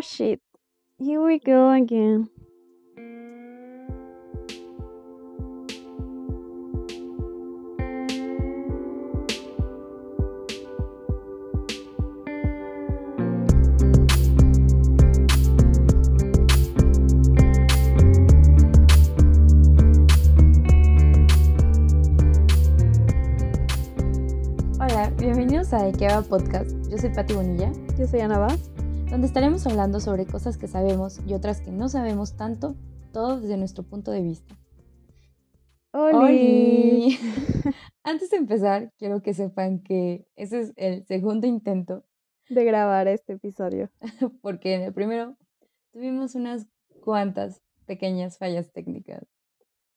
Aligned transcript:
Oh 0.00 0.02
shit. 0.02 0.40
Here 0.96 1.20
we 1.20 1.38
go 1.38 1.68
again. 1.72 2.30
Hola, 24.78 25.10
bienvenidos 25.18 25.74
a 25.74 25.84
Ikea 25.88 26.22
Podcast. 26.22 26.70
Yo 26.88 26.96
soy 26.96 27.10
Pati 27.10 27.34
Bonilla, 27.34 27.70
Yo 27.98 28.06
soy 28.06 28.20
Ana 28.20 28.38
Vaz. 28.38 28.79
Donde 29.10 29.26
estaremos 29.26 29.66
hablando 29.66 29.98
sobre 29.98 30.24
cosas 30.24 30.56
que 30.56 30.68
sabemos 30.68 31.20
y 31.26 31.34
otras 31.34 31.60
que 31.60 31.72
no 31.72 31.88
sabemos 31.88 32.36
tanto, 32.36 32.76
todo 33.12 33.40
desde 33.40 33.56
nuestro 33.56 33.82
punto 33.82 34.12
de 34.12 34.22
vista. 34.22 34.56
¡Oli! 35.92 37.18
Antes 38.04 38.30
de 38.30 38.36
empezar, 38.36 38.92
quiero 38.98 39.20
que 39.20 39.34
sepan 39.34 39.82
que 39.82 40.26
ese 40.36 40.60
es 40.60 40.72
el 40.76 41.04
segundo 41.06 41.48
intento, 41.48 42.04
De 42.48 42.64
grabar 42.64 43.08
este 43.08 43.32
episodio. 43.32 43.90
porque 44.42 44.74
en 44.74 44.82
el 44.82 44.92
primero 44.92 45.36
tuvimos 45.92 46.36
unas 46.36 46.68
cuantas 47.02 47.60
pequeñas 47.86 48.38
fallas 48.38 48.70
técnicas. 48.72 49.26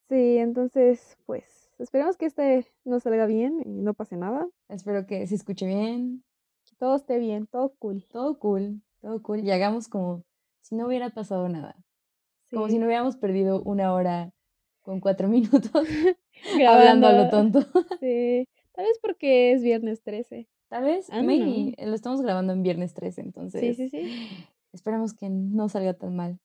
Sí, 0.10 0.38
entonces, 0.38 1.18
pues, 1.28 1.72
esperemos 1.78 2.18
que 2.18 2.26
este 2.26 2.68
nos 2.84 3.04
salga 3.04 3.28
bien 3.28 3.62
y 3.64 3.70
no 3.70 3.94
pase 3.94 4.18
nada. 4.18 4.48
Espero 4.70 5.06
que 5.06 5.26
se 5.28 5.36
escuche 5.36 5.68
bien, 5.68 6.24
Que 6.66 6.76
todo 6.78 6.96
esté 6.96 7.20
bien, 7.20 7.46
todo 7.46 7.76
cool. 7.78 8.06
todo 8.12 8.40
cool, 8.40 8.82
todo 9.04 9.22
cool, 9.22 9.42
y 9.44 9.52
hagamos 9.52 9.88
como 9.90 10.24
si 10.62 10.76
no 10.76 10.88
hubiera 10.88 11.10
pasado 11.10 11.50
nada, 11.50 11.76
como 12.50 12.68
si 12.68 12.74
Sí, 12.74 12.80
no 12.80 12.86
hubiéramos 12.86 13.18
perdido 13.18 13.62
una 13.64 13.94
hora 13.94 14.32
con 14.82 15.02
cuatro 15.02 15.28
minutos 15.30 15.72
hablando 16.68 17.08
a 17.08 17.12
lo 17.14 17.30
tonto. 17.30 17.60
Sí, 18.00 18.48
tal 18.72 18.86
vez 18.86 18.98
porque 19.02 19.52
es 19.52 19.62
viernes 19.62 20.02
13. 20.04 20.48
Tal 20.70 20.84
vez, 20.86 21.08
don't 21.08 21.26
maybe, 21.26 21.76
lo 21.86 21.94
estamos 21.94 22.22
grabando 22.22 22.54
en 22.54 22.64
viernes 22.64 22.94
13, 22.94 23.22
Sí, 23.22 23.28
entonces 23.28 23.76
sí, 23.78 23.90
sí. 23.90 24.10
esperamos 24.72 25.14
que 25.14 25.30
no 25.30 25.68
salga 25.70 25.94
tan 25.94 26.16
mal 26.16 26.40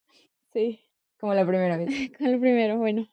Sí, 0.53 0.81
como 1.21 1.35
la 1.35 1.47
primera 1.47 1.77
vez. 1.77 1.89
con 2.19 2.27
el 2.27 2.41
primero. 2.41 2.77
Bueno, 2.79 3.07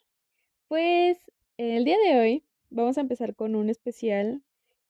pues 0.67 1.19
el 1.57 1.85
día 1.85 1.97
de 1.99 2.19
hoy 2.19 2.43
vamos 2.71 2.97
a 2.97 3.01
empezar 3.01 3.35
con 3.35 3.55
un 3.55 3.69
especial 3.69 4.41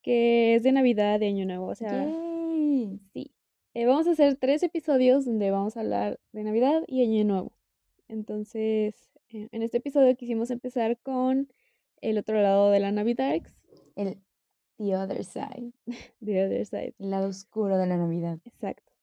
que 0.02 0.56
es 0.56 0.64
de 0.64 0.72
Navidad, 0.72 1.20
de 1.20 1.28
Año 1.28 1.46
Nuevo. 1.46 1.68
O 1.68 1.76
sea, 1.76 2.06
Yay. 2.06 3.00
Sí, 3.14 3.32
eh, 3.76 3.86
vamos 3.86 4.08
a 4.08 4.12
hacer 4.12 4.38
tres 4.38 4.64
episodios 4.64 5.26
donde 5.26 5.52
vamos 5.52 5.76
a 5.76 5.82
hablar 5.82 6.18
de 6.32 6.46
Navidad 6.46 6.84
y 6.88 7.04
Año 7.04 7.26
Nuevo. 7.26 7.52
Entonces, 8.08 8.96
eh, 9.28 9.50
en 9.52 9.64
este 9.64 9.80
episodio 9.80 10.16
quisimos 10.16 10.50
empezar 10.50 10.98
con 11.00 11.52
el 12.00 12.18
otro 12.18 12.42
lado 12.42 12.72
de 12.72 12.80
la 12.80 12.94
Navidad, 12.94 13.42
El 13.98 14.22
The 14.78 14.96
Other 14.96 15.26
Side, 15.26 15.74
The 16.24 16.46
Other 16.46 16.66
Side. 16.66 16.96
el 17.00 17.10
lado 17.10 17.28
oscuro 17.28 17.78
de 17.78 17.86
la 17.86 17.98
Navidad. 17.98 18.40
Exacto. 18.46 18.94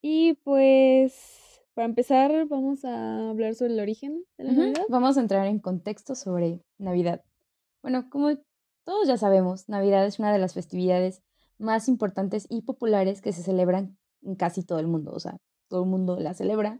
Y 0.00 0.34
pues, 0.44 1.60
para 1.74 1.86
empezar, 1.86 2.46
vamos 2.46 2.84
a 2.84 3.30
hablar 3.30 3.56
sobre 3.56 3.72
el 3.72 3.80
origen 3.80 4.24
de 4.38 4.44
la 4.44 4.52
Navidad. 4.52 4.84
Vamos 4.88 5.18
a 5.18 5.22
entrar 5.22 5.48
en 5.48 5.58
contexto 5.58 6.14
sobre 6.14 6.62
Navidad. 6.78 7.24
Bueno, 7.82 8.08
como 8.08 8.38
todos 8.84 9.08
ya 9.08 9.16
sabemos, 9.16 9.68
Navidad 9.68 10.06
es 10.06 10.20
una 10.20 10.32
de 10.32 10.38
las 10.38 10.54
festividades 10.54 11.20
más 11.58 11.88
importantes 11.88 12.46
y 12.48 12.62
populares 12.62 13.20
que 13.22 13.32
se 13.32 13.42
celebran 13.42 13.98
en 14.22 14.34
casi 14.34 14.62
todo 14.62 14.78
el 14.78 14.86
mundo. 14.86 15.12
O 15.12 15.20
sea, 15.20 15.38
todo 15.68 15.84
el 15.84 15.88
mundo 15.88 16.18
la 16.18 16.34
celebra, 16.34 16.78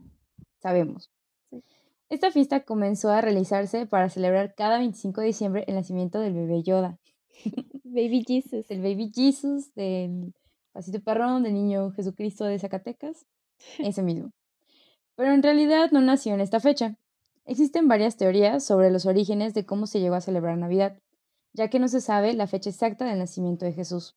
sabemos. 0.61 1.11
Sí. 1.51 1.63
Esta 2.11 2.33
fiesta 2.33 2.65
comenzó 2.65 3.11
a 3.11 3.21
realizarse 3.21 3.87
para 3.87 4.11
celebrar 4.11 4.57
cada 4.57 4.79
25 4.79 5.21
de 5.21 5.29
diciembre 5.29 5.65
el 5.69 5.77
nacimiento 5.77 6.19
del 6.19 6.35
bebé 6.35 6.65
Yoda, 6.65 6.99
Baby 7.85 8.25
Jesus. 8.27 8.67
del 8.67 8.83
baby 8.83 9.13
Jesus, 9.15 9.73
del 9.75 10.35
pasito 10.73 11.01
perrón, 11.01 11.45
del 11.45 11.55
niño 11.55 11.93
Jesucristo 11.93 12.45
de 12.45 12.59
Zacatecas, 12.59 13.27
ese 13.79 14.03
mismo. 14.03 14.33
Pero 15.15 15.33
en 15.33 15.43
realidad 15.43 15.93
no 15.93 16.01
nació 16.01 16.35
en 16.35 16.41
esta 16.41 16.59
fecha. 16.59 16.97
Existen 17.45 17.87
varias 17.87 18.17
teorías 18.17 18.65
sobre 18.65 18.91
los 18.91 19.07
orígenes 19.07 19.55
de 19.55 19.65
cómo 19.65 19.87
se 19.87 20.01
llegó 20.01 20.17
a 20.17 20.21
celebrar 20.21 20.59
Navidad, 20.59 20.99
ya 21.53 21.69
que 21.71 21.79
no 21.79 21.87
se 21.87 22.01
sabe 22.01 22.33
la 22.35 22.49
fecha 22.49 22.71
exacta 22.71 23.05
del 23.05 23.21
nacimiento 23.21 23.65
de 23.65 23.73
Jesús. 23.73 24.17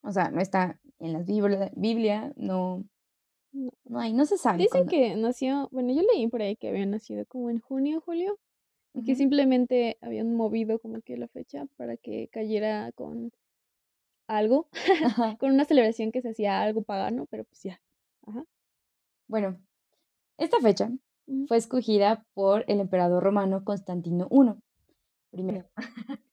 O 0.00 0.12
sea, 0.12 0.30
no 0.30 0.40
está 0.40 0.80
en 0.98 1.12
la 1.12 1.20
Biblia, 1.20 1.70
Biblia 1.76 2.32
no, 2.36 2.84
No. 3.52 3.70
no 3.84 3.98
hay, 4.00 4.12
no 4.12 4.24
se 4.26 4.36
sabe. 4.38 4.58
Dicen 4.58 4.86
cuándo. 4.86 4.90
que 4.90 5.16
nació, 5.16 5.68
bueno, 5.72 5.92
yo 5.94 6.02
leí 6.02 6.26
por 6.28 6.42
ahí 6.42 6.56
que 6.56 6.68
había 6.68 6.86
nacido 6.86 7.24
como 7.26 7.50
en 7.50 7.60
junio, 7.60 8.00
julio, 8.00 8.38
y 8.94 9.02
que 9.02 9.12
Ujú. 9.12 9.18
simplemente 9.18 9.98
habían 10.00 10.34
movido 10.34 10.78
como 10.78 11.00
que 11.02 11.16
la 11.16 11.28
fecha 11.28 11.66
para 11.76 11.96
que 11.96 12.28
cayera 12.28 12.92
con 12.92 13.32
algo, 14.26 14.68
con 15.40 15.52
una 15.52 15.64
celebración 15.64 16.12
que 16.12 16.22
se 16.22 16.30
hacía 16.30 16.60
algo 16.62 16.82
pagano, 16.82 17.26
pero 17.26 17.44
pues 17.44 17.62
ya. 17.62 17.80
Ajá. 18.26 18.44
Bueno, 19.28 19.60
esta 20.38 20.58
fecha 20.60 20.90
Ujú. 21.26 21.46
fue 21.46 21.56
escogida 21.58 22.24
por 22.34 22.64
el 22.68 22.80
emperador 22.80 23.22
romano 23.22 23.64
Constantino 23.64 24.28
I. 24.30 24.54
Primero. 25.30 25.68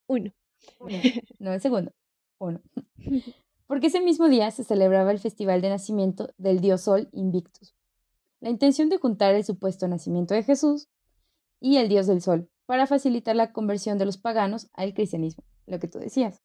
Uno. 0.08 0.32
Uno, 0.80 1.02
no 1.40 1.54
el 1.54 1.60
segundo. 1.62 1.92
Uno. 2.40 2.62
Porque 3.68 3.88
ese 3.88 4.02
mismo 4.02 4.28
día 4.30 4.52
se 4.52 4.64
celebraba 4.64 5.12
el 5.12 5.20
festival 5.20 5.62
de 5.62 5.70
nacimiento 5.70 6.34
del 6.38 6.60
dios 6.60 6.82
Sol 6.82 7.10
Invictus. 7.12 7.76
La 8.42 8.50
intención 8.50 8.90
de 8.90 8.98
juntar 8.98 9.34
el 9.36 9.44
supuesto 9.46 9.88
nacimiento 9.88 10.34
de 10.34 10.44
Jesús 10.44 10.90
y 11.62 11.78
el 11.78 11.88
dios 11.88 12.08
del 12.08 12.22
Sol 12.22 12.50
para 12.66 12.88
facilitar 12.88 13.36
la 13.36 13.52
conversión 13.54 13.98
de 13.98 14.06
los 14.06 14.18
paganos 14.18 14.70
al 14.74 14.94
cristianismo, 14.94 15.44
lo 15.66 15.80
que 15.80 15.88
tú 15.88 16.00
decías. 16.00 16.42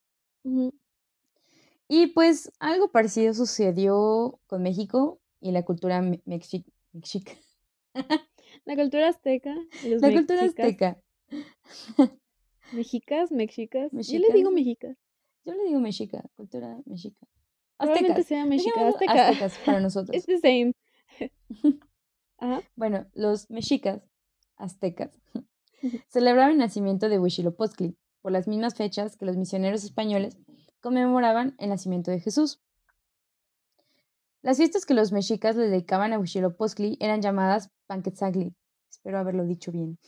Y 1.88 2.06
pues 2.08 2.52
algo 2.60 2.90
parecido 2.90 3.34
sucedió 3.34 4.40
con 4.46 4.62
México 4.62 5.20
y 5.40 5.52
la 5.52 5.64
cultura 5.64 6.00
me- 6.02 6.22
mexi- 6.24 6.64
mexica. 6.92 7.32
La 8.64 8.74
cultura 8.76 9.08
azteca, 9.08 9.54
y 9.84 9.88
los 9.90 10.02
La 10.02 10.10
cultura 10.12 10.42
mexicas, 10.42 10.64
azteca. 10.66 11.02
mexicas, 12.72 13.30
mexicas. 13.30 13.90
Yo 13.92 14.18
les 14.18 14.32
digo 14.32 14.50
Mexicas. 14.50 14.96
Yo 15.48 15.54
le 15.54 15.64
digo 15.64 15.80
mexica, 15.80 16.22
cultura 16.36 16.78
mexica. 16.84 17.26
Aztecas. 17.78 18.26
sea 18.26 18.44
mexica, 18.44 18.86
azteca. 18.86 19.28
aztecas 19.28 19.58
para 19.64 19.80
nosotros. 19.86 20.14
It's 20.14 20.26
the 20.26 20.38
same. 20.38 20.74
Ajá. 22.38 22.60
Bueno, 22.76 23.06
los 23.14 23.48
mexicas, 23.48 24.02
aztecas, 24.56 25.18
celebraban 26.08 26.52
el 26.52 26.58
nacimiento 26.58 27.08
de 27.08 27.18
Huitzilopochtli 27.18 27.96
por 28.20 28.30
las 28.32 28.46
mismas 28.46 28.74
fechas 28.74 29.16
que 29.16 29.24
los 29.24 29.38
misioneros 29.38 29.84
españoles 29.84 30.36
conmemoraban 30.82 31.54
el 31.58 31.70
nacimiento 31.70 32.10
de 32.10 32.20
Jesús. 32.20 32.60
Las 34.42 34.58
fiestas 34.58 34.84
que 34.84 34.92
los 34.92 35.12
mexicas 35.12 35.56
le 35.56 35.70
dedicaban 35.70 36.12
a 36.12 36.18
Huitzilopochtli 36.18 36.98
eran 37.00 37.22
llamadas 37.22 37.70
Panquetzagli, 37.86 38.54
espero 38.90 39.18
haberlo 39.18 39.46
dicho 39.46 39.72
bien. 39.72 39.98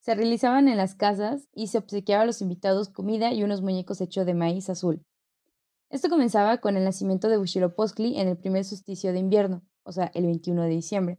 Se 0.00 0.14
realizaban 0.14 0.68
en 0.68 0.76
las 0.76 0.94
casas 0.94 1.48
y 1.52 1.66
se 1.68 1.78
obsequiaba 1.78 2.22
a 2.22 2.26
los 2.26 2.40
invitados 2.40 2.88
comida 2.88 3.32
y 3.32 3.42
unos 3.42 3.62
muñecos 3.62 4.00
hechos 4.00 4.26
de 4.26 4.34
maíz 4.34 4.70
azul. 4.70 5.04
Esto 5.90 6.08
comenzaba 6.08 6.58
con 6.58 6.76
el 6.76 6.84
nacimiento 6.84 7.28
de 7.28 7.38
Huitzilopochtli 7.38 8.18
en 8.20 8.28
el 8.28 8.36
primer 8.36 8.64
solsticio 8.64 9.12
de 9.12 9.18
invierno, 9.18 9.62
o 9.84 9.92
sea, 9.92 10.10
el 10.14 10.26
21 10.26 10.62
de 10.62 10.68
diciembre 10.68 11.18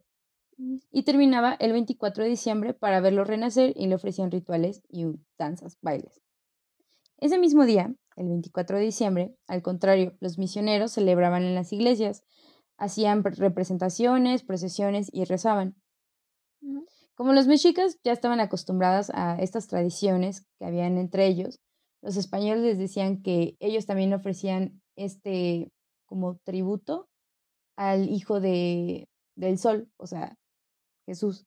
Ujú. 0.58 0.80
y 0.92 1.04
terminaba 1.04 1.54
el 1.54 1.72
24 1.72 2.24
de 2.24 2.30
diciembre 2.30 2.74
para 2.74 3.00
verlo 3.02 3.24
renacer 3.24 3.74
y 3.76 3.88
le 3.88 3.96
ofrecían 3.96 4.32
rituales 4.32 4.82
y 4.90 5.06
danzas, 5.38 5.78
bailes. 5.82 6.22
Ese 7.18 7.38
mismo 7.40 7.66
día, 7.66 7.94
el 8.16 8.30
24 8.30 8.78
de 8.78 8.84
diciembre, 8.84 9.36
al 9.48 9.62
contrario, 9.62 10.16
los 10.20 10.38
misioneros 10.38 10.92
celebraban 10.92 11.44
en 11.44 11.56
las 11.56 11.74
iglesias, 11.74 12.24
hacían 12.78 13.24
pre- 13.24 13.36
representaciones, 13.36 14.44
procesiones 14.44 15.10
y 15.12 15.26
rezaban. 15.26 15.76
Como 17.20 17.34
los 17.34 17.48
mexicas 17.48 18.00
ya 18.02 18.14
estaban 18.14 18.40
acostumbrados 18.40 19.12
a 19.14 19.36
estas 19.42 19.68
tradiciones 19.68 20.48
que 20.58 20.64
habían 20.66 20.98
entre 20.98 21.28
ellos, 21.28 21.60
los 22.02 22.16
españoles 22.16 22.64
les 22.64 22.78
decían 22.78 23.22
que 23.22 23.58
ellos 23.60 23.86
también 23.86 24.14
ofrecían 24.14 24.82
este 24.96 25.70
como 26.06 26.38
tributo 26.46 27.10
al 27.76 28.10
hijo 28.10 28.40
de, 28.40 29.10
del 29.36 29.58
sol, 29.58 29.92
o 29.98 30.08
sea, 30.08 30.38
Jesús. 31.06 31.46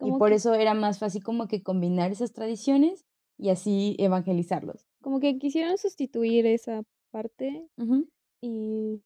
Y 0.00 0.10
por 0.10 0.30
que, 0.30 0.34
eso 0.34 0.54
era 0.54 0.74
más 0.74 0.98
fácil 0.98 1.22
como 1.22 1.46
que 1.46 1.62
combinar 1.62 2.10
esas 2.10 2.32
tradiciones 2.32 3.04
y 3.38 3.50
así 3.50 3.94
evangelizarlos. 4.00 4.88
como 5.02 5.20
que 5.20 5.38
quisieron 5.38 5.78
sustituir 5.78 6.46
esa 6.46 6.82
parte 7.12 7.68
y 8.40 9.00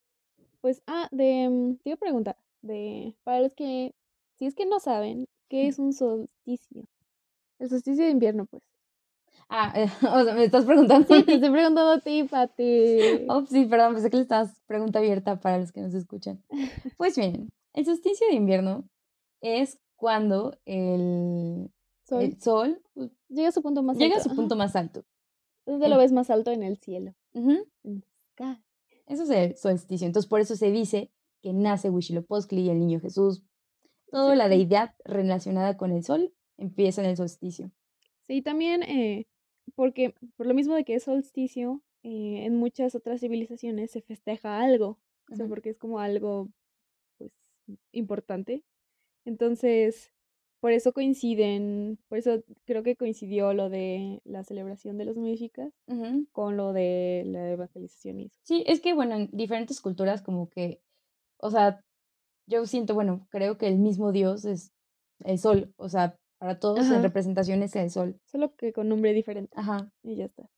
pues, 0.63 0.83
ah, 0.87 1.09
de, 1.13 1.51
mm, 1.51 1.77
te 1.77 1.91
iba 1.91 1.97
a 1.97 1.99
preguntar, 1.99 2.39
de, 2.63 3.15
para 3.23 3.41
los 3.43 3.53
que, 3.53 3.95
si 4.39 4.47
es 4.47 4.55
que 4.55 4.65
no 4.65 4.81
saben, 4.81 5.27
¿qué 5.49 5.69
es 5.69 5.79
un 5.79 5.93
solsticio? 5.93 6.85
El 7.59 7.69
solsticio 7.71 8.05
de 8.05 8.11
invierno, 8.11 8.47
pues. 8.47 8.63
Ah, 9.49 9.73
o 10.21 10.25
sea, 10.25 10.35
me 10.35 10.45
estás 10.45 10.65
preguntando 10.65 11.07
Sí, 11.07 11.23
te 11.23 11.35
estoy 11.35 11.51
preguntando 11.51 11.93
a 11.93 12.01
ti, 12.01 12.25
Pati. 12.25 12.99
Oh, 13.29 13.45
sí, 13.47 13.67
perdón, 13.67 13.95
pensé 13.95 14.11
que 14.11 14.17
le 14.17 14.23
estabas 14.23 14.61
pregunta 14.67 14.99
abierta 14.99 15.41
para 15.41 15.59
los 15.59 15.73
que 15.73 15.81
nos 15.81 15.95
escuchan. 15.95 16.43
Pues 16.99 17.17
bien, 17.17 17.51
El 17.73 17.85
solsticio 17.85 18.27
de 18.29 18.35
invierno 18.35 18.89
es 19.41 19.79
cuando 19.97 20.57
el 20.65 21.71
Sol. 22.05 22.23
el 22.23 22.41
sol 22.41 22.83
Llega 23.29 23.49
a 23.49 23.53
su 23.53 23.63
punto 23.63 23.83
más 23.83 23.97
llega 23.99 24.15
a 24.15 24.19
alto. 24.19 24.31
su 24.31 24.37
punto 24.37 24.57
más 24.57 24.77
alto. 24.77 25.05
¿Dónde 25.65 25.89
lo 25.89 25.99
ves 25.99 26.13
más 26.13 26.31
alto? 26.31 26.51
En 26.53 26.63
el 26.63 26.77
cielo. 26.79 27.13
Eso 29.07 29.23
es 29.25 29.31
el 29.31 29.57
solsticio. 29.57 30.07
Entonces, 30.07 30.29
por 30.29 30.41
eso 30.41 30.57
se 30.57 30.71
dice 30.71 31.11
que 31.43 31.53
nace 31.53 31.91
Huitzilopochtli, 31.91 32.71
el 32.71 32.79
niño 32.79 33.01
Jesús. 33.01 33.43
Toda 34.11 34.37
la 34.37 34.49
deidad 34.49 34.95
relacionada 35.05 35.77
con 35.77 35.93
el 35.93 36.05
sol 36.05 36.33
empieza 36.57 37.03
en 37.03 37.11
el 37.11 37.17
solsticio. 37.17 37.71
Sí, 38.23 38.43
también 38.43 38.83
eh, 38.83 39.27
porque 39.75 40.15
por 40.37 40.47
lo 40.47 40.55
mismo 40.55 40.75
de 40.75 40.85
que 40.85 40.95
es 40.95 41.05
solsticio, 41.05 41.83
eh, 42.03 42.45
en 42.45 42.57
muchas 42.57 42.95
otras 42.95 43.21
civilizaciones 43.21 43.91
se 43.91 44.03
festeja 44.03 44.61
algo, 44.61 44.99
o 45.31 45.37
sea, 45.37 45.47
porque 45.47 45.71
es 45.71 45.79
como 45.79 45.99
algo, 45.99 46.49
pues, 47.19 47.33
importante. 47.93 48.65
Entonces, 49.25 50.13
por 50.61 50.73
eso 50.73 50.93
coinciden, 50.93 51.99
por 52.09 52.19
eso 52.19 52.43
creo 52.65 52.83
que 52.83 52.97
coincidió 52.97 53.53
lo 53.53 53.69
de 53.69 54.21
la 54.25 54.45
celebración 54.45 54.99
de 54.99 55.05
los 55.05 55.17
mexicas 55.17 55.73
con 56.33 56.57
lo 56.57 56.73
de 56.73 57.25
la 57.27 57.51
evangelización 57.51 58.21
y 58.21 58.27
eso. 58.27 58.39
Sí, 58.43 58.65
es 58.67 58.81
que, 58.81 58.95
bueno, 58.95 59.17
en 59.17 59.31
diferentes 59.33 59.81
culturas 59.81 60.23
como 60.23 60.49
que, 60.49 60.81
o 61.39 61.51
sea, 61.51 61.85
yo 62.47 62.67
siento, 62.67 62.95
bueno, 62.95 63.27
creo 63.31 63.59
que 63.59 63.69
el 63.69 63.79
mismo 63.79 64.13
Dios 64.13 64.45
es 64.45 64.73
el 65.25 65.39
sol, 65.39 65.73
o 65.77 65.89
sea, 65.89 66.19
para 66.39 66.59
todos 66.61 66.87
en 66.91 67.03
representación 67.03 67.63
es 67.63 67.75
el 67.77 67.91
sol. 67.91 68.21
Solo 68.27 68.55
que 68.57 68.73
con 68.73 68.89
nombre 68.89 69.13
diferente 69.13 69.53
Ajá. 69.57 69.91
y 70.03 70.17
ya 70.17 70.27
está. 70.27 70.49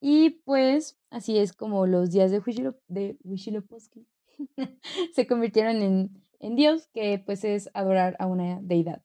Y 0.00 0.30
pues 0.44 0.98
así 1.10 1.38
es 1.38 1.52
como 1.52 1.86
los 1.86 2.10
días 2.10 2.30
de 2.30 2.40
Huichilo- 2.40 2.78
de 2.88 3.16
Huitzilopochtli 3.24 4.06
se 5.14 5.26
convirtieron 5.26 5.76
en, 5.82 6.24
en 6.40 6.56
Dios, 6.56 6.88
que 6.92 7.22
pues 7.24 7.44
es 7.44 7.70
adorar 7.74 8.16
a 8.18 8.26
una 8.26 8.60
deidad. 8.62 9.02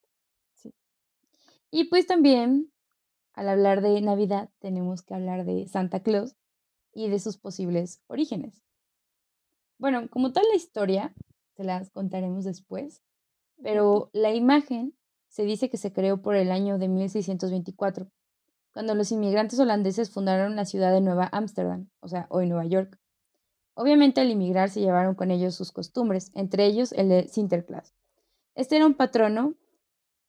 Sí. 0.53 0.73
Y 1.71 1.85
pues 1.85 2.07
también, 2.07 2.71
al 3.33 3.49
hablar 3.49 3.81
de 3.81 3.99
Navidad, 4.01 4.49
tenemos 4.59 5.01
que 5.03 5.13
hablar 5.13 5.45
de 5.45 5.67
Santa 5.67 6.01
Claus 6.01 6.35
y 6.93 7.09
de 7.09 7.19
sus 7.19 7.37
posibles 7.37 8.01
orígenes. 8.07 8.63
Bueno, 9.79 10.09
como 10.09 10.31
tal 10.33 10.45
la 10.49 10.55
historia, 10.55 11.13
se 11.57 11.63
las 11.63 11.89
contaremos 11.89 12.45
después, 12.45 13.03
pero 13.63 14.11
la 14.13 14.33
imagen 14.33 14.95
se 15.27 15.43
dice 15.43 15.69
que 15.69 15.77
se 15.77 15.91
creó 15.91 16.21
por 16.21 16.35
el 16.35 16.51
año 16.51 16.77
de 16.77 16.87
1624, 16.87 18.09
cuando 18.73 18.93
los 18.93 19.11
inmigrantes 19.11 19.59
holandeses 19.59 20.11
fundaron 20.11 20.55
la 20.55 20.65
ciudad 20.65 20.93
de 20.93 21.01
Nueva 21.01 21.29
Ámsterdam, 21.31 21.89
o 21.99 22.07
sea, 22.07 22.27
hoy 22.29 22.47
Nueva 22.47 22.67
York. 22.67 22.99
Obviamente 23.73 24.21
al 24.21 24.29
inmigrar 24.29 24.69
se 24.69 24.81
llevaron 24.81 25.15
con 25.15 25.31
ellos 25.31 25.55
sus 25.55 25.71
costumbres, 25.71 26.31
entre 26.35 26.65
ellos 26.65 26.91
el 26.91 27.09
de 27.09 27.27
Sinterklaas. 27.27 27.95
Este 28.53 28.75
era 28.75 28.85
un 28.85 28.93
patrono 28.93 29.55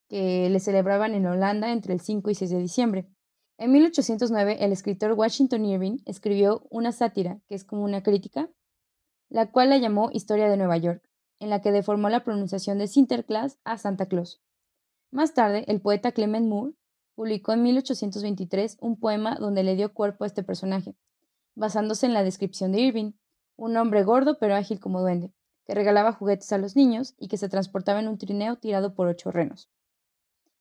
que 0.09 0.49
le 0.49 0.61
celebraban 0.61 1.15
en 1.15 1.27
Holanda 1.27 1.73
entre 1.73 1.93
el 1.93 2.01
5 2.01 2.31
y 2.31 2.35
6 2.35 2.51
de 2.51 2.59
diciembre. 2.59 3.09
En 3.59 3.73
1809 3.73 4.65
el 4.65 4.73
escritor 4.73 5.13
Washington 5.13 5.67
Irving 5.67 5.99
escribió 6.07 6.67
una 6.71 6.93
sátira, 6.93 7.41
que 7.49 7.55
es 7.55 7.65
como 7.65 7.85
una 7.85 8.03
crítica, 8.03 8.51
la 9.29 9.51
cual 9.51 9.71
la 9.71 9.79
llamó 9.79 10.11
Historia 10.13 10.49
de 10.49 10.57
Nueva 10.57 10.79
York, 10.79 11.08
en 11.41 11.51
la 11.51 11.61
que 11.61 11.73
deformó 11.73 12.09
la 12.09 12.25
pronunciación 12.25 12.79
de 12.79 12.89
Sinterklaas 12.89 13.59
a 13.65 13.79
Santa 13.79 14.07
Claus. 14.07 14.41
Más 15.11 15.35
tarde, 15.35 15.65
el 15.69 15.81
poeta 15.81 16.13
Clement 16.13 16.47
Moore 16.49 16.75
publicó 17.15 17.53
en 17.53 17.63
1823 17.63 18.79
un 18.81 18.99
poema 18.99 19.37
donde 19.37 19.63
le 19.63 19.75
dio 19.77 19.93
cuerpo 19.93 20.25
a 20.25 20.27
este 20.27 20.43
personaje, 20.43 20.95
basándose 21.55 22.07
en 22.07 22.15
la 22.15 22.23
descripción 22.23 22.73
de 22.73 22.81
Irving, 22.81 23.13
un 23.57 23.77
hombre 23.77 24.05
gordo 24.05 24.39
pero 24.39 24.55
ágil 24.55 24.79
como 24.81 25.01
duende, 25.01 25.33
que 25.67 25.75
regalaba 25.75 26.13
juguetes 26.13 26.53
a 26.53 26.59
los 26.59 26.77
niños 26.77 27.15
y 27.19 27.29
que 27.29 27.37
se 27.37 27.49
transportaba 27.49 28.01
en 28.01 28.09
un 28.09 28.19
trineo 28.19 28.57
tirado 28.57 28.95
por 28.95 29.09
ocho 29.09 29.31
renos. 29.31 29.69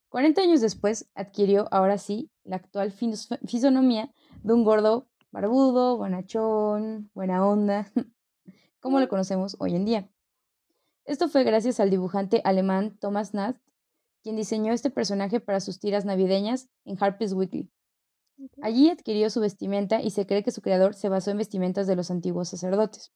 40 0.09 0.41
años 0.41 0.61
después 0.61 1.09
adquirió, 1.15 1.67
ahora 1.71 1.97
sí, 1.97 2.31
la 2.43 2.55
actual 2.55 2.91
fis- 2.93 3.37
fisonomía 3.45 4.11
de 4.41 4.53
un 4.53 4.63
gordo 4.63 5.07
barbudo, 5.31 5.97
bonachón, 5.97 7.11
buena 7.13 7.45
onda, 7.45 7.91
como 8.79 8.99
lo 8.99 9.09
conocemos 9.09 9.57
hoy 9.59 9.75
en 9.75 9.85
día. 9.85 10.09
Esto 11.07 11.29
fue 11.29 11.45
gracias 11.45 11.79
al 11.79 11.89
dibujante 11.89 12.41
alemán 12.43 12.97
Thomas 12.99 13.33
Nast, 13.33 13.57
quien 14.23 14.35
diseñó 14.35 14.73
este 14.73 14.89
personaje 14.89 15.39
para 15.39 15.61
sus 15.61 15.79
tiras 15.79 16.03
navideñas 16.03 16.67
en 16.83 17.01
Harper's 17.01 17.31
Weekly. 17.31 17.71
Allí 18.61 18.89
adquirió 18.89 19.29
su 19.29 19.39
vestimenta 19.39 20.01
y 20.01 20.11
se 20.11 20.27
cree 20.27 20.43
que 20.43 20.51
su 20.51 20.61
creador 20.61 20.95
se 20.95 21.07
basó 21.07 21.31
en 21.31 21.37
vestimentas 21.37 21.87
de 21.87 21.95
los 21.95 22.11
antiguos 22.11 22.49
sacerdotes. 22.49 23.13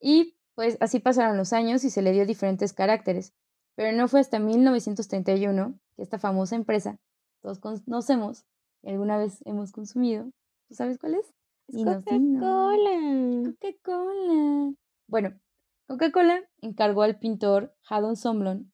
Y 0.00 0.36
pues 0.56 0.76
así 0.80 0.98
pasaron 0.98 1.36
los 1.36 1.52
años 1.52 1.84
y 1.84 1.90
se 1.90 2.02
le 2.02 2.10
dio 2.10 2.26
diferentes 2.26 2.72
caracteres, 2.72 3.32
pero 3.76 3.96
no 3.96 4.08
fue 4.08 4.18
hasta 4.18 4.40
1931 4.40 5.78
que 5.94 6.02
esta 6.02 6.18
famosa 6.18 6.56
empresa, 6.56 6.98
todos 7.40 7.60
conocemos 7.60 8.44
y 8.82 8.90
alguna 8.90 9.16
vez 9.16 9.38
hemos 9.44 9.70
consumido, 9.70 10.24
¿tú 10.66 10.74
sabes 10.74 10.98
cuál 10.98 11.14
es? 11.14 11.26
Es. 11.68 11.84
Coca-Cola. 11.84 13.52
Coca-Cola. 13.60 14.74
Bueno, 15.06 15.38
Coca-Cola 15.86 16.40
encargó 16.62 17.02
al 17.02 17.18
pintor 17.18 17.72
Haddon 17.88 18.16
Somlon 18.16 18.72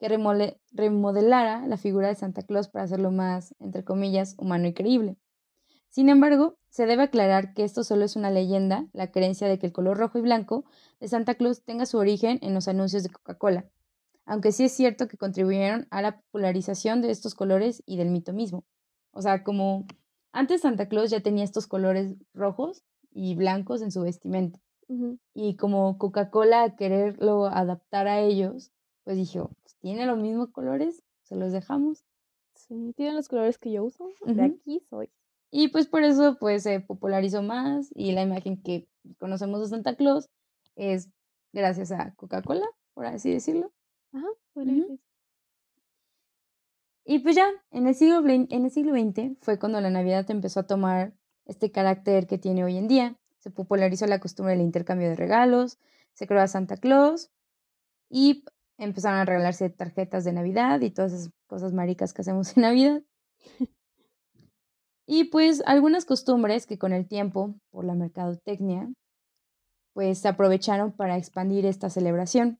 que 0.00 0.08
remodelara 0.08 1.66
la 1.66 1.76
figura 1.76 2.08
de 2.08 2.14
Santa 2.14 2.42
Claus 2.42 2.68
para 2.68 2.84
hacerlo 2.84 3.10
más, 3.10 3.54
entre 3.60 3.84
comillas, 3.84 4.34
humano 4.38 4.66
y 4.66 4.72
creíble. 4.74 5.16
Sin 5.88 6.08
embargo, 6.08 6.58
se 6.70 6.86
debe 6.86 7.04
aclarar 7.04 7.54
que 7.54 7.64
esto 7.64 7.84
solo 7.84 8.04
es 8.04 8.16
una 8.16 8.30
leyenda, 8.30 8.86
la 8.92 9.12
creencia 9.12 9.46
de 9.46 9.58
que 9.58 9.66
el 9.66 9.72
color 9.72 9.98
rojo 9.98 10.18
y 10.18 10.22
blanco 10.22 10.64
de 11.00 11.08
Santa 11.08 11.34
Claus 11.34 11.62
tenga 11.64 11.86
su 11.86 11.98
origen 11.98 12.38
en 12.42 12.54
los 12.54 12.66
anuncios 12.66 13.02
de 13.02 13.10
Coca-Cola, 13.10 13.68
aunque 14.24 14.50
sí 14.50 14.64
es 14.64 14.72
cierto 14.72 15.06
que 15.06 15.18
contribuyeron 15.18 15.86
a 15.90 16.02
la 16.02 16.18
popularización 16.18 17.02
de 17.02 17.10
estos 17.10 17.34
colores 17.34 17.82
y 17.86 17.98
del 17.98 18.10
mito 18.10 18.32
mismo. 18.32 18.64
O 19.12 19.22
sea, 19.22 19.44
como 19.44 19.86
antes 20.32 20.62
Santa 20.62 20.88
Claus 20.88 21.10
ya 21.10 21.20
tenía 21.20 21.44
estos 21.44 21.66
colores 21.66 22.14
rojos 22.32 22.82
y 23.12 23.36
blancos 23.36 23.82
en 23.82 23.92
su 23.92 24.00
vestimenta 24.00 24.58
Y 25.34 25.56
como 25.56 25.98
Coca-Cola 25.98 26.76
quererlo 26.76 27.46
adaptar 27.46 28.06
a 28.06 28.20
ellos, 28.20 28.72
pues 29.04 29.16
dijo, 29.16 29.50
pues 29.62 29.76
tiene 29.78 30.06
los 30.06 30.18
mismos 30.18 30.50
colores, 30.50 31.02
se 31.22 31.36
los 31.36 31.52
dejamos. 31.52 32.04
Sí, 32.54 32.92
tienen 32.96 33.16
los 33.16 33.28
colores 33.28 33.58
que 33.58 33.72
yo 33.72 33.84
uso. 33.84 34.08
De 34.24 34.42
aquí 34.42 34.80
soy. 34.90 35.10
Y 35.50 35.68
pues 35.68 35.86
por 35.86 36.02
eso 36.02 36.36
pues 36.38 36.62
se 36.62 36.80
popularizó 36.80 37.42
más 37.42 37.90
y 37.94 38.12
la 38.12 38.22
imagen 38.22 38.62
que 38.62 38.88
conocemos 39.18 39.60
de 39.60 39.68
Santa 39.68 39.94
Claus 39.96 40.28
es 40.76 41.10
gracias 41.52 41.92
a 41.92 42.14
Coca-Cola, 42.14 42.66
por 42.94 43.06
así 43.06 43.30
decirlo. 43.30 43.72
Ajá. 44.12 44.28
Y 47.06 47.18
pues 47.18 47.36
ya, 47.36 47.50
en 47.70 47.86
el 47.86 47.94
siglo, 47.94 48.26
en 48.26 48.64
el 48.64 48.70
siglo 48.70 48.92
XX 48.94 49.36
fue 49.40 49.58
cuando 49.58 49.80
la 49.80 49.90
Navidad 49.90 50.30
empezó 50.30 50.60
a 50.60 50.66
tomar 50.66 51.14
este 51.44 51.70
carácter 51.70 52.26
que 52.26 52.38
tiene 52.38 52.64
hoy 52.64 52.76
en 52.78 52.88
día. 52.88 53.18
Se 53.44 53.50
popularizó 53.50 54.06
la 54.06 54.20
costumbre 54.20 54.54
del 54.54 54.64
intercambio 54.64 55.10
de 55.10 55.16
regalos, 55.16 55.78
se 56.14 56.26
creó 56.26 56.40
a 56.40 56.48
Santa 56.48 56.78
Claus 56.78 57.30
y 58.08 58.42
empezaron 58.78 59.18
a 59.18 59.26
regalarse 59.26 59.68
tarjetas 59.68 60.24
de 60.24 60.32
Navidad 60.32 60.80
y 60.80 60.90
todas 60.90 61.12
esas 61.12 61.30
cosas 61.46 61.74
maricas 61.74 62.14
que 62.14 62.22
hacemos 62.22 62.56
en 62.56 62.62
Navidad. 62.62 63.02
Y 65.06 65.24
pues 65.24 65.62
algunas 65.66 66.06
costumbres 66.06 66.66
que 66.66 66.78
con 66.78 66.94
el 66.94 67.06
tiempo, 67.06 67.54
por 67.68 67.84
la 67.84 67.92
mercadotecnia, 67.92 68.90
pues 69.92 70.20
se 70.20 70.28
aprovecharon 70.28 70.92
para 70.92 71.18
expandir 71.18 71.66
esta 71.66 71.90
celebración, 71.90 72.58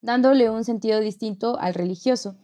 dándole 0.00 0.50
un 0.50 0.64
sentido 0.64 0.98
distinto 0.98 1.56
al 1.60 1.74
religioso 1.74 2.36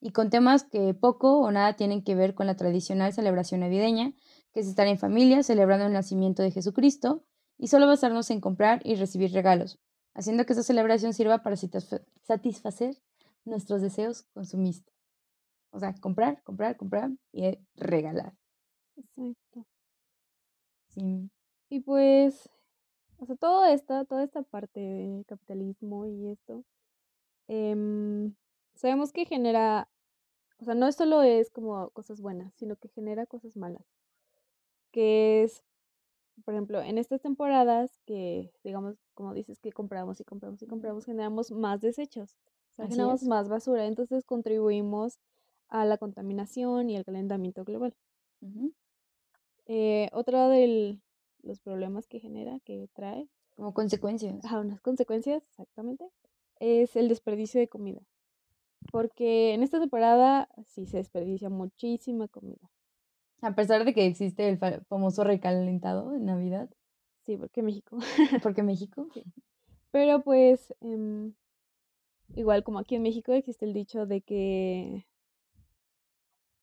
y 0.00 0.10
con 0.10 0.28
temas 0.28 0.64
que 0.64 0.92
poco 0.92 1.38
o 1.38 1.52
nada 1.52 1.76
tienen 1.76 2.02
que 2.02 2.16
ver 2.16 2.34
con 2.34 2.48
la 2.48 2.56
tradicional 2.56 3.12
celebración 3.12 3.60
navideña, 3.60 4.12
que 4.54 4.60
es 4.60 4.68
estar 4.68 4.86
en 4.86 4.98
familia 4.98 5.42
celebrando 5.42 5.86
el 5.86 5.92
nacimiento 5.92 6.42
de 6.42 6.52
Jesucristo 6.52 7.24
y 7.58 7.66
solo 7.66 7.86
basarnos 7.88 8.30
en 8.30 8.40
comprar 8.40 8.80
y 8.84 8.94
recibir 8.94 9.32
regalos, 9.32 9.80
haciendo 10.14 10.46
que 10.46 10.52
esta 10.52 10.62
celebración 10.62 11.12
sirva 11.12 11.42
para 11.42 11.56
satisfa- 11.56 12.04
satisfacer 12.22 12.96
nuestros 13.44 13.82
deseos 13.82 14.22
consumistas. 14.32 14.94
O 15.70 15.80
sea, 15.80 15.92
comprar, 16.00 16.40
comprar, 16.44 16.76
comprar 16.76 17.10
y 17.32 17.44
eh, 17.46 17.60
regalar. 17.74 18.32
Exacto. 18.96 19.66
Sí. 20.86 21.28
Y 21.68 21.80
pues, 21.80 22.48
o 23.18 23.26
sea, 23.26 23.34
todo 23.34 23.64
esta, 23.66 24.04
toda 24.04 24.22
esta 24.22 24.42
parte 24.42 24.78
de 24.78 25.24
capitalismo 25.26 26.06
y 26.06 26.28
esto, 26.28 26.64
em, 27.48 28.34
sabemos 28.76 29.12
que 29.12 29.24
genera, 29.24 29.88
o 30.58 30.64
sea, 30.64 30.74
no 30.74 30.90
solo 30.92 31.22
es 31.22 31.50
como 31.50 31.90
cosas 31.90 32.20
buenas, 32.20 32.54
sino 32.54 32.76
que 32.76 32.88
genera 32.88 33.26
cosas 33.26 33.56
malas. 33.56 33.84
Que 34.94 35.42
es, 35.42 35.62
por 36.44 36.54
ejemplo, 36.54 36.80
en 36.80 36.98
estas 36.98 37.20
temporadas 37.20 38.00
que, 38.06 38.52
digamos, 38.62 38.96
como 39.14 39.34
dices, 39.34 39.60
que 39.60 39.72
compramos 39.72 40.20
y 40.20 40.24
compramos 40.24 40.62
y 40.62 40.66
compramos, 40.66 41.04
generamos 41.04 41.50
más 41.50 41.80
desechos, 41.80 42.36
o 42.72 42.76
sea, 42.76 42.84
Así 42.84 42.92
generamos 42.92 43.22
es. 43.22 43.28
más 43.28 43.48
basura, 43.48 43.86
entonces 43.86 44.24
contribuimos 44.24 45.18
a 45.68 45.84
la 45.84 45.98
contaminación 45.98 46.90
y 46.90 46.96
al 46.96 47.04
calentamiento 47.04 47.64
global. 47.64 47.94
Eh, 49.66 50.08
otro 50.12 50.48
de 50.48 51.00
los 51.42 51.60
problemas 51.60 52.06
que 52.06 52.20
genera, 52.20 52.60
que 52.60 52.88
trae, 52.94 53.28
Como 53.56 53.72
consecuencias. 53.74 54.44
Ajá, 54.44 54.60
unas 54.60 54.80
consecuencias, 54.80 55.42
exactamente, 55.48 56.04
es 56.60 56.96
el 56.96 57.08
desperdicio 57.08 57.60
de 57.60 57.68
comida. 57.68 58.00
Porque 58.92 59.54
en 59.54 59.62
esta 59.62 59.80
temporada 59.80 60.48
sí 60.66 60.86
se 60.86 60.98
desperdicia 60.98 61.48
muchísima 61.50 62.28
comida. 62.28 62.70
A 63.44 63.54
pesar 63.54 63.84
de 63.84 63.92
que 63.94 64.06
existe 64.06 64.48
el 64.48 64.58
fa- 64.58 64.80
famoso 64.88 65.22
recalentado 65.24 66.14
en 66.14 66.24
Navidad. 66.24 66.70
Sí, 67.26 67.36
porque 67.36 67.62
México. 67.62 67.98
Porque 68.42 68.62
México. 68.62 69.06
Pero 69.90 70.22
pues, 70.22 70.74
em, 70.80 71.34
igual 72.34 72.64
como 72.64 72.78
aquí 72.78 72.94
en 72.96 73.02
México 73.02 73.32
existe 73.32 73.64
el 73.64 73.72
dicho 73.74 74.06
de 74.06 74.22
que 74.22 75.06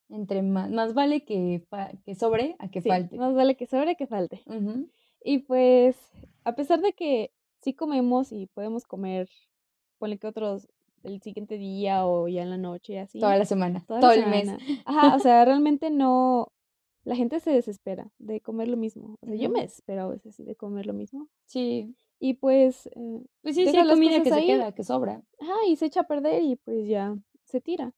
Entre 0.10 0.42
más, 0.42 0.70
más 0.72 0.94
vale 0.94 1.24
que, 1.24 1.64
que 2.06 2.16
sobre 2.16 2.56
a 2.60 2.70
que 2.70 2.82
sí, 2.82 2.90
falte. 2.90 3.16
más 3.18 3.34
vale 3.34 3.56
que 3.56 3.66
sobre 3.68 3.96
que 3.96 4.08
falte. 4.08 4.44
Y 5.24 5.40
pues, 5.40 5.98
a 6.44 6.56
pesar 6.56 6.82
de 6.82 6.94
que 6.94 7.32
sí 7.62 7.74
comemos 7.74 8.32
y 8.32 8.48
podemos 8.48 8.86
comer, 8.86 9.30
ponle 10.00 10.18
que 10.18 10.28
otros 10.28 10.68
el 11.04 11.22
siguiente 11.22 11.58
día 11.58 12.06
o 12.06 12.28
ya 12.28 12.42
en 12.42 12.50
la 12.50 12.58
noche 12.58 12.94
y 12.94 12.98
así. 12.98 13.20
Toda 13.20 13.38
la 13.38 13.46
semana, 13.46 13.86
toda 13.88 14.02
la 14.02 14.08
todo 14.08 14.12
el 14.20 14.30
mes. 14.30 14.48
semana. 14.50 14.64
Ajá, 14.86 15.16
o 15.16 15.20
sea, 15.20 15.46
realmente 15.46 15.90
no, 15.90 16.52
la 17.04 17.16
gente 17.16 17.40
se 17.40 17.52
desespera 17.52 18.12
de 18.20 18.42
comer 18.42 18.68
lo 18.68 18.78
mismo. 18.78 19.18
O 19.22 19.26
sea, 19.26 19.36
yo 19.36 19.50
me 19.50 19.62
desespero 19.62 20.04
a 20.04 20.08
veces 20.08 20.38
de 20.38 20.56
comer 20.56 20.86
lo 20.86 20.94
mismo. 20.94 21.28
Sí. 21.46 21.96
Y 22.20 22.36
pues, 22.36 22.88
eh, 22.88 23.22
Pues 23.42 23.56
sí, 23.56 23.68
sí 23.68 23.76
hay 23.78 23.88
comida 23.88 24.22
que 24.24 24.30
se 24.30 24.46
queda, 24.46 24.72
que 24.74 24.84
sobra. 24.84 25.24
ajá, 25.40 25.56
y 25.68 25.76
se 25.76 25.88
echa 25.88 26.02
a 26.02 26.08
perder 26.08 26.44
y 26.44 26.56
pues 26.56 26.88
ya 26.88 27.18
se 27.46 27.62
tira. 27.62 27.94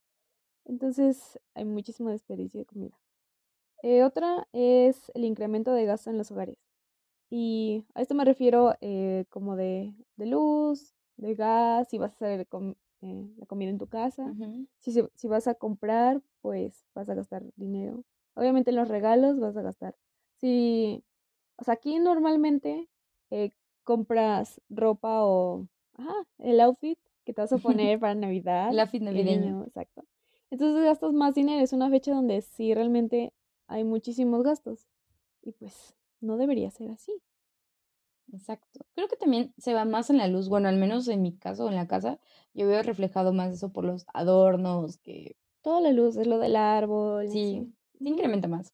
Entonces, 0.66 1.40
hay 1.56 1.66
muchísimo 1.66 2.10
desperdicio 2.10 2.60
de 2.60 2.66
comida. 2.66 2.98
Eh, 3.82 4.04
otra 4.04 4.48
es 4.54 5.12
el 5.14 5.26
incremento 5.26 5.74
de 5.74 5.86
gasto 5.86 6.10
en 6.10 6.18
los 6.18 6.32
hogares. 6.32 6.58
Y 7.30 7.84
a 7.96 8.02
esto 8.02 8.16
me 8.16 8.26
refiero 8.26 8.76
eh, 8.82 9.26
como 9.30 9.56
de, 9.56 9.94
de 10.16 10.26
luz, 10.28 10.94
de 11.18 11.36
gas, 11.36 11.90
si 11.90 11.98
vas 11.98 12.12
a 12.12 12.16
hacer 12.16 12.48
com- 12.48 12.76
eh, 13.02 13.28
la 13.38 13.46
comida 13.46 13.70
en 13.72 13.78
tu 13.78 13.88
casa. 13.88 14.34
Si, 14.80 14.94
si 15.16 15.28
vas 15.28 15.48
a 15.48 15.56
comprar, 15.56 16.22
pues 16.42 16.86
vas 16.96 17.10
a 17.10 17.16
gastar 17.16 17.44
dinero. 17.56 18.04
Obviamente 18.36 18.72
en 18.72 18.78
los 18.78 18.88
regalos 18.88 19.40
vas 19.40 19.56
a 19.58 19.62
gastar. 19.62 19.96
Si, 20.38 21.04
o 21.58 21.63
sea, 21.63 21.75
aquí 21.75 22.00
normalmente 22.00 22.90
eh, 23.30 23.52
compras 23.84 24.62
ropa 24.70 25.24
o 25.24 25.68
ajá, 25.94 26.13
el 26.40 26.60
outfit 26.62 27.00
que 27.25 27.34
te 27.34 27.42
vas 27.42 27.54
a 27.54 27.58
poner 27.60 28.00
para 28.00 28.16
Navidad. 28.16 28.72
El 28.72 28.80
outfit 28.80 29.02
navideño. 29.02 29.42
niño, 29.42 29.63
exacto. 29.66 30.04
Entonces 30.50 30.84
gastas 30.84 31.13
más 31.13 31.36
dinero. 31.36 31.63
Es 31.63 31.74
una 31.74 31.90
fecha 31.90 32.13
donde 32.13 32.42
sí 32.42 32.74
realmente 32.74 33.34
hay 33.68 33.84
muchísimos 33.84 34.44
gastos. 34.44 34.88
Y 35.42 35.52
pues 35.52 35.96
no 36.22 36.38
debería 36.38 36.70
ser 36.72 36.92
así. 36.92 37.13
Exacto. 38.32 38.86
Creo 38.96 39.08
que 39.08 39.16
también 39.16 39.54
se 39.58 39.74
va 39.74 39.86
más 39.86 40.10
en 40.10 40.18
la 40.18 40.28
luz. 40.28 40.50
Bueno, 40.50 40.70
al 40.70 40.78
menos 40.78 41.08
en 41.08 41.22
mi 41.22 41.36
caso, 41.38 41.68
en 41.68 41.75
la 41.75 41.88
casa, 41.88 42.20
yo 42.54 42.68
veo 42.68 42.82
reflejado 42.82 43.34
más 43.34 43.54
eso 43.54 43.72
por 43.72 43.84
los 43.84 44.06
adornos, 44.13 44.98
que 44.98 45.38
Toda 45.62 45.82
la 45.82 45.92
luz 45.92 46.18
es 46.18 46.28
lo 46.28 46.40
del 46.40 46.56
árbol. 46.56 47.30
sí. 47.30 47.74
Se 48.04 48.10
incrementa 48.10 48.48
más. 48.48 48.72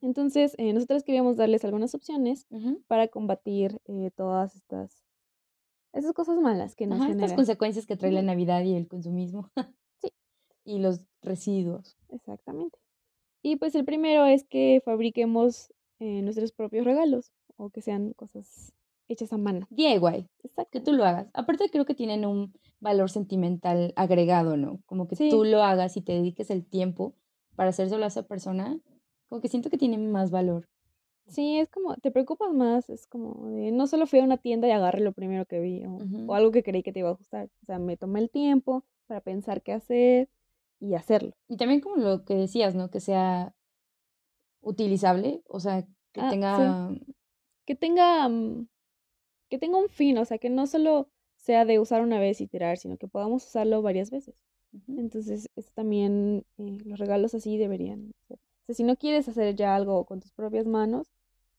Entonces, 0.00 0.54
eh, 0.58 0.72
nosotros 0.72 1.04
queríamos 1.04 1.36
darles 1.36 1.64
algunas 1.64 1.94
opciones 1.94 2.46
Ujú. 2.50 2.82
para 2.88 3.08
combatir 3.08 3.80
eh, 3.86 4.10
todas 4.16 4.56
estas, 4.56 5.04
estas 5.92 6.12
cosas 6.12 6.38
malas 6.40 6.74
que 6.74 6.86
nos 6.86 6.96
Ajá, 6.96 7.04
estas 7.10 7.16
generan. 7.20 7.36
consecuencias 7.36 7.86
que 7.86 7.96
trae 7.96 8.10
la. 8.10 8.22
Navidad 8.22 8.62
y 8.64 8.74
el 8.74 8.88
consumismo. 8.88 9.50
Sí. 10.02 10.10
Y 10.64 10.78
los 10.80 11.06
residuos. 11.22 11.96
Exactamente. 12.08 12.78
Y 13.42 13.56
pues 13.56 13.74
el 13.76 13.84
primero 13.84 14.24
es 14.26 14.44
que 14.44 14.80
fabriquemos 14.84 15.72
eh, 16.00 16.22
nuestros 16.22 16.50
propios 16.52 16.84
regalos 16.84 17.30
o 17.56 17.70
que 17.70 17.82
sean 17.82 18.12
cosas 18.14 18.72
hechas 19.08 19.32
a 19.32 19.38
mano. 19.38 19.66
DIY, 19.70 20.00
que 20.38 20.48
Exacto. 20.48 20.82
tú 20.82 20.92
lo 20.92 21.04
hagas. 21.04 21.28
Aparte 21.34 21.68
creo 21.70 21.84
que 21.84 21.94
tienen 21.94 22.24
un 22.26 22.52
valor 22.80 23.10
sentimental 23.10 23.92
agregado, 23.94 24.56
¿no? 24.56 24.80
Como 24.86 25.06
que 25.06 25.14
Sí. 25.14 25.28
tú 25.30 25.44
lo 25.44 25.62
hagas 25.62 25.96
y 25.96 26.02
te 26.02 26.12
dediques 26.12 26.50
el 26.50 26.64
tiempo 26.66 27.14
para 27.56 27.70
hacérselo 27.70 28.04
a 28.04 28.08
esa 28.08 28.22
persona, 28.22 28.78
como 29.28 29.40
que 29.40 29.48
siento 29.48 29.70
que 29.70 29.78
tiene 29.78 29.98
más 29.98 30.30
valor. 30.30 30.68
Sí, 31.26 31.58
es 31.58 31.70
como, 31.70 31.96
te 31.96 32.10
preocupas 32.10 32.52
más, 32.52 32.90
es 32.90 33.06
como 33.06 33.48
de, 33.50 33.70
no 33.70 33.86
solo 33.86 34.06
fui 34.06 34.18
a 34.18 34.24
una 34.24 34.36
tienda 34.36 34.68
y 34.68 34.72
agarré 34.72 35.00
lo 35.00 35.12
primero 35.12 35.46
que 35.46 35.60
vi 35.60 35.84
o, 35.86 36.34
algo 36.34 36.50
que 36.50 36.62
creí 36.62 36.82
que 36.82 36.92
te 36.92 36.98
iba 36.98 37.10
a 37.10 37.14
gustar. 37.14 37.48
O 37.62 37.64
sea, 37.64 37.78
me 37.78 37.96
tomé 37.96 38.20
el 38.20 38.30
tiempo 38.30 38.84
para 39.06 39.20
pensar 39.20 39.62
qué 39.62 39.72
hacer 39.72 40.28
y 40.80 40.94
hacerlo. 40.94 41.32
Y 41.48 41.56
también 41.56 41.80
como 41.80 41.96
lo 41.96 42.24
que 42.24 42.34
decías, 42.34 42.74
¿no? 42.74 42.90
Que 42.90 43.00
sea 43.00 43.54
utilizable, 44.60 45.42
o 45.48 45.60
sea, 45.60 45.86
que 46.12 46.20
Ah, 46.20 46.24
sí. 46.24 46.30
tenga... 46.30 46.90
Que 47.64 47.76
tenga, 47.76 48.28
mm, 48.28 48.66
que 49.48 49.58
tenga 49.58 49.78
un 49.78 49.88
fin, 49.88 50.18
o 50.18 50.24
sea, 50.24 50.38
que 50.38 50.50
no 50.50 50.66
solo 50.66 51.08
sea 51.36 51.64
de 51.64 51.78
usar 51.78 52.02
una 52.02 52.18
vez 52.18 52.40
y 52.40 52.48
tirar, 52.48 52.78
sino 52.78 52.96
que 52.96 53.06
podamos 53.06 53.46
usarlo 53.46 53.82
varias 53.82 54.10
veces. 54.10 54.34
Entonces, 54.88 55.50
esto 55.56 55.72
también, 55.74 56.44
eh, 56.58 56.78
los 56.84 56.98
regalos 56.98 57.34
así 57.34 57.58
deberían 57.58 58.12
ser. 58.26 58.38
O 58.38 58.66
sea, 58.66 58.74
si 58.74 58.84
no 58.84 58.96
quieres 58.96 59.28
hacer 59.28 59.54
ya 59.56 59.74
algo 59.76 60.04
con 60.04 60.20
tus 60.20 60.32
propias 60.32 60.66
manos, 60.66 61.12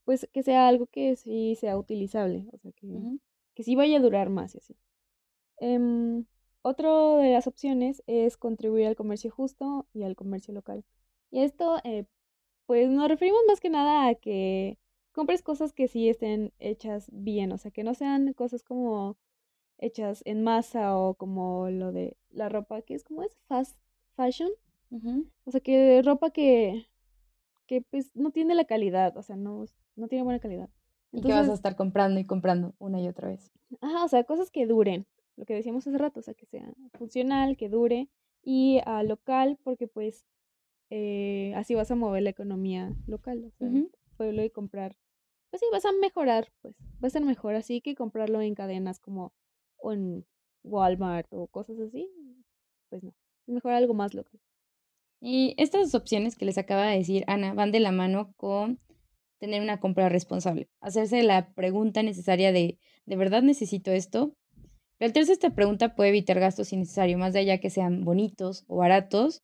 pues 0.05 0.27
que 0.33 0.43
sea 0.43 0.67
algo 0.67 0.87
que 0.87 1.15
sí 1.15 1.55
sea 1.55 1.77
utilizable, 1.77 2.47
o 2.51 2.57
sea, 2.57 2.71
que, 2.73 2.87
que 3.53 3.63
sí 3.63 3.75
vaya 3.75 3.97
a 3.97 4.01
durar 4.01 4.29
más 4.29 4.55
y 4.55 4.59
así. 4.59 4.75
Em, 5.57 6.25
otro 6.61 7.17
de 7.17 7.33
las 7.33 7.47
opciones 7.47 8.03
es 8.07 8.37
contribuir 8.37 8.87
al 8.87 8.95
comercio 8.95 9.31
justo 9.31 9.87
y 9.93 10.03
al 10.03 10.15
comercio 10.15 10.53
local. 10.53 10.83
Y 11.31 11.41
esto, 11.41 11.77
eh, 11.83 12.05
pues 12.65 12.89
nos 12.89 13.07
referimos 13.09 13.41
más 13.47 13.59
que 13.59 13.69
nada 13.69 14.07
a 14.07 14.15
que 14.15 14.77
compres 15.13 15.41
cosas 15.43 15.73
que 15.73 15.87
sí 15.87 16.09
estén 16.09 16.53
hechas 16.59 17.07
bien, 17.11 17.51
o 17.51 17.57
sea, 17.57 17.71
que 17.71 17.83
no 17.83 17.93
sean 17.95 18.33
cosas 18.33 18.63
como 18.63 19.17
hechas 19.77 20.21
en 20.25 20.43
masa 20.43 20.97
o 20.97 21.15
como 21.15 21.69
lo 21.69 21.91
de 21.91 22.17
la 22.33 22.49
ropa 22.49 22.81
que 22.81 22.95
es 22.95 23.03
como 23.03 23.23
es 23.23 23.37
fast 23.47 23.77
fashion, 24.15 24.51
o 25.45 25.51
sea, 25.51 25.59
que 25.59 26.01
ropa 26.03 26.29
que, 26.29 26.85
que 27.65 27.81
pues 27.81 28.11
no 28.13 28.31
tiene 28.31 28.53
la 28.53 28.65
calidad, 28.65 29.17
o 29.17 29.23
sea, 29.23 29.35
no, 29.35 29.65
no 29.95 30.07
tiene 30.07 30.23
buena 30.23 30.39
calidad. 30.39 30.69
Y 31.11 31.21
que 31.21 31.31
vas 31.31 31.49
a 31.49 31.53
estar 31.53 31.75
comprando 31.75 32.19
y 32.19 32.25
comprando 32.25 32.73
una 32.79 32.99
y 32.99 33.07
otra 33.07 33.27
vez. 33.27 33.51
ajá, 33.81 34.03
o 34.03 34.07
sea, 34.07 34.23
cosas 34.23 34.51
que 34.51 34.65
duren, 34.65 35.05
lo 35.35 35.45
que 35.45 35.53
decíamos 35.53 35.87
hace 35.87 35.97
rato, 35.97 36.19
o 36.19 36.23
sea, 36.23 36.33
que 36.33 36.45
sea 36.45 36.73
funcional, 36.93 37.57
que 37.57 37.69
dure 37.69 38.09
y 38.43 38.81
a 38.85 39.03
local, 39.03 39.57
porque 39.63 39.87
pues 39.87 40.25
eh, 40.89 41.53
así 41.55 41.75
vas 41.75 41.89
a 41.91 41.95
mover 41.95 42.23
la 42.23 42.29
economía 42.29 42.93
local, 43.07 43.45
o 43.45 43.51
sea, 43.51 43.69
pueblo 44.17 44.43
y 44.43 44.49
comprar, 44.49 44.95
pues 45.49 45.59
sí, 45.59 45.67
vas 45.71 45.85
a 45.85 45.91
mejorar, 45.91 46.51
pues, 46.61 46.75
va 47.03 47.07
a 47.07 47.11
ser 47.11 47.23
mejor 47.23 47.55
así 47.55 47.81
que 47.81 47.95
comprarlo 47.95 48.41
en 48.41 48.55
cadenas 48.55 48.99
como 48.99 49.33
o 49.77 49.91
en 49.93 50.25
Walmart 50.63 51.27
o 51.31 51.47
cosas 51.47 51.79
así, 51.79 52.09
pues 52.89 53.03
no, 53.03 53.13
es 53.47 53.53
mejor 53.53 53.73
algo 53.73 53.93
más 53.93 54.13
local. 54.13 54.39
Y 55.19 55.55
estas 55.57 55.95
opciones 55.95 56.35
que 56.35 56.45
les 56.45 56.57
acaba 56.57 56.87
de 56.87 56.97
decir 56.97 57.23
Ana 57.27 57.53
van 57.53 57.71
de 57.71 57.79
la 57.79 57.91
mano 57.91 58.33
con 58.35 58.79
tener 59.39 59.61
una 59.61 59.79
compra 59.79 60.09
responsable, 60.09 60.69
hacerse 60.79 61.23
la 61.23 61.53
pregunta 61.53 62.03
necesaria 62.03 62.51
de, 62.51 62.79
¿de 63.05 63.15
verdad 63.15 63.41
necesito 63.41 63.91
esto? 63.91 64.35
Plantearse 64.97 65.33
esta 65.33 65.53
pregunta 65.53 65.95
puede 65.95 66.09
evitar 66.09 66.39
gastos 66.39 66.71
innecesarios, 66.71 67.19
más 67.19 67.33
de 67.33 67.39
allá 67.39 67.59
que 67.59 67.69
sean 67.69 68.05
bonitos 68.05 68.63
o 68.67 68.77
baratos, 68.77 69.43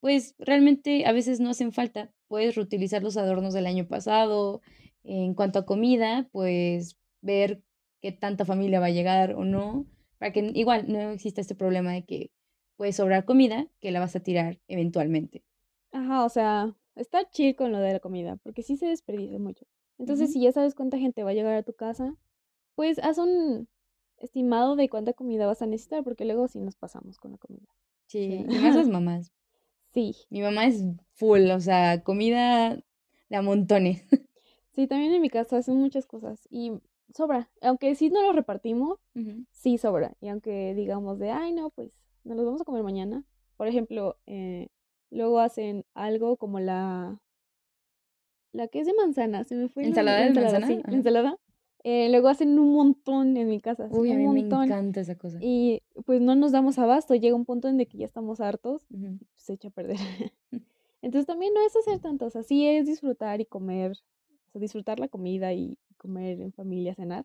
pues 0.00 0.34
realmente 0.38 1.04
a 1.06 1.12
veces 1.12 1.40
no 1.40 1.50
hacen 1.50 1.72
falta. 1.72 2.12
Puedes 2.28 2.54
reutilizar 2.54 3.02
los 3.02 3.16
adornos 3.16 3.54
del 3.54 3.66
año 3.66 3.86
pasado. 3.86 4.60
En 5.02 5.34
cuanto 5.34 5.58
a 5.58 5.66
comida, 5.66 6.28
pues 6.32 6.96
ver 7.20 7.62
qué 8.00 8.12
tanta 8.12 8.44
familia 8.44 8.80
va 8.80 8.86
a 8.86 8.90
llegar 8.90 9.34
o 9.34 9.44
no, 9.44 9.86
para 10.18 10.32
que 10.32 10.50
igual 10.54 10.84
no 10.88 11.10
exista 11.10 11.40
este 11.40 11.54
problema 11.54 11.92
de 11.92 12.04
que 12.04 12.30
puede 12.76 12.92
sobrar 12.92 13.24
comida 13.24 13.68
que 13.80 13.90
la 13.90 14.00
vas 14.00 14.16
a 14.16 14.20
tirar 14.20 14.60
eventualmente. 14.68 15.44
Ajá, 15.92 16.24
o 16.24 16.28
sea, 16.28 16.74
está 16.94 17.28
chill 17.30 17.56
con 17.56 17.72
lo 17.72 17.78
de 17.78 17.92
la 17.94 18.00
comida, 18.00 18.36
porque 18.42 18.62
sí 18.62 18.76
se 18.76 18.86
desperdicia 18.86 19.38
mucho. 19.38 19.66
Entonces, 19.98 20.32
si 20.32 20.40
ya 20.42 20.52
sabes 20.52 20.74
cuánta 20.74 20.98
gente 20.98 21.22
va 21.24 21.30
a 21.30 21.34
llegar 21.34 21.54
a 21.54 21.62
tu 21.62 21.72
casa, 21.72 22.14
pues 22.74 22.98
haz 22.98 23.18
un 23.18 23.68
estimado 24.18 24.76
de 24.76 24.88
cuánta 24.88 25.12
comida 25.14 25.46
vas 25.46 25.62
a 25.62 25.66
necesitar, 25.66 26.04
porque 26.04 26.24
luego 26.26 26.48
sí 26.48 26.58
nos 26.60 26.76
pasamos 26.76 27.18
con 27.18 27.32
la 27.32 27.38
comida. 27.38 27.66
Sí, 28.06 28.28
Sí. 28.28 28.46
y 28.48 28.58
más 28.58 28.76
las 28.76 28.88
mamás. 28.88 29.32
Sí, 29.94 30.14
Mi 30.28 30.42
mamá 30.42 30.66
es 30.66 30.82
full, 31.14 31.50
o 31.50 31.60
sea, 31.60 32.02
comida 32.02 32.78
de 33.30 33.36
a 33.36 33.40
montones. 33.42 34.04
sí, 34.72 34.86
también 34.86 35.12
en 35.14 35.22
mi 35.22 35.30
casa 35.30 35.56
hacen 35.56 35.76
muchas 35.78 36.06
cosas 36.06 36.46
y 36.50 36.72
sobra. 37.14 37.50
Aunque 37.62 37.94
sí 37.94 38.10
no 38.10 38.22
lo 38.22 38.32
repartimos, 38.32 38.98
sí 39.50 39.78
sobra. 39.78 40.14
Y 40.20 40.28
aunque 40.28 40.74
digamos 40.74 41.18
de, 41.18 41.30
ay, 41.30 41.52
no, 41.52 41.70
pues 41.70 41.90
nos 42.24 42.36
los 42.36 42.46
vamos 42.46 42.60
a 42.60 42.64
comer 42.64 42.82
mañana. 42.82 43.24
Por 43.56 43.68
ejemplo, 43.68 44.16
eh, 44.26 44.68
luego 45.10 45.38
hacen 45.40 45.84
algo 45.94 46.36
como 46.36 46.60
la, 46.60 47.20
la 48.52 48.68
que 48.68 48.80
es 48.80 48.86
de 48.86 48.94
manzana, 48.94 49.44
se 49.44 49.54
me 49.54 49.68
fue 49.68 49.84
¿Ensalada 49.84 50.18
la 50.18 50.22
de 50.24 50.28
ensalada, 50.30 50.58
manzana? 50.60 50.82
sí, 50.88 50.94
ensalada. 50.96 51.38
Eh, 51.84 52.08
luego 52.10 52.26
hacen 52.28 52.58
un 52.58 52.72
montón 52.72 53.36
en 53.36 53.48
mi 53.48 53.60
casa, 53.60 53.84
así, 53.84 53.94
Uy, 53.96 54.10
a 54.10 54.14
un 54.14 54.18
mí 54.18 54.26
me 54.26 54.40
montón. 54.40 54.64
encanta 54.64 55.00
esa 55.00 55.14
cosa. 55.16 55.38
Y 55.40 55.82
pues 56.04 56.20
no 56.20 56.34
nos 56.34 56.50
damos 56.50 56.78
abasto, 56.80 57.14
llega 57.14 57.36
un 57.36 57.44
punto 57.44 57.68
en 57.68 57.78
el 57.78 57.86
que 57.86 57.98
ya 57.98 58.06
estamos 58.06 58.40
hartos, 58.40 58.86
se 59.36 59.52
echa 59.52 59.68
a 59.68 59.70
perder. 59.70 59.96
Entonces 61.02 61.26
también 61.26 61.54
no 61.54 61.60
es 61.64 61.76
hacer 61.76 62.00
tanto, 62.00 62.26
o 62.26 62.30
sea, 62.30 62.42
sí 62.42 62.66
es 62.66 62.86
disfrutar 62.86 63.40
y 63.40 63.46
comer, 63.46 63.96
sea, 64.58 64.60
disfrutar 64.60 64.98
la 65.00 65.08
comida 65.08 65.52
y 65.52 65.78
comer 65.96 66.40
en 66.40 66.52
familia, 66.52 66.94
cenar, 66.94 67.24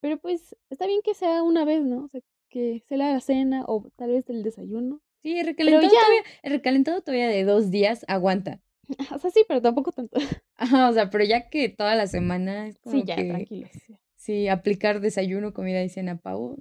Pero 0.00 0.18
pues 0.18 0.56
está 0.70 0.86
bien 0.86 1.00
que 1.02 1.14
sea 1.14 1.42
una 1.42 1.64
vez, 1.64 1.82
¿no? 1.84 2.04
O 2.04 2.08
sea, 2.08 2.20
que 2.48 2.82
sea 2.88 2.96
la 2.98 3.20
cena 3.20 3.64
o 3.66 3.90
tal 3.96 4.10
vez 4.10 4.28
el 4.30 4.42
desayuno. 4.42 5.00
Sí, 5.22 5.36
el 5.38 5.46
recalentado, 5.46 5.82
ya, 5.82 5.88
todavía, 6.00 6.22
el 6.42 6.52
recalentado 6.52 7.00
todavía 7.00 7.28
de 7.28 7.44
dos 7.44 7.70
días 7.70 8.04
aguanta. 8.08 8.60
o 9.14 9.18
sea, 9.18 9.30
sí, 9.30 9.44
pero 9.48 9.60
tampoco 9.60 9.90
tanto. 9.92 10.16
Ajá, 10.56 10.88
o 10.88 10.92
sea, 10.92 11.10
pero 11.10 11.24
ya 11.24 11.48
que 11.48 11.68
toda 11.68 11.94
la 11.96 12.06
semana 12.06 12.68
es 12.68 12.76
Sí, 12.76 12.80
como 12.84 13.04
ya, 13.04 13.16
que, 13.16 13.24
tranquilos. 13.24 13.70
sí, 14.14 14.46
aplicar 14.48 15.00
desayuno, 15.00 15.52
comida 15.52 15.82
y 15.82 15.88
cena 15.88 16.16
pavo. 16.18 16.56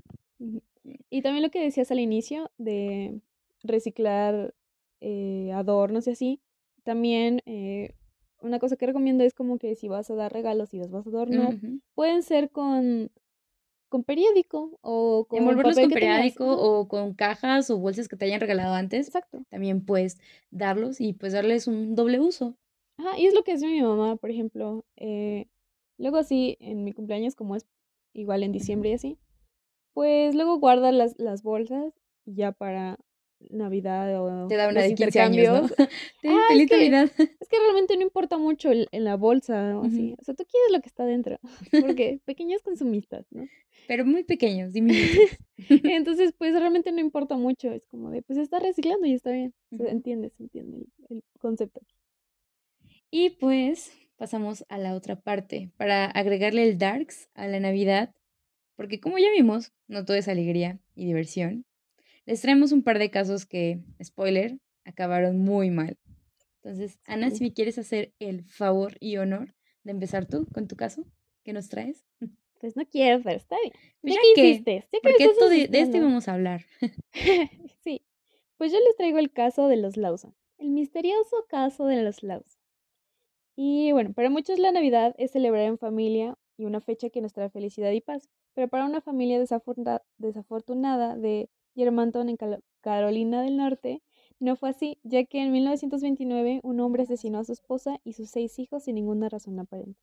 Y 1.10 1.22
también 1.22 1.44
lo 1.44 1.50
que 1.52 1.62
decías 1.62 1.92
al 1.92 2.00
inicio 2.00 2.52
de 2.58 3.20
reciclar 3.64 4.54
eh, 5.02 5.52
adornos 5.54 6.08
y 6.08 6.12
así. 6.12 6.42
También 6.84 7.42
eh, 7.46 7.94
una 8.42 8.60
cosa 8.60 8.76
que 8.76 8.86
recomiendo 8.86 9.24
es 9.24 9.34
como 9.34 9.58
que 9.58 9.76
si 9.76 9.88
vas 9.88 10.10
a 10.10 10.16
dar 10.16 10.32
regalos 10.34 10.74
y 10.74 10.78
los 10.78 10.92
vas 10.92 11.06
a 11.06 11.10
adornar, 11.10 11.56
pueden 11.94 12.24
ser 12.24 12.50
con, 12.52 13.12
con 13.90 14.04
periódico 14.04 14.78
o 14.82 15.26
con 15.30 15.40
Envolverlos 15.40 15.76
con 15.80 15.90
tengas. 15.90 16.10
periódico 16.10 16.46
o 16.58 16.88
con 16.88 17.14
cajas 17.14 17.70
o 17.70 17.78
bolsas 17.78 18.08
que 18.08 18.16
te 18.16 18.26
hayan 18.26 18.42
regalado 18.42 18.74
antes. 18.74 19.08
exacto. 19.08 19.44
También 19.50 19.86
puedes 19.86 20.20
darlos 20.52 21.02
y 21.02 21.14
pues 21.14 21.34
darles 21.34 21.68
un 21.68 21.96
doble 21.96 22.20
uso. 22.20 22.56
Ajá, 22.98 23.18
y 23.18 23.26
es 23.26 23.34
lo 23.34 23.44
que 23.44 23.54
hace 23.54 23.68
mi 23.68 23.82
mamá, 23.82 24.16
por 24.16 24.32
ejemplo. 24.32 24.86
eh, 24.96 25.48
luego 25.98 26.18
así, 26.18 26.58
en 26.60 26.84
mi 26.84 26.94
cumpleaños, 26.94 27.36
como 27.36 27.56
es 27.56 27.66
igual 28.14 28.44
en 28.44 28.52
diciembre 28.52 28.90
y 28.90 28.94
así, 28.94 29.18
pues 29.94 30.36
luego 30.36 30.60
guarda 30.60 30.92
las, 30.92 31.18
las 31.20 31.44
bolsas 31.44 31.94
ya 32.26 32.52
para 32.52 33.00
Navidad 33.50 34.22
o 34.22 34.48
Te 34.48 34.56
da 34.56 34.66
una 34.70 34.82
los 34.82 34.90
de 34.90 34.96
15 34.96 35.20
años, 35.20 35.48
¿no? 35.48 35.54
intercambios. 35.68 35.90
Ten, 36.22 36.32
Ah, 36.32 36.42
es 36.42 36.48
feliz 36.50 36.70
que, 36.70 36.78
Navidad. 36.90 37.12
es 37.40 37.48
que 37.50 37.58
realmente 37.60 37.96
no 37.96 38.02
importa 38.04 38.38
mucho 38.38 38.72
el- 38.72 38.88
en 38.92 39.04
la 39.04 39.16
bolsa 39.16 39.78
o 39.80 39.86
así. 39.86 40.16
O 40.20 40.24
sea, 40.24 40.34
tú 40.36 40.46
quieres 40.46 40.72
lo 40.72 40.82
que 40.82 40.88
está 40.90 41.06
dentro, 41.06 41.40
porque 41.96 42.20
pequeños 42.26 42.62
consumistas, 42.62 43.26
¿no? 43.32 43.48
Pero 43.88 44.06
muy 44.06 44.24
pequeños, 44.24 44.74
diminutos. 44.74 45.38
Entonces, 45.84 46.34
pues 46.38 46.54
realmente 46.54 46.92
no 46.92 47.00
importa 47.02 47.38
mucho. 47.38 47.72
Es 47.72 47.86
como 47.88 48.10
de, 48.10 48.22
pues 48.24 48.40
está 48.40 48.60
reciclando 48.60 49.06
y 49.06 49.14
está 49.14 49.32
bien. 49.32 49.54
Se 49.70 49.76
Ujú. 49.84 49.88
entiende, 49.88 50.30
se 50.32 50.44
entiende 50.44 50.78
el, 50.78 50.88
el 51.18 51.24
concepto. 51.40 51.82
Y 53.12 53.32
pues 53.32 53.92
pasamos 54.18 54.66
a 54.70 54.78
la 54.78 54.96
otra 54.96 55.20
parte 55.22 55.72
para 55.78 56.06
agregarle 56.06 56.64
el 56.64 56.78
darks 56.78 57.30
a 57.36 57.48
la 57.48 57.60
Navidad, 57.60 58.14
porque 58.76 59.00
como 59.00 59.18
ya 59.18 59.30
vimos, 59.32 59.72
no 59.88 60.04
todo 60.06 60.18
es 60.18 60.28
alegría 60.28 60.80
y 60.96 61.06
diversión. 61.06 61.66
Les 62.26 62.42
traemos 62.42 62.72
un 62.72 62.84
par 62.84 63.00
de 63.00 63.12
casos 63.12 63.46
que, 63.46 63.80
spoiler, 64.04 64.58
acabaron 64.84 65.40
muy 65.40 65.70
mal. 65.70 65.98
Entonces, 66.64 67.00
Ana, 67.06 67.30
si 67.30 67.44
me 67.44 67.54
quieres 67.54 67.78
hacer 67.78 68.14
el 68.20 68.44
favor 68.46 68.98
y 69.00 69.18
honor 69.18 69.54
de 69.84 69.92
empezar 69.92 70.26
tú 70.26 70.48
con 70.52 70.68
tu 70.68 70.76
caso, 70.76 71.06
¿qué 71.44 71.54
nos 71.54 71.70
traes? 71.70 72.04
Pues 72.60 72.76
no 72.76 72.86
quiero, 72.88 73.22
pero 73.22 73.38
está 73.38 73.56
bien. 73.62 73.74
Ya 74.02 74.14
ya 74.14 74.20
que 74.34 74.48
insistes, 74.50 74.86
ya 74.92 75.00
porque 75.04 75.26
esto 75.26 75.50
de, 75.50 75.56
de 75.56 75.64
insistiendo. 75.64 75.98
íbamos 75.98 76.28
a 76.28 76.34
hablar. 76.34 76.66
Sí, 77.84 78.04
pues 78.58 78.72
yo 78.72 78.80
les 78.80 78.96
traigo 78.96 79.20
el 79.20 79.32
caso 79.32 79.68
de 79.68 79.78
los 79.78 79.96
Lawson, 79.96 80.36
el 80.58 80.72
misterioso 80.72 81.46
caso 81.48 81.86
de 81.86 82.02
los 82.02 82.24
Lawson. 82.24 82.60
Y 83.56 83.92
bueno, 83.92 84.14
para 84.14 84.32
muchos 84.32 84.58
la 84.58 84.72
Navidad 84.72 85.14
es 85.20 85.32
celebrar 85.32 85.66
en 85.66 85.78
familia 85.78 86.36
y 86.58 86.66
una 86.66 86.82
fecha 86.82 87.12
que 87.12 87.22
nos 87.22 87.34
trae 87.34 87.52
felicidad 87.52 87.92
y 87.92 88.02
paz, 88.02 88.28
pero 88.56 88.68
para 88.68 88.86
una 88.86 89.02
familia 89.02 89.38
desafortunada 89.38 91.16
de 91.16 91.50
Germantown 91.76 92.30
en 92.30 92.38
Carolina 92.82 93.42
del 93.42 93.58
Norte, 93.58 94.02
no 94.40 94.56
fue 94.56 94.70
así, 94.70 94.98
ya 95.04 95.24
que 95.26 95.42
en 95.42 95.52
1929 95.52 96.60
un 96.64 96.80
hombre 96.80 97.04
asesinó 97.04 97.40
a 97.40 97.44
su 97.44 97.54
esposa 97.54 98.00
y 98.04 98.14
sus 98.14 98.30
seis 98.30 98.60
hijos 98.60 98.84
sin 98.84 98.96
ninguna 98.96 99.30
razón 99.30 99.60
aparente. 99.60 100.00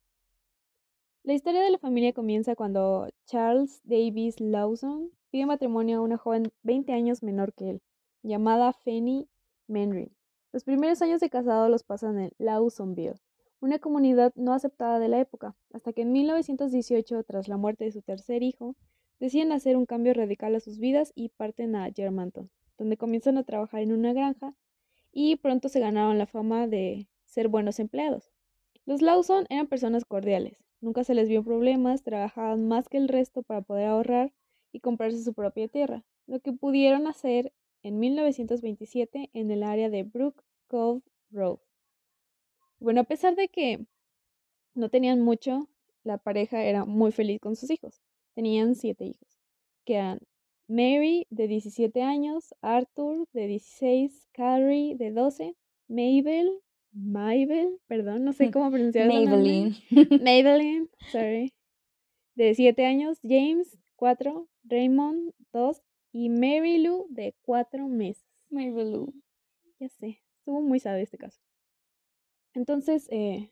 La 1.23 1.33
historia 1.33 1.61
de 1.61 1.71
la 1.71 1.77
familia 1.77 2.13
comienza 2.13 2.55
cuando 2.55 3.07
Charles 3.25 3.81
Davis 3.85 4.39
Lawson 4.39 5.11
pide 5.29 5.45
matrimonio 5.45 5.99
a 5.99 6.01
una 6.01 6.17
joven 6.17 6.51
20 6.63 6.91
años 6.93 7.23
menor 7.23 7.53
que 7.53 7.69
él, 7.69 7.81
llamada 8.23 8.73
Fanny 8.73 9.29
Menry. 9.67 10.11
Los 10.51 10.63
primeros 10.63 11.01
años 11.01 11.21
de 11.21 11.29
casado 11.29 11.69
los 11.69 11.83
pasan 11.83 12.19
en 12.19 12.31
Lawsonville, 12.37 13.21
una 13.61 13.79
comunidad 13.79 14.33
no 14.35 14.53
aceptada 14.53 14.99
de 14.99 15.07
la 15.07 15.19
época, 15.19 15.55
hasta 15.71 15.93
que 15.93 16.01
en 16.01 16.11
1918, 16.11 17.23
tras 17.23 17.47
la 17.47 17.55
muerte 17.55 17.85
de 17.85 17.91
su 17.93 18.01
tercer 18.01 18.43
hijo, 18.43 18.75
deciden 19.23 19.53
hacer 19.53 19.77
un 19.77 19.85
cambio 19.85 20.13
radical 20.13 20.53
a 20.53 20.59
sus 20.59 20.79
vidas 20.79 21.13
y 21.15 21.29
parten 21.29 21.77
a 21.77 21.89
Germantown, 21.93 22.51
donde 22.77 22.97
comienzan 22.97 23.37
a 23.37 23.45
trabajar 23.45 23.81
en 23.81 23.93
una 23.93 24.11
granja 24.11 24.53
y 25.13 25.37
pronto 25.37 25.69
se 25.69 25.79
ganaron 25.79 26.17
la 26.17 26.25
fama 26.25 26.67
de 26.67 27.07
ser 27.23 27.47
buenos 27.47 27.79
empleados. 27.79 28.33
Los 28.85 29.01
Lawson 29.01 29.45
eran 29.49 29.67
personas 29.67 30.03
cordiales, 30.03 30.61
nunca 30.81 31.05
se 31.05 31.13
les 31.13 31.29
vio 31.29 31.41
problemas, 31.41 32.03
trabajaban 32.03 32.67
más 32.67 32.89
que 32.89 32.97
el 32.97 33.07
resto 33.07 33.43
para 33.43 33.61
poder 33.61 33.87
ahorrar 33.87 34.33
y 34.73 34.81
comprarse 34.81 35.23
su 35.23 35.33
propia 35.33 35.69
tierra, 35.69 36.03
lo 36.27 36.41
que 36.41 36.51
pudieron 36.51 37.07
hacer 37.07 37.53
en 37.81 38.01
1927 38.01 39.29
en 39.31 39.51
el 39.51 39.63
área 39.63 39.89
de 39.89 40.03
Brook 40.03 40.43
Cove 40.67 41.01
Road. 41.31 41.59
Bueno, 42.77 42.99
a 42.99 43.05
pesar 43.05 43.37
de 43.37 43.47
que 43.47 43.85
no 44.73 44.89
tenían 44.89 45.21
mucho, 45.21 45.69
la 46.03 46.17
pareja 46.17 46.61
era 46.65 46.83
muy 46.83 47.13
feliz 47.13 47.39
con 47.39 47.55
sus 47.55 47.69
hijos. 47.69 48.01
Tenían 48.35 48.75
siete 48.75 49.05
hijos, 49.05 49.39
que 49.85 49.95
eran 49.95 50.19
Mary 50.67 51.27
de 51.29 51.47
17 51.47 52.01
años, 52.01 52.53
Arthur 52.61 53.27
de 53.33 53.47
16, 53.47 54.27
Carrie 54.31 54.95
de 54.95 55.11
12, 55.11 55.55
Mabel, 55.87 56.49
Mabel, 56.91 57.79
perdón, 57.87 58.23
no 58.23 58.33
sé 58.33 58.51
cómo 58.51 58.71
pronunciar. 58.71 59.07
Maybelline. 59.07 59.75
Maybelline, 60.23 60.89
sorry, 61.11 61.53
de 62.35 62.55
7 62.55 62.85
años, 62.85 63.19
James, 63.23 63.77
4, 63.95 64.47
Raymond, 64.63 65.33
2 65.51 65.81
y 66.11 66.29
Mary 66.29 66.77
Lou 66.79 67.07
de 67.09 67.35
4 67.41 67.87
meses. 67.87 68.25
Maybelline. 68.49 69.13
Ya 69.79 69.89
sé, 69.89 70.21
estuvo 70.39 70.61
muy 70.61 70.79
sabe 70.79 71.01
este 71.01 71.17
caso. 71.17 71.39
Entonces, 72.53 73.07
eh, 73.11 73.51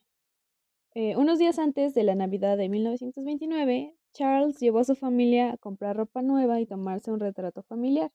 eh, 0.93 1.15
unos 1.17 1.39
días 1.39 1.57
antes 1.57 1.93
de 1.93 2.03
la 2.03 2.15
Navidad 2.15 2.57
de 2.57 2.69
1929, 2.69 3.95
Charles 4.13 4.59
llevó 4.59 4.79
a 4.79 4.83
su 4.83 4.95
familia 4.95 5.53
a 5.53 5.57
comprar 5.57 5.95
ropa 5.95 6.21
nueva 6.21 6.59
y 6.59 6.65
tomarse 6.65 7.11
un 7.11 7.19
retrato 7.19 7.63
familiar, 7.63 8.11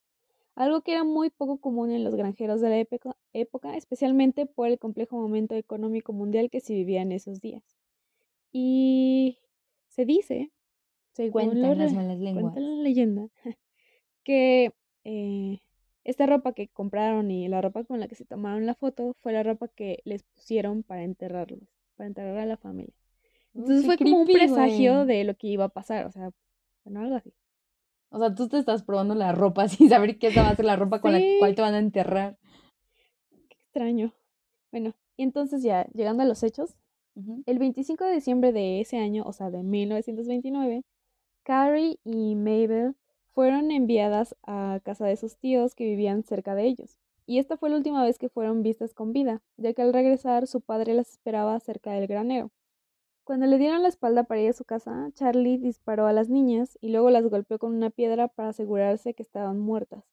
algo 0.54 0.80
que 0.82 0.92
era 0.92 1.04
muy 1.04 1.30
poco 1.30 1.58
común 1.58 1.90
en 1.90 2.04
los 2.04 2.14
granjeros 2.14 2.60
de 2.60 2.70
la 2.70 2.78
época, 2.78 3.16
época, 3.32 3.76
especialmente 3.76 4.46
por 4.46 4.68
el 4.68 4.78
complejo 4.78 5.16
momento 5.16 5.54
económico 5.54 6.12
mundial 6.12 6.50
que 6.50 6.60
se 6.60 6.74
vivía 6.74 7.02
en 7.02 7.12
esos 7.12 7.40
días. 7.40 7.62
Y 8.52 9.38
se 9.88 10.04
dice, 10.04 10.50
según 11.12 11.60
las 11.60 11.92
malas 11.92 12.18
lenguas. 12.18 12.52
cuenta 12.54 12.60
la 12.60 12.82
leyenda, 12.82 13.28
que 14.22 14.72
eh, 15.04 15.60
esta 16.04 16.26
ropa 16.26 16.52
que 16.52 16.68
compraron 16.68 17.30
y 17.30 17.48
la 17.48 17.60
ropa 17.60 17.84
con 17.84 18.00
la 18.00 18.08
que 18.08 18.14
se 18.14 18.24
tomaron 18.24 18.64
la 18.64 18.74
foto 18.74 19.14
fue 19.20 19.32
la 19.32 19.42
ropa 19.42 19.68
que 19.68 20.00
les 20.04 20.22
pusieron 20.22 20.82
para 20.82 21.04
enterrarlos, 21.04 21.68
para 21.96 22.06
enterrar 22.06 22.38
a 22.38 22.46
la 22.46 22.56
familia. 22.56 22.94
Uy, 23.56 23.62
Entonces 23.62 23.86
fue 23.86 23.96
como 23.98 24.20
un 24.20 24.26
presagio 24.26 25.06
de 25.06 25.24
lo 25.24 25.34
que 25.34 25.48
iba 25.48 25.64
a 25.64 25.68
pasar, 25.68 26.06
o 26.06 26.12
sea, 26.12 26.30
bueno, 26.84 27.00
algo 27.00 27.16
así. 27.16 27.32
O 28.10 28.18
sea, 28.18 28.34
tú 28.34 28.48
te 28.48 28.58
estás 28.58 28.82
probando 28.82 29.14
la 29.14 29.32
ropa 29.32 29.68
sin 29.68 29.88
saber 29.88 30.18
qué 30.18 30.30
va 30.30 30.48
a 30.48 30.56
ser 30.56 30.64
la 30.64 30.76
ropa 30.76 31.00
con 31.00 31.12
la 31.12 31.20
cual 31.38 31.54
te 31.54 31.62
van 31.62 31.74
a 31.74 31.78
enterrar. 31.78 32.38
Qué 33.48 33.56
extraño. 33.58 34.12
Bueno, 34.70 34.94
y 35.16 35.22
entonces 35.22 35.62
ya, 35.62 35.86
llegando 35.94 36.22
a 36.22 36.26
los 36.26 36.42
hechos, 36.42 36.76
el 37.46 37.58
25 37.58 38.04
de 38.04 38.12
diciembre 38.12 38.52
de 38.52 38.80
ese 38.80 38.98
año, 38.98 39.24
o 39.24 39.32
sea, 39.32 39.50
de 39.50 39.62
1929, 39.62 40.84
Carrie 41.42 41.98
y 42.04 42.34
Mabel 42.34 42.94
fueron 43.32 43.70
enviadas 43.70 44.36
a 44.42 44.80
casa 44.84 45.06
de 45.06 45.16
sus 45.16 45.38
tíos 45.38 45.74
que 45.74 45.84
vivían 45.84 46.24
cerca 46.24 46.54
de 46.54 46.66
ellos. 46.66 46.98
Y 47.24 47.38
esta 47.38 47.56
fue 47.56 47.70
la 47.70 47.76
última 47.76 48.04
vez 48.04 48.18
que 48.18 48.28
fueron 48.28 48.62
vistas 48.62 48.92
con 48.92 49.12
vida, 49.12 49.42
ya 49.56 49.72
que 49.72 49.82
al 49.82 49.94
regresar 49.94 50.46
su 50.46 50.60
padre 50.60 50.92
las 50.92 51.10
esperaba 51.10 51.58
cerca 51.60 51.92
del 51.92 52.06
granero. 52.06 52.50
Cuando 53.26 53.46
le 53.46 53.58
dieron 53.58 53.82
la 53.82 53.88
espalda 53.88 54.22
para 54.22 54.40
ir 54.40 54.50
a 54.50 54.52
su 54.52 54.64
casa, 54.64 55.10
Charlie 55.14 55.58
disparó 55.58 56.06
a 56.06 56.12
las 56.12 56.28
niñas 56.28 56.78
y 56.80 56.90
luego 56.90 57.10
las 57.10 57.26
golpeó 57.26 57.58
con 57.58 57.74
una 57.74 57.90
piedra 57.90 58.28
para 58.28 58.50
asegurarse 58.50 59.14
que 59.14 59.22
estaban 59.24 59.58
muertas 59.58 60.04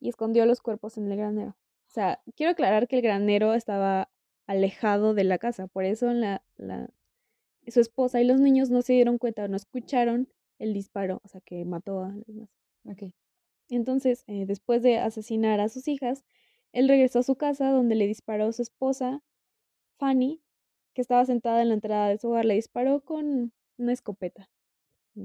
y 0.00 0.08
escondió 0.08 0.46
los 0.46 0.62
cuerpos 0.62 0.96
en 0.96 1.12
el 1.12 1.18
granero. 1.18 1.50
O 1.50 1.90
sea, 1.90 2.22
quiero 2.34 2.52
aclarar 2.52 2.88
que 2.88 2.96
el 2.96 3.02
granero 3.02 3.52
estaba 3.52 4.10
alejado 4.46 5.12
de 5.12 5.24
la 5.24 5.36
casa, 5.36 5.66
por 5.66 5.84
eso 5.84 6.14
la, 6.14 6.42
la, 6.56 6.88
su 7.68 7.78
esposa 7.78 8.22
y 8.22 8.24
los 8.24 8.40
niños 8.40 8.70
no 8.70 8.80
se 8.80 8.94
dieron 8.94 9.18
cuenta, 9.18 9.46
no 9.48 9.56
escucharon 9.56 10.30
el 10.58 10.72
disparo, 10.72 11.20
o 11.24 11.28
sea, 11.28 11.42
que 11.42 11.66
mató 11.66 12.02
a 12.02 12.08
los 12.08 12.26
demás. 12.26 12.48
Ok. 12.86 13.12
Entonces, 13.68 14.24
eh, 14.28 14.46
después 14.46 14.82
de 14.82 14.96
asesinar 14.96 15.60
a 15.60 15.68
sus 15.68 15.88
hijas, 15.88 16.24
él 16.72 16.88
regresó 16.88 17.18
a 17.18 17.22
su 17.22 17.36
casa 17.36 17.70
donde 17.70 17.96
le 17.96 18.06
disparó 18.06 18.46
a 18.46 18.52
su 18.54 18.62
esposa, 18.62 19.22
Fanny, 19.98 20.40
que 20.94 21.00
estaba 21.02 21.24
sentada 21.24 21.62
en 21.62 21.68
la 21.68 21.74
entrada 21.74 22.08
de 22.08 22.18
su 22.18 22.28
hogar, 22.28 22.44
le 22.44 22.54
disparó 22.54 23.00
con 23.00 23.52
una 23.78 23.92
escopeta. 23.92 24.50
Mm. 25.14 25.22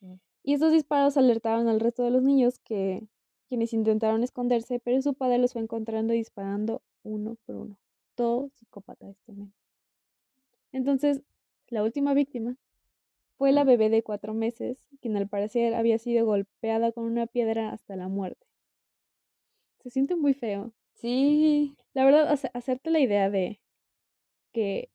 Mm. 0.00 0.14
Y 0.44 0.54
estos 0.54 0.72
disparos 0.72 1.16
alertaron 1.16 1.68
al 1.68 1.80
resto 1.80 2.02
de 2.04 2.10
los 2.10 2.22
niños 2.22 2.58
que 2.60 3.06
quienes 3.48 3.72
intentaron 3.72 4.22
esconderse, 4.22 4.78
pero 4.78 5.00
su 5.02 5.14
padre 5.14 5.38
los 5.38 5.52
fue 5.54 5.62
encontrando 5.62 6.12
y 6.14 6.18
disparando 6.18 6.82
uno 7.02 7.36
por 7.46 7.56
uno. 7.56 7.76
Todo 8.14 8.50
psicópata 8.54 9.08
este 9.08 9.32
men. 9.32 9.52
Entonces, 10.72 11.22
la 11.68 11.82
última 11.82 12.14
víctima 12.14 12.56
fue 13.38 13.52
la 13.52 13.64
bebé 13.64 13.88
de 13.88 14.02
cuatro 14.02 14.34
meses, 14.34 14.78
quien 15.00 15.16
al 15.16 15.28
parecer 15.28 15.74
había 15.74 15.98
sido 15.98 16.26
golpeada 16.26 16.92
con 16.92 17.04
una 17.04 17.26
piedra 17.26 17.70
hasta 17.70 17.96
la 17.96 18.08
muerte. 18.08 18.46
Se 19.80 19.90
siente 19.90 20.16
muy 20.16 20.34
feo. 20.34 20.72
Sí. 20.94 21.76
La 21.94 22.04
verdad, 22.04 22.28
hace- 22.28 22.50
hacerte 22.52 22.90
la 22.90 22.98
idea 23.00 23.30
de 23.30 23.60
que 24.52 24.90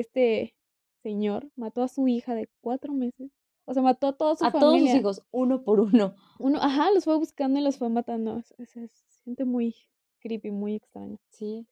este 0.00 0.54
señor 1.02 1.50
mató 1.56 1.82
a 1.82 1.88
su 1.88 2.06
hija 2.08 2.34
de 2.34 2.48
cuatro 2.60 2.92
meses. 2.92 3.30
O 3.64 3.74
sea, 3.74 3.82
mató 3.82 4.06
a 4.08 4.16
toda 4.16 4.36
su 4.36 4.44
A 4.44 4.52
todos 4.52 4.78
sus 4.78 4.88
hijos, 5.00 5.22
uno 5.32 5.62
por 5.64 5.80
uno. 5.80 6.14
Uno, 6.38 6.58
ajá, 6.62 6.90
los 6.92 7.04
fue 7.04 7.16
buscando 7.18 7.58
y 7.58 7.62
los 7.62 7.78
fue 7.78 7.88
matando. 7.88 8.40
Se, 8.42 8.64
se- 8.66 8.88
se 8.88 9.10
siente 9.22 9.44
muy 9.44 9.74
creepy, 10.20 10.50
muy 10.52 10.74
extraño. 10.76 11.18
Sí. 11.30 11.66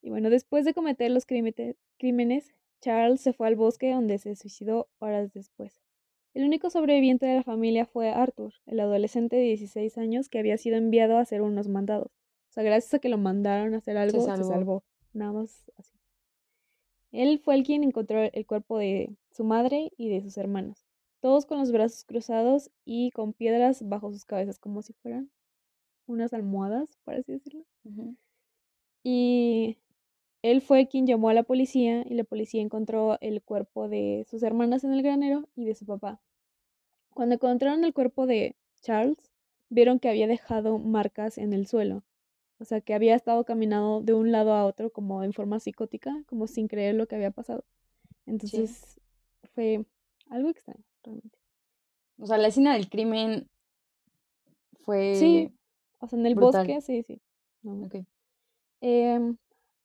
Y 0.00 0.10
bueno, 0.10 0.30
después 0.30 0.64
de 0.64 0.74
cometer 0.74 1.10
los 1.10 1.24
crímenes, 1.26 2.54
Charles 2.80 3.20
se 3.20 3.32
fue 3.32 3.48
al 3.48 3.56
bosque 3.56 3.92
donde 3.92 4.18
se 4.18 4.36
suicidó 4.36 4.88
horas 4.98 5.32
después. 5.32 5.80
El 6.34 6.44
único 6.44 6.68
sobreviviente 6.70 7.26
de 7.26 7.36
la 7.36 7.42
familia 7.42 7.86
fue 7.86 8.10
Arthur, 8.10 8.52
el 8.66 8.80
adolescente 8.80 9.36
de 9.36 9.42
16 9.42 9.96
años 9.98 10.28
que 10.28 10.38
había 10.40 10.58
sido 10.58 10.76
enviado 10.76 11.16
a 11.16 11.20
hacer 11.20 11.42
unos 11.42 11.68
mandados. 11.68 12.12
O 12.48 12.52
sea, 12.52 12.62
gracias 12.64 12.94
a 12.94 12.98
que 12.98 13.08
lo 13.08 13.18
mandaron 13.18 13.74
a 13.74 13.78
hacer 13.78 13.96
algo, 13.96 14.20
se 14.20 14.26
salvó. 14.26 14.48
salvó. 14.48 14.84
Nada 15.12 15.32
más 15.32 15.64
así. 15.76 15.93
Él 17.14 17.38
fue 17.38 17.54
el 17.54 17.62
quien 17.62 17.84
encontró 17.84 18.20
el 18.20 18.44
cuerpo 18.44 18.76
de 18.76 19.14
su 19.30 19.44
madre 19.44 19.92
y 19.96 20.08
de 20.08 20.20
sus 20.20 20.36
hermanos, 20.36 20.84
todos 21.20 21.46
con 21.46 21.60
los 21.60 21.70
brazos 21.70 22.02
cruzados 22.04 22.72
y 22.84 23.12
con 23.12 23.32
piedras 23.32 23.88
bajo 23.88 24.12
sus 24.12 24.24
cabezas, 24.24 24.58
como 24.58 24.82
si 24.82 24.94
fueran 24.94 25.30
unas 26.06 26.32
almohadas, 26.32 26.98
por 27.04 27.14
así 27.14 27.30
decirlo. 27.30 27.64
Y 29.04 29.78
él 30.42 30.60
fue 30.60 30.88
quien 30.88 31.06
llamó 31.06 31.28
a 31.28 31.34
la 31.34 31.44
policía 31.44 32.04
y 32.04 32.14
la 32.14 32.24
policía 32.24 32.62
encontró 32.62 33.16
el 33.20 33.42
cuerpo 33.42 33.88
de 33.88 34.26
sus 34.28 34.42
hermanas 34.42 34.82
en 34.82 34.92
el 34.92 35.02
granero 35.02 35.48
y 35.54 35.66
de 35.66 35.76
su 35.76 35.86
papá. 35.86 36.20
Cuando 37.10 37.36
encontraron 37.36 37.84
el 37.84 37.94
cuerpo 37.94 38.26
de 38.26 38.56
Charles, 38.82 39.30
vieron 39.68 40.00
que 40.00 40.08
había 40.08 40.26
dejado 40.26 40.80
marcas 40.80 41.38
en 41.38 41.52
el 41.52 41.68
suelo. 41.68 42.02
O 42.58 42.64
sea, 42.64 42.80
que 42.80 42.94
había 42.94 43.14
estado 43.14 43.44
caminando 43.44 44.00
de 44.00 44.14
un 44.14 44.32
lado 44.32 44.52
a 44.54 44.64
otro 44.64 44.90
como 44.90 45.22
en 45.22 45.32
forma 45.32 45.60
psicótica, 45.60 46.22
como 46.26 46.46
sin 46.46 46.68
creer 46.68 46.94
lo 46.94 47.06
que 47.06 47.16
había 47.16 47.30
pasado. 47.30 47.64
Entonces 48.26 49.00
fue 49.54 49.84
algo 50.30 50.48
extraño, 50.48 50.84
realmente. 51.02 51.38
O 52.18 52.26
sea, 52.26 52.38
la 52.38 52.48
escena 52.48 52.74
del 52.74 52.88
crimen 52.88 53.48
fue. 54.80 55.16
Sí, 55.16 55.52
o 55.98 56.06
sea, 56.06 56.18
en 56.18 56.26
el 56.26 56.34
brutal. 56.34 56.66
bosque, 56.66 56.80
sí, 56.80 57.02
sí. 57.02 57.20
no, 57.62 57.86
Ok. 57.86 57.96
Em, 58.80 59.36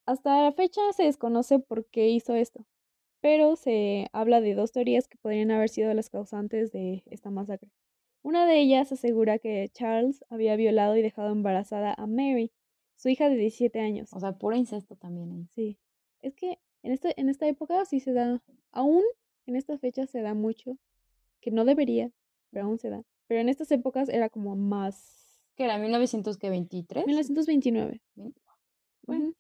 hasta 0.05 0.43
la 0.43 0.51
fecha 0.51 0.81
se 0.93 1.03
desconoce 1.03 1.59
por 1.59 1.85
qué 1.85 2.09
hizo 2.09 2.33
esto, 2.35 2.65
pero 3.21 3.55
se 3.55 4.07
habla 4.11 4.41
de 4.41 4.55
dos 4.55 4.71
teorías 4.71 5.07
que 5.07 5.17
podrían 5.17 5.51
haber 5.51 5.69
sido 5.69 5.93
las 5.93 6.09
causantes 6.09 6.71
de 6.71 7.03
esta 7.05 7.29
masacre. 7.29 7.69
Una 8.21 8.45
de 8.45 8.59
ellas 8.59 8.91
asegura 8.91 9.39
que 9.39 9.69
Charles 9.71 10.25
había 10.29 10.55
violado 10.55 10.97
y 10.97 11.01
dejado 11.01 11.31
embarazada 11.31 11.93
a 11.93 12.07
Mary, 12.07 12.51
su 12.99 13.07
hija 13.07 13.29
de 13.29 13.37
17 13.37 13.79
años. 13.79 14.13
O 14.13 14.19
sea, 14.19 14.33
puro 14.33 14.57
incesto 14.57 14.95
también. 14.97 15.47
Sí, 15.55 15.77
es 16.21 16.35
que 16.35 16.59
en, 16.83 16.91
este, 16.91 17.19
en 17.19 17.29
esta 17.29 17.47
época 17.47 17.85
sí 17.85 18.01
se 18.01 18.11
da, 18.11 18.43
aún 18.71 19.03
en 19.45 19.55
estas 19.55 19.79
fechas 19.79 20.09
se 20.09 20.21
da 20.21 20.33
mucho, 20.33 20.77
que 21.39 21.49
no 21.49 21.63
debería, 21.63 22.11
pero 22.51 22.65
aún 22.65 22.77
se 22.77 22.89
da. 22.89 23.03
Pero 23.27 23.39
en 23.39 23.47
estas 23.47 23.71
épocas 23.71 24.09
era 24.09 24.29
como 24.29 24.57
más... 24.57 25.39
¿Qué 25.55 25.63
era? 25.63 25.79
¿1923? 25.79 27.05
1929. 27.05 28.01
Bien. 28.15 28.35
Bueno. 29.03 29.33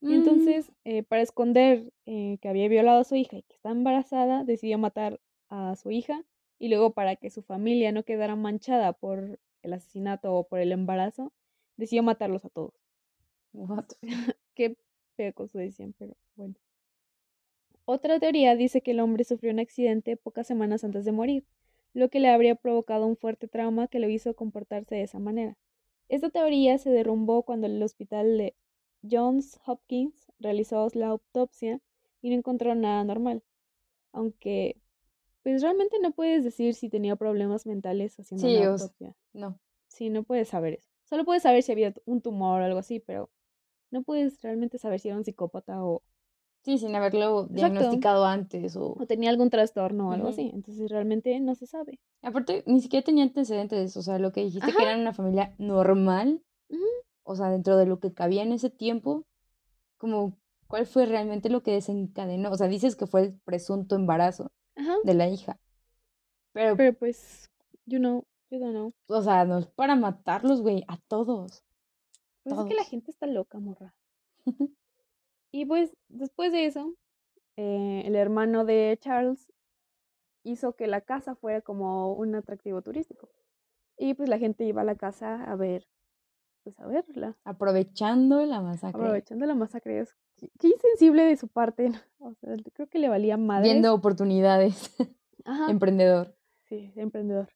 Y 0.00 0.14
entonces, 0.14 0.70
eh, 0.84 1.02
para 1.02 1.22
esconder 1.22 1.92
eh, 2.06 2.38
que 2.40 2.48
había 2.48 2.68
violado 2.68 3.00
a 3.00 3.04
su 3.04 3.16
hija 3.16 3.38
y 3.38 3.42
que 3.42 3.54
está 3.54 3.70
embarazada, 3.70 4.44
decidió 4.44 4.78
matar 4.78 5.18
a 5.48 5.74
su 5.76 5.90
hija 5.90 6.24
y 6.58 6.68
luego 6.68 6.92
para 6.92 7.16
que 7.16 7.30
su 7.30 7.42
familia 7.42 7.90
no 7.90 8.04
quedara 8.04 8.36
manchada 8.36 8.92
por 8.92 9.40
el 9.62 9.72
asesinato 9.72 10.34
o 10.34 10.46
por 10.46 10.60
el 10.60 10.72
embarazo, 10.72 11.32
decidió 11.76 12.02
matarlos 12.02 12.44
a 12.44 12.50
todos. 12.50 12.87
What? 13.52 13.86
Qué 14.54 14.76
feo 15.16 15.32
su 15.46 15.58
decisión, 15.58 15.94
pero 15.98 16.16
bueno. 16.36 16.54
Otra 17.84 18.20
teoría 18.20 18.54
dice 18.54 18.82
que 18.82 18.90
el 18.90 19.00
hombre 19.00 19.24
sufrió 19.24 19.50
un 19.50 19.60
accidente 19.60 20.16
pocas 20.16 20.46
semanas 20.46 20.84
antes 20.84 21.04
de 21.04 21.12
morir, 21.12 21.44
lo 21.94 22.10
que 22.10 22.20
le 22.20 22.28
habría 22.28 22.54
provocado 22.54 23.06
un 23.06 23.16
fuerte 23.16 23.48
trauma 23.48 23.88
que 23.88 23.98
lo 23.98 24.08
hizo 24.08 24.34
comportarse 24.34 24.94
de 24.94 25.02
esa 25.02 25.18
manera. 25.18 25.56
Esta 26.08 26.30
teoría 26.30 26.78
se 26.78 26.90
derrumbó 26.90 27.42
cuando 27.44 27.66
el 27.66 27.82
hospital 27.82 28.36
de 28.38 28.54
Johns 29.08 29.58
Hopkins 29.64 30.26
realizó 30.38 30.88
la 30.94 31.08
autopsia 31.08 31.80
y 32.20 32.30
no 32.30 32.36
encontró 32.36 32.74
nada 32.74 33.04
normal. 33.04 33.42
Aunque, 34.12 34.76
pues 35.42 35.62
realmente 35.62 35.98
no 36.00 36.12
puedes 36.12 36.44
decir 36.44 36.74
si 36.74 36.88
tenía 36.88 37.16
problemas 37.16 37.66
mentales 37.66 38.18
haciendo 38.18 38.48
Sí, 38.48 38.56
una 38.56 38.66
autopsia. 38.66 39.16
No. 39.32 39.58
Sí, 39.88 40.10
no 40.10 40.24
puedes 40.24 40.48
saber 40.48 40.74
eso. 40.74 40.90
Solo 41.04 41.24
puedes 41.24 41.42
saber 41.42 41.62
si 41.62 41.72
había 41.72 41.94
un 42.04 42.20
tumor 42.20 42.60
o 42.60 42.64
algo 42.64 42.78
así, 42.78 43.00
pero 43.00 43.30
no 43.90 44.02
puedes 44.02 44.40
realmente 44.42 44.78
saber 44.78 45.00
si 45.00 45.08
era 45.08 45.16
un 45.16 45.24
psicópata 45.24 45.84
o, 45.84 46.02
Sí, 46.64 46.76
sin 46.76 46.94
haberlo 46.94 47.42
Exacto. 47.42 47.54
diagnosticado 47.54 48.24
antes 48.26 48.76
o... 48.76 48.94
o 48.98 49.06
tenía 49.06 49.30
algún 49.30 49.48
trastorno 49.48 50.08
o 50.08 50.12
algo 50.12 50.28
así. 50.28 50.50
Entonces 50.52 50.90
realmente 50.90 51.38
no 51.40 51.54
se 51.54 51.66
sabe. 51.66 51.98
Aparte, 52.20 52.64
ni 52.66 52.80
siquiera 52.80 53.04
tenía 53.04 53.24
antecedentes, 53.24 53.96
o 53.96 54.02
sea, 54.02 54.18
lo 54.18 54.32
que 54.32 54.42
dijiste 54.42 54.74
que 54.74 54.82
eran 54.82 55.00
una 55.00 55.12
familia 55.12 55.54
normal, 55.58 56.42
Ujú. 56.68 56.82
o 57.22 57.36
sea, 57.36 57.48
dentro 57.48 57.76
de 57.76 57.86
lo 57.86 58.00
que 58.00 58.12
cabía 58.12 58.42
en 58.42 58.52
ese 58.52 58.70
tiempo, 58.70 59.24
como 59.98 60.36
cuál 60.66 60.86
fue 60.86 61.06
realmente 61.06 61.48
lo 61.48 61.62
que 61.62 61.70
desencadenó, 61.72 62.50
o 62.50 62.56
sea, 62.56 62.66
dices 62.66 62.96
que 62.96 63.06
fue 63.06 63.22
el 63.22 63.40
presunto 63.44 63.94
embarazo 63.94 64.50
Ajá. 64.76 64.96
de 65.04 65.14
la 65.14 65.28
hija, 65.28 65.58
pero, 66.52 66.76
Pero 66.76 66.92
pues, 66.98 67.48
you 67.86 67.98
know, 67.98 68.24
you 68.50 68.58
don't 68.58 68.72
know. 68.72 68.92
o 69.06 69.22
sea, 69.22 69.44
no 69.44 69.58
es 69.58 69.66
para 69.68 69.94
matarlos, 69.94 70.60
güey, 70.60 70.84
a 70.88 70.98
todos. 71.08 71.62
Pues 72.48 72.60
es 72.60 72.66
que 72.66 72.74
la 72.74 72.84
gente 72.84 73.10
está 73.10 73.26
loca, 73.26 73.58
morra. 73.58 73.94
Y 75.50 75.64
pues 75.66 75.92
después 76.08 76.52
de 76.52 76.66
eso, 76.66 76.94
eh, 77.56 78.02
el 78.04 78.14
hermano 78.16 78.64
de 78.64 78.96
Charles 79.00 79.52
hizo 80.44 80.74
que 80.74 80.86
la 80.86 81.00
casa 81.00 81.34
fuera 81.34 81.60
como 81.62 82.12
un 82.14 82.34
atractivo 82.34 82.82
turístico. 82.82 83.28
Y 83.96 84.14
pues 84.14 84.28
la 84.28 84.38
gente 84.38 84.64
iba 84.64 84.82
a 84.82 84.84
la 84.84 84.94
casa 84.94 85.42
a 85.44 85.56
ver, 85.56 85.88
pues 86.62 86.78
a 86.80 86.86
verla, 86.86 87.36
Aprovechando 87.44 88.44
la 88.44 88.60
masacre, 88.60 89.00
aprovechando 89.02 89.46
la 89.46 89.54
masacre. 89.54 90.00
Es- 90.00 90.14
Qué, 90.60 90.68
insensible 90.68 91.24
de 91.24 91.36
su 91.36 91.48
parte. 91.48 91.88
¿no? 91.88 91.98
O 92.20 92.34
sea, 92.34 92.54
creo 92.72 92.86
que 92.88 93.00
le 93.00 93.08
valía 93.08 93.36
madre. 93.36 93.70
viendo 93.70 93.92
oportunidades, 93.92 94.94
Ajá. 95.44 95.68
emprendedor. 95.70 96.36
Sí, 96.68 96.92
emprendedor. 96.94 97.48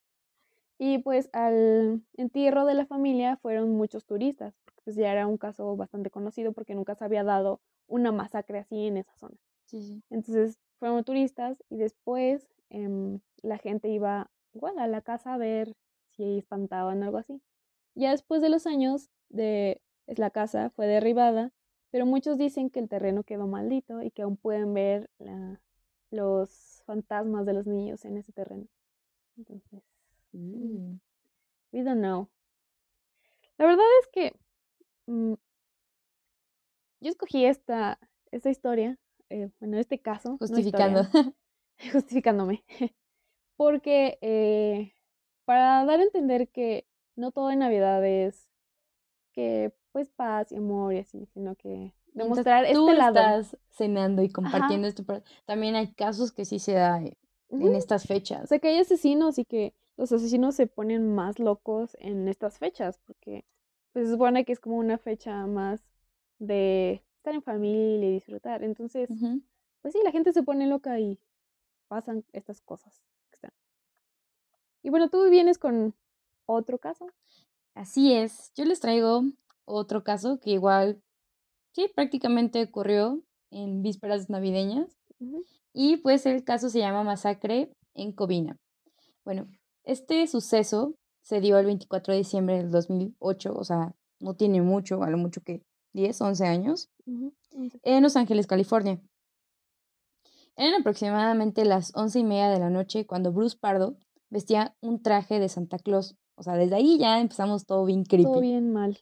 Y 0.78 0.98
pues 0.98 1.31
al 1.33 2.02
entierro 2.16 2.64
de 2.64 2.74
la 2.74 2.87
familia 2.87 3.37
fueron 3.37 3.70
muchos 3.76 4.05
turistas, 4.05 4.52
pues 4.84 4.96
ya 4.96 5.12
era 5.12 5.26
un 5.26 5.38
caso 5.38 5.76
bastante 5.76 6.10
conocido 6.10 6.52
porque 6.52 6.74
nunca 6.74 6.94
se 6.94 7.04
había 7.04 7.24
dado 7.24 7.60
una 7.86 8.12
masacre 8.12 8.58
así 8.58 8.86
en 8.86 8.96
esa 8.96 9.14
zona. 9.16 9.36
Sí, 9.64 9.82
sí. 9.82 10.02
Entonces 10.10 10.58
fueron 10.78 11.04
turistas 11.04 11.62
y 11.68 11.76
después 11.78 12.48
em, 12.70 13.20
la 13.42 13.58
gente 13.58 13.88
iba 13.88 14.30
igual 14.54 14.78
a 14.78 14.86
la 14.86 15.00
casa 15.02 15.34
a 15.34 15.38
ver 15.38 15.74
si 16.10 16.38
espantaban 16.38 17.02
algo 17.02 17.18
así. 17.18 17.40
Ya 17.94 18.10
después 18.10 18.42
de 18.42 18.48
los 18.48 18.66
años 18.66 19.10
de 19.28 19.80
es 20.06 20.18
la 20.18 20.30
casa 20.30 20.70
fue 20.70 20.86
derribada, 20.86 21.52
pero 21.90 22.06
muchos 22.06 22.38
dicen 22.38 22.70
que 22.70 22.80
el 22.80 22.88
terreno 22.88 23.22
quedó 23.22 23.46
maldito 23.46 24.02
y 24.02 24.10
que 24.10 24.22
aún 24.22 24.36
pueden 24.36 24.74
ver 24.74 25.08
la- 25.18 25.60
los 26.10 26.82
fantasmas 26.86 27.46
de 27.46 27.52
los 27.54 27.66
niños 27.66 28.04
en 28.04 28.16
ese 28.18 28.32
terreno. 28.32 28.66
Entonces, 29.36 29.82
Mm. 30.32 30.96
we 31.72 31.82
don't 31.82 32.00
know. 32.00 32.28
La 33.58 33.66
verdad 33.66 33.84
es 34.00 34.08
que 34.08 34.34
yo 37.00 37.10
escogí 37.10 37.44
esta, 37.44 37.98
esta 38.30 38.50
historia, 38.50 38.98
eh, 39.28 39.50
bueno, 39.60 39.78
este 39.78 40.00
caso, 40.00 40.30
no 40.30 40.38
Justificando. 40.38 41.00
historia, 41.00 41.10
justificándome, 41.92 42.64
porque 43.56 44.18
eh, 44.20 44.92
para 45.44 45.84
dar 45.84 46.00
a 46.00 46.02
entender 46.04 46.48
que 46.50 46.86
no 47.16 47.32
todo 47.32 47.50
en 47.50 47.60
Navidad 47.60 48.04
es 48.06 48.48
que 49.32 49.72
pues 49.92 50.10
paz 50.10 50.52
y 50.52 50.56
amor 50.56 50.94
y 50.94 50.98
así, 50.98 51.26
sino 51.26 51.54
que 51.56 51.94
demostrar 52.14 52.64
tú 52.72 52.88
este 52.88 52.94
lado. 52.98 53.16
estás 53.18 53.56
cenando 53.70 54.22
y 54.22 54.30
compartiendo 54.30 54.86
esto, 54.88 55.04
pero 55.04 55.22
también 55.44 55.74
hay 55.74 55.92
casos 55.94 56.32
que 56.32 56.44
sí 56.44 56.58
se 56.58 56.72
da 56.74 56.98
en 56.98 57.74
estas 57.74 58.04
O 58.04 58.06
fechas. 58.08 58.48
sea, 58.48 58.58
que 58.58 58.68
hay 58.68 58.78
asesinos 58.78 59.38
y 59.38 59.44
que 59.44 59.74
los 59.96 60.12
asesinos 60.12 60.54
se 60.54 60.66
ponen 60.66 61.14
más 61.14 61.38
locos 61.38 61.96
en 62.00 62.28
estas 62.28 62.58
fechas, 62.58 62.98
porque 63.06 63.44
pues 63.92 64.07
se 64.07 64.12
supone 64.12 64.44
que 64.44 64.52
es 64.52 64.61
como 64.61 64.76
una 64.76 64.98
fecha 64.98 65.46
más 65.46 65.83
de 66.38 67.02
estar 67.16 67.35
en 67.35 67.42
familia 67.42 68.09
y 68.09 68.12
disfrutar. 68.12 68.64
Entonces, 68.64 69.09
pues 69.81 69.92
sí, 69.94 70.00
la 70.02 70.11
gente 70.11 70.33
se 70.33 70.42
pone 70.42 70.66
loca 70.66 70.98
y 70.98 71.18
pasan 71.88 72.24
estas 72.33 72.61
cosas. 72.61 73.02
Y 74.83 74.90
bueno, 74.90 75.09
tú 75.09 75.28
vienes 75.31 75.59
con 75.59 75.94
otro 76.46 76.78
caso. 76.78 77.07
Así 77.74 78.12
es. 78.12 78.52
Yo 78.55 78.64
les 78.64 78.81
traigo 78.81 79.22
otro 79.64 80.02
caso 80.02 80.40
que 80.40 80.50
igual, 80.50 81.00
sí, 81.72 81.88
prácticamente 81.94 82.64
ocurrió 82.64 83.22
en 83.50 83.83
vísperas 83.83 84.28
navideñas. 84.28 84.98
Y 85.72 85.98
pues 85.98 86.26
el 86.26 86.42
caso 86.42 86.68
se 86.68 86.81
llama 86.81 87.05
Masacre 87.05 87.72
en 87.94 88.12
Covina. 88.12 88.59
Bueno, 89.24 89.46
este 89.85 90.26
suceso 90.26 90.94
se 91.22 91.40
dio 91.40 91.58
el 91.58 91.66
24 91.66 92.12
de 92.12 92.18
diciembre 92.18 92.56
del 92.58 92.70
2008, 92.70 93.54
o 93.54 93.64
sea, 93.64 93.94
no 94.20 94.35
tiene 94.35 94.62
mucho, 94.62 95.02
a 95.02 95.11
lo 95.11 95.18
mucho 95.18 95.40
que 95.42 95.62
10, 95.92 96.20
11 96.20 96.46
años, 96.46 96.90
en 97.82 98.02
Los 98.02 98.16
Ángeles, 98.16 98.46
California. 98.46 99.00
Eran 100.56 100.80
aproximadamente 100.80 101.64
las 101.64 101.92
once 101.94 102.18
y 102.18 102.24
media 102.24 102.48
de 102.50 102.58
la 102.58 102.70
noche 102.70 103.06
cuando 103.06 103.32
Bruce 103.32 103.56
Pardo 103.58 103.96
vestía 104.30 104.76
un 104.80 105.02
traje 105.02 105.38
de 105.38 105.48
Santa 105.48 105.78
Claus. 105.78 106.16
O 106.35 106.42
sea, 106.42 106.54
desde 106.54 106.76
ahí 106.76 106.98
ya 106.98 107.20
empezamos 107.20 107.66
todo 107.66 107.85
bien 107.85 108.04
creepy. 108.04 108.24
Todo 108.24 108.40
bien 108.40 108.72
mal. 108.72 108.98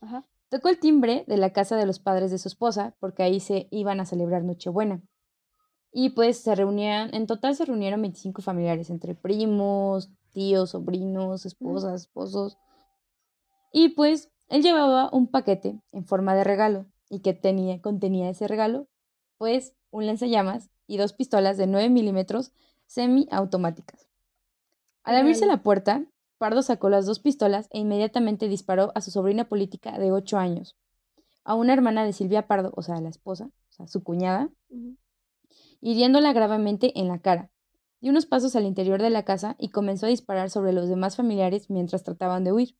Ajá. 0.00 0.26
Tocó 0.48 0.68
el 0.68 0.78
timbre 0.78 1.24
de 1.26 1.36
la 1.36 1.52
casa 1.52 1.76
de 1.76 1.86
los 1.86 1.98
padres 1.98 2.30
de 2.30 2.38
su 2.38 2.48
esposa 2.48 2.94
porque 3.00 3.22
ahí 3.22 3.40
se 3.40 3.68
iban 3.70 4.00
a 4.00 4.06
celebrar 4.06 4.44
Nochebuena. 4.44 5.02
Y 5.92 6.10
pues 6.10 6.38
se 6.38 6.54
reunían, 6.54 7.14
en 7.14 7.26
total 7.26 7.54
se 7.54 7.64
reunieron 7.64 8.02
25 8.02 8.42
familiares, 8.42 8.90
entre 8.90 9.14
primos, 9.14 10.10
tíos, 10.34 10.70
sobrinos, 10.70 11.46
esposas, 11.46 12.02
esposos. 12.02 12.58
Y 13.72 13.90
pues 13.90 14.30
él 14.48 14.62
llevaba 14.62 15.08
un 15.10 15.28
paquete 15.28 15.80
en 15.92 16.04
forma 16.04 16.34
de 16.34 16.44
regalo 16.44 16.86
y 17.08 17.20
que 17.20 17.32
tenía, 17.32 17.80
contenía 17.80 18.28
ese 18.28 18.46
regalo, 18.46 18.88
pues 19.38 19.74
un 19.90 20.06
lanzallamas 20.06 20.70
y 20.86 20.98
dos 20.98 21.14
pistolas 21.14 21.56
de 21.56 21.66
9 21.66 21.88
milímetros 21.88 22.52
semiautomáticas. 22.86 24.08
Al 25.02 25.16
abrirse 25.16 25.46
la 25.46 25.62
puerta, 25.62 26.04
Pardo 26.38 26.62
sacó 26.62 26.90
las 26.90 27.06
dos 27.06 27.20
pistolas 27.20 27.68
e 27.70 27.78
inmediatamente 27.78 28.48
disparó 28.48 28.92
a 28.94 29.00
su 29.00 29.10
sobrina 29.10 29.48
política 29.48 29.98
de 29.98 30.12
8 30.12 30.36
años, 30.38 30.76
a 31.44 31.54
una 31.54 31.72
hermana 31.72 32.04
de 32.04 32.12
Silvia 32.12 32.46
Pardo, 32.46 32.72
o 32.76 32.82
sea, 32.82 33.00
la 33.00 33.08
esposa, 33.08 33.46
o 33.46 33.72
sea, 33.72 33.86
su 33.86 34.02
cuñada, 34.02 34.50
hiriéndola 35.80 36.32
gravemente 36.32 36.98
en 36.98 37.08
la 37.08 37.18
cara. 37.18 37.50
Dio 38.04 38.10
unos 38.10 38.26
pasos 38.26 38.54
al 38.54 38.66
interior 38.66 39.00
de 39.00 39.08
la 39.08 39.24
casa 39.24 39.56
y 39.58 39.70
comenzó 39.70 40.04
a 40.04 40.10
disparar 40.10 40.50
sobre 40.50 40.74
los 40.74 40.90
demás 40.90 41.16
familiares 41.16 41.70
mientras 41.70 42.02
trataban 42.02 42.44
de 42.44 42.52
huir. 42.52 42.76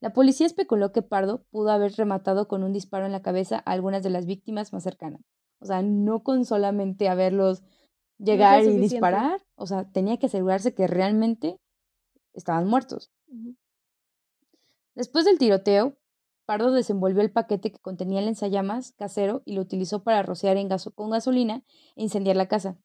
La 0.00 0.12
policía 0.12 0.44
especuló 0.44 0.92
que 0.92 1.00
Pardo 1.00 1.46
pudo 1.50 1.70
haber 1.70 1.92
rematado 1.92 2.46
con 2.46 2.62
un 2.62 2.74
disparo 2.74 3.06
en 3.06 3.12
la 3.12 3.22
cabeza 3.22 3.62
a 3.64 3.72
algunas 3.72 4.02
de 4.02 4.10
las 4.10 4.26
víctimas 4.26 4.74
más 4.74 4.82
cercanas. 4.82 5.22
O 5.60 5.64
sea, 5.64 5.80
no 5.80 6.22
con 6.22 6.44
solamente 6.44 7.08
haberlos 7.08 7.62
llegar 8.18 8.62
y 8.64 8.76
disparar, 8.76 9.40
o 9.54 9.66
sea, 9.66 9.90
tenía 9.90 10.18
que 10.18 10.26
asegurarse 10.26 10.74
que 10.74 10.88
realmente 10.88 11.58
estaban 12.34 12.68
muertos. 12.68 13.10
Después 14.94 15.24
del 15.24 15.38
tiroteo, 15.38 15.96
Pardo 16.44 16.70
desenvolvió 16.70 17.22
el 17.22 17.32
paquete 17.32 17.72
que 17.72 17.78
contenía 17.78 18.18
el 18.18 18.26
lanzallamas 18.26 18.92
casero 18.92 19.40
y 19.46 19.54
lo 19.54 19.62
utilizó 19.62 20.02
para 20.02 20.22
rociar 20.22 20.58
en 20.58 20.68
gaso 20.68 20.90
con 20.90 21.08
gasolina 21.08 21.64
e 21.96 22.02
incendiar 22.02 22.36
la 22.36 22.46
casa. 22.46 22.76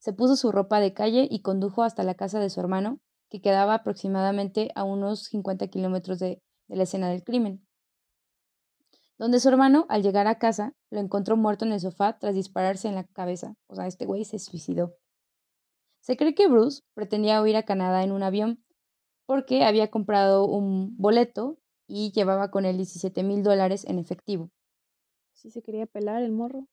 Se 0.00 0.12
puso 0.12 0.34
su 0.34 0.50
ropa 0.50 0.80
de 0.80 0.92
calle 0.92 1.28
y 1.30 1.42
condujo 1.42 1.84
hasta 1.84 2.02
la 2.02 2.14
casa 2.14 2.40
de 2.40 2.50
su 2.50 2.58
hermano, 2.58 3.00
que 3.28 3.40
quedaba 3.40 3.74
aproximadamente 3.74 4.72
a 4.74 4.82
unos 4.82 5.26
50 5.26 5.68
kilómetros 5.68 6.18
de, 6.18 6.42
de 6.66 6.76
la 6.76 6.82
escena 6.82 7.08
del 7.08 7.22
crimen 7.22 7.64
donde 9.20 9.38
su 9.38 9.50
hermano, 9.50 9.84
al 9.90 10.02
llegar 10.02 10.26
a 10.26 10.38
casa, 10.38 10.74
lo 10.88 10.98
encontró 10.98 11.36
muerto 11.36 11.66
en 11.66 11.72
el 11.72 11.80
sofá 11.80 12.18
tras 12.18 12.34
dispararse 12.34 12.88
en 12.88 12.94
la 12.94 13.04
cabeza. 13.04 13.54
O 13.66 13.74
sea, 13.74 13.86
este 13.86 14.06
güey 14.06 14.24
se 14.24 14.38
suicidó. 14.38 14.94
Se 16.00 16.16
cree 16.16 16.34
que 16.34 16.48
Bruce 16.48 16.80
pretendía 16.94 17.42
huir 17.42 17.54
a 17.58 17.64
Canadá 17.64 18.02
en 18.02 18.12
un 18.12 18.22
avión 18.22 18.64
porque 19.26 19.62
había 19.64 19.90
comprado 19.90 20.46
un 20.46 20.96
boleto 20.96 21.58
y 21.86 22.12
llevaba 22.12 22.50
con 22.50 22.64
él 22.64 22.78
17 22.78 23.22
mil 23.22 23.42
dólares 23.42 23.84
en 23.84 23.98
efectivo. 23.98 24.50
Sí, 25.34 25.50
se 25.50 25.60
quería 25.60 25.84
pelar 25.84 26.22
el 26.22 26.32
morro. 26.32 26.66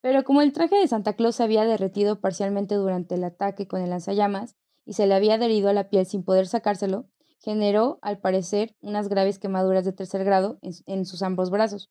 Pero 0.00 0.24
como 0.24 0.42
el 0.42 0.52
traje 0.52 0.76
de 0.76 0.88
Santa 0.88 1.14
Claus 1.14 1.36
se 1.36 1.42
había 1.42 1.64
derretido 1.64 2.20
parcialmente 2.20 2.74
durante 2.74 3.14
el 3.14 3.24
ataque 3.24 3.66
con 3.66 3.80
el 3.80 3.90
lanzallamas 3.90 4.56
y 4.84 4.92
se 4.92 5.06
le 5.06 5.14
había 5.14 5.34
adherido 5.34 5.68
a 5.68 5.72
la 5.72 5.88
piel 5.88 6.06
sin 6.06 6.24
poder 6.24 6.46
sacárselo, 6.46 7.06
generó, 7.40 7.98
al 8.02 8.18
parecer, 8.18 8.74
unas 8.80 9.08
graves 9.08 9.38
quemaduras 9.38 9.84
de 9.84 9.92
tercer 9.92 10.24
grado 10.24 10.58
en, 10.62 11.04
sus 11.04 11.22
ambos 11.22 11.50
brazos. 11.50 11.90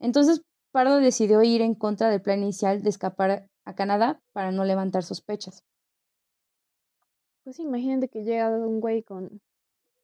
Entonces, 0.00 0.42
Pardo 0.72 0.98
decidió 0.98 1.42
ir 1.42 1.62
en 1.62 1.74
contra 1.74 2.10
del 2.10 2.22
plan 2.22 2.42
inicial 2.42 2.82
de 2.82 2.90
escapar 2.90 3.48
a 3.64 3.74
Canadá 3.74 4.20
para 4.32 4.50
no 4.50 4.64
levantar 4.64 5.02
sospechas. 5.04 5.62
Pues 7.44 7.58
imagínate 7.58 8.08
que 8.08 8.24
llega 8.24 8.50
un 8.50 8.80
güey 8.80 9.02
con, 9.02 9.40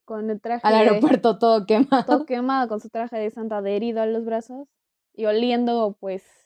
con 0.04 0.30
el 0.30 0.40
traje. 0.40 0.66
Al 0.66 0.74
aeropuerto 0.74 1.38
todo 1.38 1.66
quemado. 1.66 2.04
Todo 2.04 2.26
quemado, 2.26 2.68
con 2.68 2.80
su 2.80 2.88
traje 2.88 3.16
de 3.18 3.30
santa 3.30 3.58
adherido 3.58 4.00
a 4.00 4.06
los 4.06 4.24
brazos 4.24 4.68
y 5.14 5.26
oliendo, 5.26 5.96
pues, 5.98 6.39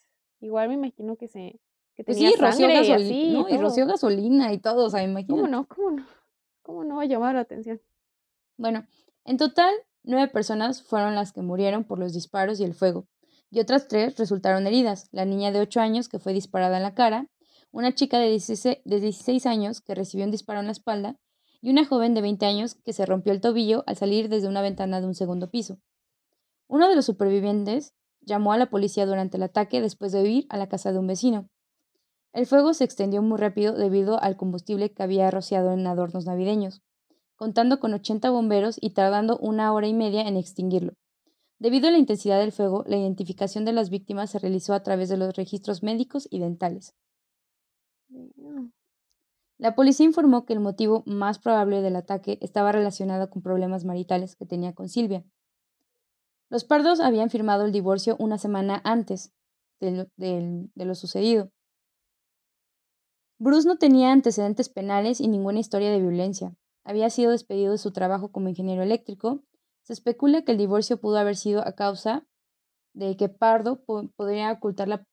igual 0.45 0.69
me 0.69 0.75
imagino 0.75 1.17
que 1.17 1.29
se. 1.29 1.61
Que 1.95 2.05
pues 2.05 2.17
tenía 2.17 2.33
sí, 2.33 2.41
roció 2.41 2.69
gasolina. 2.69 3.47
Y, 3.51 3.57
roció 3.57 3.87
gasolina 3.87 4.53
y 4.53 4.59
todo, 4.59 4.87
o 4.87 4.91
sea, 4.91 5.03
imagínate. 5.03 5.43
¿Cómo 5.43 5.49
no? 5.49 5.69
¿Cómo 5.69 5.91
no? 5.91 6.07
¿Cómo 6.63 6.85
no 6.85 6.97
va 6.97 7.03
a 7.03 7.07
llamar 7.07 7.35
la 7.35 7.43
atención? 7.43 7.81
Bueno, 8.57 8.87
en 9.25 9.37
total, 9.37 9.73
nueve 10.03 10.31
personas 10.33 10.83
fueron 10.83 11.15
las 11.15 11.33
que 11.33 11.43
murieron 11.43 11.85
por 11.85 11.99
los 11.99 12.13
disparos 12.13 12.59
y 12.59 12.65
el 12.65 12.75
fuego, 12.75 13.07
y 13.51 13.61
otras 13.61 13.87
tres 13.87 14.17
resultaron 14.17 14.67
heridas. 14.67 15.09
La 15.13 15.25
niña 15.25 15.53
de 15.53 15.61
8 15.61 15.81
años, 15.81 16.09
que 16.09 16.19
fue 16.19 16.33
disparada 16.33 16.77
en 16.79 16.83
la 16.83 16.95
cara, 16.95 17.29
una 17.71 17.95
chica 17.95 18.19
de 18.19 18.31
16, 18.31 19.47
años, 19.47 19.81
que 19.81 19.95
recibió 19.95 20.25
un 20.25 20.31
disparo 20.31 20.61
en 20.61 20.67
la 20.67 20.73
espalda, 20.73 21.19
y 21.61 21.71
una 21.71 21.85
joven 21.85 22.15
de 22.15 22.23
20 22.23 22.47
años, 22.47 22.75
que 22.75 22.93
se 22.93 23.07
rompió 23.07 23.33
el 23.33 23.41
tobillo 23.41 23.85
al 23.87 23.97
salir 23.97 24.29
desde 24.29 24.49
una 24.49 24.63
ventana 24.63 25.01
de 25.01 25.07
un 25.07 25.15
segundo 25.15 25.51
piso. 25.51 25.79
Uno 26.67 26.89
de 26.89 26.97
los 26.97 27.07
supervivientes 27.07 27.95
llamó 28.25 28.53
a 28.53 28.59
la 28.59 28.71
policía 28.71 29.07
durante 29.07 29.37
el 29.37 29.43
ataque 29.43 29.81
después 29.81 30.13
de 30.13 30.23
huir 30.23 30.47
a 30.49 30.57
la 30.57 30.69
casa 30.69 30.93
de 30.93 30.99
un 30.99 31.07
vecino. 31.07 31.49
El 32.33 32.47
fuego 32.47 32.75
se 32.75 32.85
extendió 32.85 33.23
muy 33.23 33.39
rápido 33.39 33.75
debido 33.75 34.21
al 34.21 34.37
combustible 34.37 34.93
que 34.93 35.03
había 35.03 35.31
rociado 35.31 35.73
en 35.73 35.87
adornos 35.87 36.27
navideños, 36.27 36.83
contando 37.37 37.79
con 37.79 37.95
80 37.95 38.31
bomberos 38.31 38.77
y 38.81 38.91
tardando 38.91 39.39
una 39.39 39.73
hora 39.73 39.87
y 39.87 39.95
media 39.95 40.23
en 40.23 40.37
extinguirlo. 40.37 40.95
Debido 41.59 41.89
a 41.89 41.93
la 41.93 41.99
intensidad 41.99 42.41
del 42.41 42.53
fuego, 42.53 42.85
la 42.87 42.97
identificación 42.97 43.65
de 43.65 43.73
las 43.73 43.89
víctimas 43.89 44.31
se 44.31 44.39
realizó 44.39 44.75
a 44.75 44.83
través 44.83 45.09
de 45.09 45.17
los 45.17 45.35
registros 45.37 45.83
médicos 45.83 46.27
y 46.31 46.41
dentales. 46.41 46.95
La 49.57 49.75
policía 49.77 50.05
informó 50.05 50.45
que 50.45 50.53
el 50.53 50.61
motivo 50.61 51.05
más 51.07 51.39
probable 51.39 51.81
del 51.81 51.97
ataque 51.97 52.39
estaba 52.43 52.73
relacionado 52.73 53.31
con 53.31 53.43
problemas 53.43 53.85
maritales 53.85 54.35
que 54.35 54.47
tenía 54.47 54.75
con 54.75 54.89
Silvia. 54.89 55.25
Los 56.55 56.63
pardos 56.63 57.01
habían 57.01 57.31
firmado 57.31 57.65
el 57.65 57.73
divorcio 57.73 58.15
una 58.21 58.39
semana 58.39 58.81
antes 58.85 59.33
de 59.81 60.71
lo 60.77 60.95
sucedido, 60.95 61.51
Bruce 63.41 63.67
no 63.67 63.77
tenía 63.77 64.13
antecedentes 64.13 64.69
penales 64.69 65.21
y 65.21 65.27
ninguna 65.27 65.59
historia 65.59 65.91
de 65.91 65.99
violencia. 65.99 66.55
Había 66.85 67.11
sido 67.11 67.33
despedido 67.33 67.73
de 67.73 67.79
su 67.79 67.91
trabajo 67.91 68.31
como 68.31 68.49
ingeniero 68.49 68.85
eléctrico. 68.85 69.43
Se 69.83 69.95
especula 69.95 70.43
que 70.43 70.53
el 70.53 70.59
divorcio 70.59 71.01
pudo 71.01 71.19
haber 71.19 71.35
sido 71.35 71.67
a 71.67 71.73
causa 71.73 72.25
de 72.95 73.17
que 73.17 73.29
Pardo 73.29 73.83
podría 73.85 74.53
ocultar 74.53 74.87
la 74.87 75.05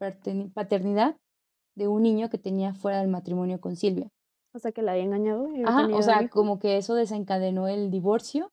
paternidad 0.53 1.17
de 1.75 1.87
un 1.87 2.03
niño 2.03 2.29
que 2.29 2.37
tenía 2.37 2.75
fuera 2.75 2.99
del 2.99 3.09
matrimonio 3.09 3.59
con 3.59 3.75
Silvia. 3.75 4.11
O 4.53 4.59
sea, 4.59 4.73
que 4.73 4.83
la 4.83 4.91
había 4.91 5.05
engañado. 5.05 5.47
o 5.91 6.01
sea, 6.03 6.29
como 6.29 6.59
que 6.59 6.77
eso 6.77 6.93
desencadenó 6.93 7.67
el 7.67 7.89
divorcio. 7.89 8.51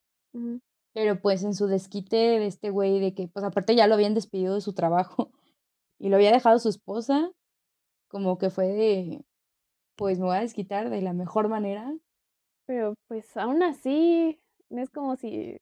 Pero 0.94 1.20
pues 1.20 1.44
en 1.44 1.54
su 1.54 1.66
desquite 1.66 2.16
de 2.16 2.46
este 2.46 2.70
güey 2.70 3.00
de 3.00 3.14
que, 3.14 3.28
pues 3.28 3.44
aparte 3.44 3.76
ya 3.76 3.86
lo 3.86 3.94
habían 3.94 4.14
despedido 4.14 4.54
de 4.54 4.60
su 4.60 4.72
trabajo 4.72 5.30
y 5.98 6.08
lo 6.08 6.16
había 6.16 6.32
dejado 6.32 6.58
su 6.58 6.68
esposa, 6.68 7.30
como 8.08 8.38
que 8.38 8.50
fue 8.50 8.68
de, 8.68 9.24
pues 9.96 10.18
me 10.18 10.26
voy 10.26 10.36
a 10.36 10.40
desquitar 10.40 10.90
de 10.90 11.02
la 11.02 11.12
mejor 11.12 11.48
manera. 11.48 11.94
Pero 12.66 12.94
pues 13.06 13.36
aún 13.36 13.62
así, 13.62 14.40
no 14.70 14.82
es 14.82 14.90
como 14.90 15.16
si 15.16 15.60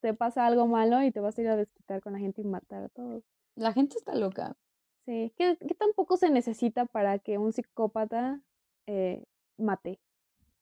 te 0.00 0.14
pasa 0.14 0.46
algo 0.46 0.66
malo 0.66 1.02
y 1.02 1.10
te 1.10 1.20
vas 1.20 1.38
a 1.38 1.42
ir 1.42 1.48
a 1.48 1.56
desquitar 1.56 2.00
con 2.00 2.12
la 2.12 2.18
gente 2.18 2.42
y 2.42 2.44
matar 2.44 2.84
a 2.84 2.88
todos. 2.88 3.24
La 3.56 3.72
gente 3.72 3.96
está 3.96 4.14
loca. 4.14 4.56
Sí, 5.04 5.32
¿qué, 5.36 5.56
tampoco 5.78 6.16
se 6.16 6.30
necesita 6.30 6.84
para 6.84 7.18
que 7.18 7.38
un 7.38 7.52
psicópata 7.52 8.40
eh, 8.86 9.24
mate? 9.56 10.00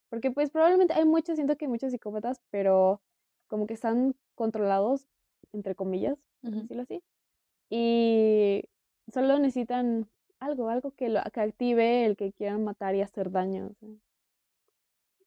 Porque 0.09 0.31
pues 0.31 0.51
probablemente 0.51 0.93
hay 0.93 1.05
muchos, 1.05 1.35
siento 1.35 1.57
que 1.57 1.65
hay 1.65 1.71
muchos 1.71 1.91
psicópatas, 1.91 2.39
pero 2.51 3.01
como 3.47 3.67
que 3.67 3.73
están 3.73 4.15
controlados, 4.35 5.07
entre 5.53 5.75
comillas, 5.75 6.17
por 6.41 6.51
decirlo 6.51 6.83
así. 6.83 7.03
Y 7.69 8.63
solo 9.11 9.39
necesitan 9.39 10.09
algo, 10.39 10.69
algo 10.69 10.91
que, 10.91 11.09
lo, 11.09 11.21
que 11.33 11.39
active 11.39 12.05
el 12.05 12.17
que 12.17 12.33
quieran 12.33 12.63
matar 12.63 12.95
y 12.95 13.01
hacer 13.01 13.31
daño. 13.31 13.71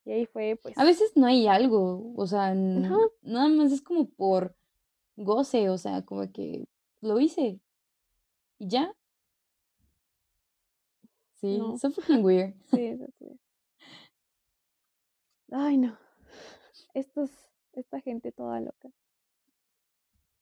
Y 0.04 0.12
ahí 0.12 0.26
fue, 0.26 0.58
pues. 0.62 0.76
A 0.78 0.84
veces 0.84 1.12
no 1.16 1.26
hay 1.26 1.46
algo, 1.46 2.12
o 2.16 2.26
sea, 2.26 2.54
nada 2.54 3.48
más 3.48 3.72
es 3.72 3.82
como 3.82 4.08
por 4.08 4.56
goce, 5.16 5.68
o 5.68 5.78
sea, 5.78 6.02
como 6.04 6.30
que 6.32 6.66
lo 7.00 7.20
hice 7.20 7.60
y 8.58 8.68
ya. 8.68 8.94
Sí, 11.40 11.58
no. 11.58 11.78
so 11.78 11.90
fucking 11.92 12.24
weird. 12.24 12.54
Sí, 12.70 12.96
that's 12.98 13.20
weird. 13.20 13.38
Ay, 15.50 15.78
no. 15.78 15.96
Estos, 16.94 17.30
esta 17.80 18.00
gente 18.00 18.32
toda 18.32 18.60
loca. 18.60 18.90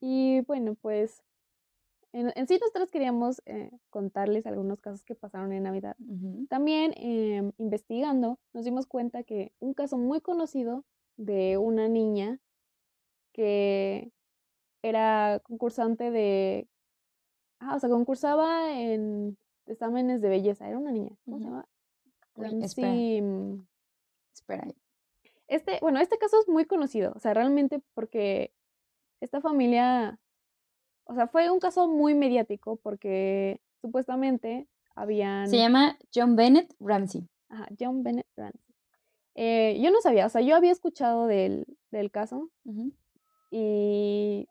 Y 0.00 0.40
bueno, 0.42 0.74
pues 0.74 1.22
en, 2.12 2.32
en 2.34 2.46
sí 2.46 2.58
nosotros 2.58 2.90
queríamos 2.90 3.42
eh, 3.44 3.70
contarles 3.90 4.46
algunos 4.46 4.80
casos 4.80 5.04
que 5.04 5.14
pasaron 5.14 5.52
en 5.52 5.64
Navidad. 5.64 5.96
También 6.48 6.92
em, 6.96 7.52
investigando 7.58 8.38
nos 8.54 8.64
dimos 8.64 8.86
cuenta 8.86 9.22
que 9.22 9.52
un 9.60 9.74
caso 9.74 9.98
muy 9.98 10.20
conocido 10.20 10.84
de 11.16 11.58
una 11.58 11.88
niña 11.88 12.40
que 13.32 14.12
era 14.82 15.40
concursante 15.42 16.10
de, 16.10 16.68
ah, 17.58 17.76
o 17.76 17.80
sea, 17.80 17.90
concursaba 17.90 18.72
en 18.72 19.36
exámenes 19.66 20.22
de 20.22 20.28
belleza, 20.28 20.68
era 20.68 20.78
una 20.78 20.92
niña, 20.92 21.16
¿cómo 21.24 21.38
se 21.38 21.44
llama? 21.44 21.68
Espera. 22.62 22.92
Espera. 24.32 24.85
Este, 25.48 25.78
bueno, 25.80 26.00
este 26.00 26.18
caso 26.18 26.40
es 26.40 26.48
muy 26.48 26.64
conocido, 26.64 27.12
o 27.14 27.18
sea, 27.20 27.32
realmente 27.34 27.80
porque 27.94 28.52
esta 29.20 29.40
familia, 29.40 30.18
o 31.04 31.14
sea, 31.14 31.28
fue 31.28 31.50
un 31.50 31.60
caso 31.60 31.86
muy 31.88 32.14
mediático 32.14 32.76
porque 32.82 33.60
supuestamente 33.80 34.68
habían, 34.94 35.48
Se 35.48 35.58
llama 35.58 35.96
John 36.14 36.34
Bennett 36.36 36.74
Ramsey. 36.80 37.28
ajá, 37.48 37.68
John 37.78 38.02
Bennett 38.02 38.26
Ramsey. 38.36 38.60
Eh, 39.34 39.78
yo 39.82 39.90
no 39.90 40.00
sabía, 40.00 40.26
o 40.26 40.28
sea, 40.30 40.40
yo 40.40 40.56
había 40.56 40.72
escuchado 40.72 41.26
del, 41.26 41.66
del 41.90 42.10
caso 42.10 42.50
y 43.50 44.48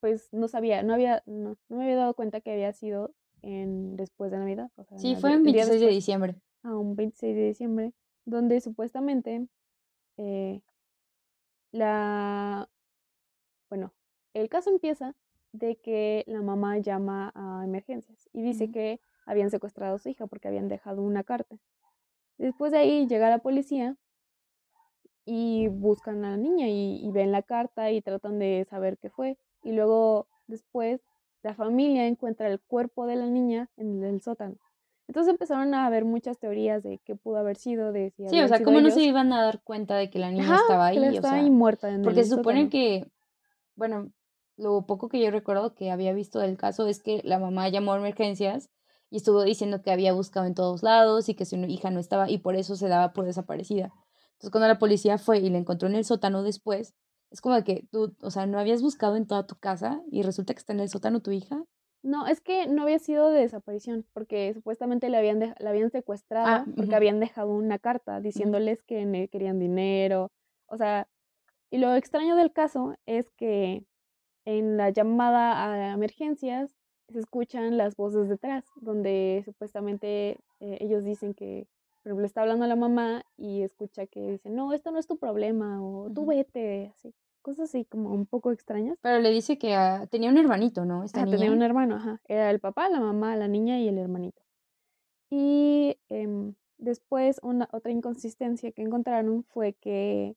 pues 0.00 0.28
no 0.32 0.46
sabía, 0.48 0.82
no 0.82 0.94
había, 0.94 1.22
no, 1.26 1.56
no 1.68 1.76
me 1.76 1.84
había 1.84 1.96
dado 1.96 2.14
cuenta 2.14 2.40
que 2.40 2.52
había 2.52 2.72
sido 2.72 3.14
en, 3.42 3.96
después 3.96 4.30
de 4.30 4.38
Navidad, 4.38 4.70
o 4.76 4.84
sea, 4.84 4.98
Sí, 4.98 5.16
fue 5.16 5.30
día 5.30 5.64
26 5.64 5.80
de 5.80 5.86
diciembre. 5.88 6.36
a 6.62 6.76
un 6.76 6.94
26 6.96 7.34
de 7.34 7.46
diciembre, 7.46 7.92
donde 8.24 8.60
supuestamente 8.60 9.48
eh, 10.16 10.62
la, 11.72 12.68
bueno, 13.68 13.92
el 14.34 14.48
caso 14.48 14.70
empieza 14.70 15.14
de 15.52 15.76
que 15.76 16.24
la 16.26 16.42
mamá 16.42 16.78
llama 16.78 17.32
a 17.34 17.64
emergencias 17.64 18.28
y 18.32 18.42
dice 18.42 18.70
que 18.70 19.00
habían 19.26 19.50
secuestrado 19.50 19.96
a 19.96 19.98
su 19.98 20.08
hija 20.08 20.26
porque 20.26 20.48
habían 20.48 20.68
dejado 20.68 21.02
una 21.02 21.24
carta. 21.24 21.56
Después 22.38 22.72
de 22.72 22.78
ahí 22.78 23.06
llega 23.06 23.30
la 23.30 23.38
policía 23.38 23.96
y 25.24 25.68
buscan 25.68 26.24
a 26.24 26.30
la 26.32 26.36
niña 26.36 26.68
y, 26.68 27.00
y 27.04 27.10
ven 27.10 27.32
la 27.32 27.42
carta 27.42 27.90
y 27.90 28.00
tratan 28.02 28.38
de 28.38 28.66
saber 28.70 28.98
qué 28.98 29.10
fue. 29.10 29.38
Y 29.62 29.72
luego 29.72 30.28
después 30.46 31.00
la 31.42 31.54
familia 31.54 32.06
encuentra 32.06 32.48
el 32.48 32.60
cuerpo 32.60 33.06
de 33.06 33.16
la 33.16 33.26
niña 33.26 33.70
en 33.76 34.02
el 34.04 34.20
sótano. 34.20 34.56
Entonces 35.08 35.30
empezaron 35.30 35.72
a 35.74 35.86
haber 35.86 36.04
muchas 36.04 36.38
teorías 36.38 36.82
de 36.82 36.98
qué 37.04 37.14
pudo 37.14 37.36
haber 37.36 37.56
sido, 37.56 37.92
de 37.92 38.10
si 38.10 38.28
Sí, 38.28 38.40
o 38.40 38.48
sea, 38.48 38.62
¿cómo 38.62 38.80
no 38.80 38.90
se 38.90 39.02
iban 39.02 39.32
a 39.32 39.42
dar 39.42 39.62
cuenta 39.62 39.96
de 39.96 40.10
que 40.10 40.18
la 40.18 40.30
niña 40.30 40.44
Ajá, 40.44 40.56
estaba 40.56 40.90
que 40.90 41.00
la 41.00 41.08
ahí? 41.08 41.12
O 41.12 41.16
estaba 41.16 41.34
sea, 41.34 41.44
ahí 41.44 41.50
muerta 41.50 41.88
en 41.90 42.02
porque 42.02 42.20
el 42.20 42.26
se 42.26 42.34
supone 42.34 42.68
que, 42.68 43.06
bueno, 43.76 44.10
lo 44.56 44.86
poco 44.86 45.08
que 45.08 45.20
yo 45.20 45.30
recuerdo 45.30 45.74
que 45.74 45.90
había 45.90 46.12
visto 46.12 46.38
del 46.40 46.56
caso 46.56 46.86
es 46.88 47.02
que 47.02 47.20
la 47.24 47.38
mamá 47.38 47.68
llamó 47.68 47.92
a 47.92 47.98
emergencias 47.98 48.70
y 49.10 49.18
estuvo 49.18 49.44
diciendo 49.44 49.82
que 49.82 49.92
había 49.92 50.12
buscado 50.12 50.46
en 50.46 50.54
todos 50.54 50.82
lados 50.82 51.28
y 51.28 51.34
que 51.34 51.44
su 51.44 51.56
hija 51.56 51.90
no 51.90 52.00
estaba 52.00 52.28
y 52.28 52.38
por 52.38 52.56
eso 52.56 52.74
se 52.74 52.88
daba 52.88 53.12
por 53.12 53.26
desaparecida. 53.26 53.92
Entonces, 54.32 54.50
cuando 54.50 54.68
la 54.68 54.78
policía 54.78 55.18
fue 55.18 55.38
y 55.38 55.48
la 55.50 55.58
encontró 55.58 55.88
en 55.88 55.94
el 55.94 56.04
sótano 56.04 56.42
después, 56.42 56.94
es 57.30 57.40
como 57.40 57.62
que 57.64 57.86
tú, 57.90 58.14
o 58.22 58.30
sea, 58.30 58.46
no 58.46 58.58
habías 58.58 58.82
buscado 58.82 59.16
en 59.16 59.26
toda 59.26 59.46
tu 59.46 59.56
casa 59.56 60.02
y 60.10 60.22
resulta 60.22 60.54
que 60.54 60.58
está 60.58 60.72
en 60.72 60.80
el 60.80 60.88
sótano 60.88 61.20
tu 61.20 61.30
hija. 61.30 61.64
No, 62.06 62.26
es 62.28 62.40
que 62.40 62.68
no 62.68 62.82
había 62.82 63.00
sido 63.00 63.30
de 63.30 63.40
desaparición, 63.40 64.06
porque 64.12 64.54
supuestamente 64.54 65.08
la 65.08 65.18
habían, 65.18 65.40
la 65.40 65.70
habían 65.70 65.90
secuestrado 65.90 66.48
Ah, 66.48 66.64
porque 66.76 66.92
ujú. 66.92 66.96
habían 66.96 67.18
dejado 67.18 67.50
una 67.50 67.80
carta 67.80 68.20
diciéndoles 68.20 68.82
que 68.84 69.28
querían 69.32 69.58
dinero. 69.58 70.30
O 70.66 70.76
sea, 70.76 71.08
y 71.70 71.78
lo 71.78 71.94
extraño 71.96 72.36
del 72.36 72.52
caso 72.52 72.94
es 73.06 73.30
que 73.30 73.84
en 74.46 74.76
la 74.76 74.90
llamada 74.90 75.90
a 75.90 75.94
emergencias 75.94 76.76
se 77.08 77.18
escuchan 77.20 77.76
las 77.76 77.96
voces 77.96 78.28
detrás, 78.28 78.66
donde 78.80 79.42
supuestamente 79.44 80.38
eh, 80.60 80.78
ellos 80.80 81.04
dicen 81.04 81.34
que, 81.34 81.68
por 82.02 82.10
ejemplo, 82.10 82.26
está 82.26 82.42
hablando 82.42 82.66
la 82.66 82.76
mamá 82.76 83.24
y 83.36 83.62
escucha 83.62 84.06
que 84.06 84.32
dice, 84.32 84.50
no, 84.50 84.72
esto 84.72 84.92
no 84.92 84.98
es 84.98 85.06
tu 85.08 85.18
problema, 85.18 85.82
o 85.84 86.10
tú 86.10 86.26
vete, 86.26 86.92
así. 86.94 87.14
Cosas 87.46 87.68
así 87.70 87.84
como 87.84 88.10
un 88.10 88.26
poco 88.26 88.50
extrañas. 88.50 88.98
Pero 89.00 89.20
le 89.20 89.30
dice 89.30 89.56
que 89.56 89.72
ah, 89.76 90.08
tenía 90.10 90.30
un 90.30 90.36
hermanito, 90.36 90.84
¿no? 90.84 91.04
Esta 91.04 91.18
Ajá, 91.22 91.30
tenía 91.30 91.46
niña. 91.46 91.56
un 91.56 91.62
hermano, 91.62 91.94
ajá. 91.94 92.20
Era 92.26 92.50
el 92.50 92.58
papá, 92.58 92.88
la 92.88 92.98
mamá, 92.98 93.36
la 93.36 93.46
niña 93.46 93.78
y 93.78 93.86
el 93.86 93.98
hermanito. 93.98 94.42
Y 95.30 95.96
em, 96.08 96.54
después 96.78 97.38
una 97.44 97.68
otra 97.70 97.92
inconsistencia 97.92 98.72
que 98.72 98.82
encontraron 98.82 99.44
fue 99.44 99.74
que 99.74 100.34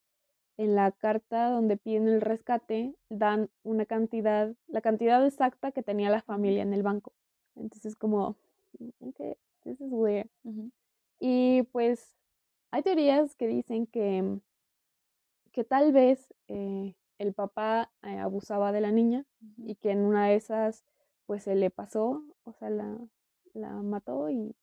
en 0.58 0.76
la 0.76 0.92
carta 0.92 1.50
donde 1.50 1.78
piden 1.78 2.08
el 2.08 2.22
rescate 2.22 2.94
dan 3.10 3.50
una 3.64 3.88
cantidad, 3.88 4.54
la 4.68 4.82
cantidad 4.82 5.26
exacta 5.26 5.72
que 5.72 5.82
tenía 5.82 6.12
la 6.12 6.22
familia 6.22 6.62
en 6.62 6.74
el 6.74 6.84
banco. 6.84 7.12
Entonces 7.56 7.96
como, 7.96 8.36
"Mm, 8.78 9.10
okay, 9.10 9.34
this 9.64 9.82
is 9.82 9.88
weird. 9.92 10.30
ujú. 10.44 10.70
Y 11.20 11.64
pues 11.72 12.16
hay 12.70 12.84
teorías 12.84 13.36
que 13.36 13.48
dicen 13.48 13.88
que, 13.88 14.40
que 15.52 15.64
tal 15.64 15.92
vez 15.92 16.34
eh, 16.48 16.94
el 17.20 17.34
papá 17.34 17.92
eh, 18.02 18.18
abusaba 18.18 18.72
de 18.72 18.82
la 18.82 18.92
niña 18.92 19.26
y 19.58 19.76
que 19.76 19.92
en 19.92 20.00
una 20.00 20.28
de 20.28 20.36
esas 20.36 20.84
pues 21.28 21.44
se 21.44 21.54
le 21.56 21.70
pasó, 21.70 22.24
o 22.44 22.54
sea, 22.54 22.72
la, 22.72 22.98
la 23.54 23.70
mató 23.84 24.30
y 24.32 24.56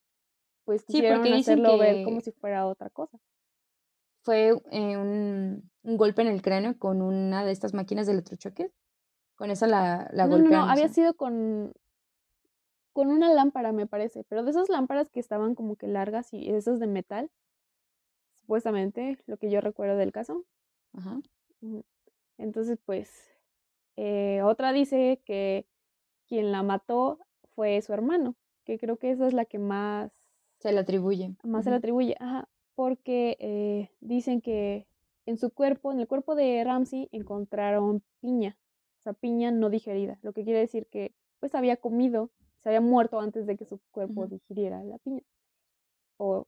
pues 0.65 0.83
Sí, 0.85 0.95
quisieron 0.95 1.33
hacerlo 1.33 1.79
ver 1.79 2.03
como 2.05 2.21
si 2.21 2.33
fuera 2.33 2.67
otra 2.67 2.91
cosa. 2.91 3.19
fue 4.23 4.49
eh, 4.73 4.97
un, 4.97 5.71
un 5.85 5.97
golpe 5.97 6.23
en 6.23 6.29
el 6.29 6.43
cráneo 6.43 6.79
con 6.79 7.01
una 7.03 7.45
de 7.45 7.53
estas 7.53 7.75
máquinas 7.75 8.07
de 8.07 8.15
electrochoques. 8.15 8.73
Con 9.37 9.51
esa 9.51 9.67
la, 9.67 10.09
la 10.13 10.27
No, 10.27 10.39
no, 10.39 10.51
no, 10.51 10.63
había 10.65 10.89
sido 10.89 11.15
con, 11.15 11.73
con 12.93 13.09
una 13.09 13.33
lámpara, 13.33 13.73
me 13.73 13.87
parece, 13.87 14.25
pero 14.25 14.43
de 14.43 14.51
esas 14.51 14.69
lámparas 14.69 15.11
que 15.11 15.21
estaban 15.21 15.55
como 15.55 15.77
que 15.77 15.87
largas 15.87 16.33
y 16.33 16.51
esas 16.51 16.81
de 16.81 16.87
metal, 16.87 17.31
supuestamente, 18.35 19.19
lo 19.27 19.37
que 19.37 19.51
yo 19.51 19.61
recuerdo 19.61 19.97
del 19.97 20.13
caso. 20.13 20.45
Ajá. 20.95 21.21
Entonces, 22.39 22.79
pues, 22.85 23.11
eh, 23.97 24.43
otra 24.43 24.73
dice 24.73 25.23
que 25.25 25.67
quien 26.27 26.53
la 26.53 26.63
mató 26.63 27.19
fue 27.55 27.81
su 27.83 27.93
hermano, 27.93 28.37
que 28.65 28.79
creo 28.79 28.99
que 28.99 29.11
esa 29.11 29.27
es 29.27 29.33
la 29.33 29.45
que 29.45 29.59
más, 29.59 30.13
Se 30.59 30.73
le 30.73 30.81
atribuye. 30.81 31.35
más 31.45 31.65
se 31.65 31.71
le 31.71 31.77
atribuye, 31.77 32.17
ajá, 32.21 32.49
porque 32.75 33.37
eh, 33.41 33.91
dicen 34.01 34.41
que 34.41 34.87
en 35.25 35.39
su 35.39 35.51
cuerpo, 35.51 35.93
en 35.93 36.01
el 36.01 36.09
cuerpo 36.09 36.35
de 36.35 36.63
Ramsey, 36.65 37.09
encontraron 37.13 38.03
piña, 38.21 38.59
o 39.01 39.03
sea, 39.03 39.13
piña 39.13 39.51
no 39.51 39.71
digerida, 39.71 40.19
lo 40.23 40.33
que 40.33 40.45
quiere 40.45 40.61
decir 40.61 40.87
que 40.89 41.15
pues 41.41 41.55
había 41.55 41.77
comido, 41.77 42.31
se 42.63 42.69
había 42.69 42.81
muerto 42.81 43.21
antes 43.21 43.47
de 43.47 43.57
que 43.57 43.65
su 43.65 43.81
cuerpo 43.91 44.27
digiriera 44.27 44.83
la 44.85 44.99
piña. 44.99 45.23
O 46.19 46.47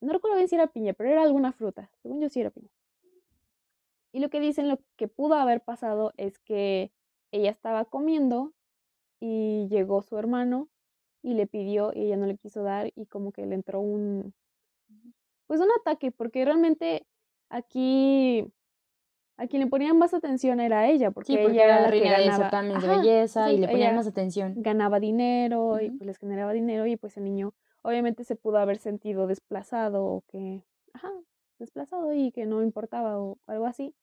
no 0.00 0.12
recuerdo 0.12 0.36
bien 0.36 0.48
si 0.48 0.56
era 0.56 0.66
piña, 0.66 0.94
pero 0.94 1.10
era 1.10 1.22
alguna 1.22 1.52
fruta, 1.52 1.90
según 2.02 2.20
yo 2.20 2.28
sí 2.28 2.40
era 2.40 2.50
piña. 2.50 2.70
Y 4.12 4.20
lo 4.20 4.28
que 4.28 4.40
dicen, 4.40 4.68
lo 4.68 4.78
que 4.96 5.08
pudo 5.08 5.34
haber 5.34 5.62
pasado 5.62 6.12
es 6.16 6.38
que 6.38 6.92
ella 7.32 7.50
estaba 7.50 7.84
comiendo 7.86 8.52
y 9.20 9.66
llegó 9.68 10.02
su 10.02 10.18
hermano 10.18 10.68
y 11.22 11.34
le 11.34 11.46
pidió 11.46 11.92
y 11.94 12.02
ella 12.06 12.16
no 12.16 12.26
le 12.26 12.36
quiso 12.36 12.62
dar 12.62 12.92
y 12.94 13.06
como 13.06 13.32
que 13.32 13.46
le 13.46 13.54
entró 13.54 13.80
un, 13.80 14.34
pues 15.46 15.60
un 15.60 15.68
ataque, 15.80 16.10
porque 16.10 16.44
realmente 16.44 17.06
aquí, 17.48 18.44
a 19.38 19.46
quien 19.46 19.62
le 19.62 19.68
ponían 19.68 19.96
más 19.98 20.12
atención 20.14 20.60
era 20.60 20.80
a 20.80 20.88
ella, 20.90 21.08
Sí, 21.08 21.14
porque 21.14 21.38
porque 21.38 21.52
ella 21.52 21.64
era 21.64 21.80
la 21.80 21.90
que 21.90 22.00
reina 22.00 22.18
de 22.18 22.32
certámenes 22.32 22.82
de 22.82 22.88
ajá, 22.88 22.96
belleza 23.00 23.52
y 23.52 23.58
le 23.58 23.68
ponían 23.68 23.94
más 23.96 24.06
atención. 24.06 24.54
ganaba 24.56 25.00
dinero 25.00 25.80
y 25.80 25.90
pues 25.90 26.06
les 26.06 26.18
generaba 26.18 26.52
dinero 26.52 26.86
y 26.86 26.96
pues 26.96 27.16
el 27.16 27.24
niño 27.24 27.54
obviamente 27.82 28.24
se 28.24 28.36
pudo 28.36 28.58
haber 28.58 28.78
sentido 28.78 29.26
desplazado 29.26 30.04
o 30.04 30.20
que, 30.28 30.64
ajá, 30.92 31.10
desplazado 31.62 32.12
y 32.12 32.32
que 32.32 32.46
no 32.46 32.62
importaba 32.62 33.18
o 33.18 33.38
algo 33.46 33.66
así. 33.66 33.94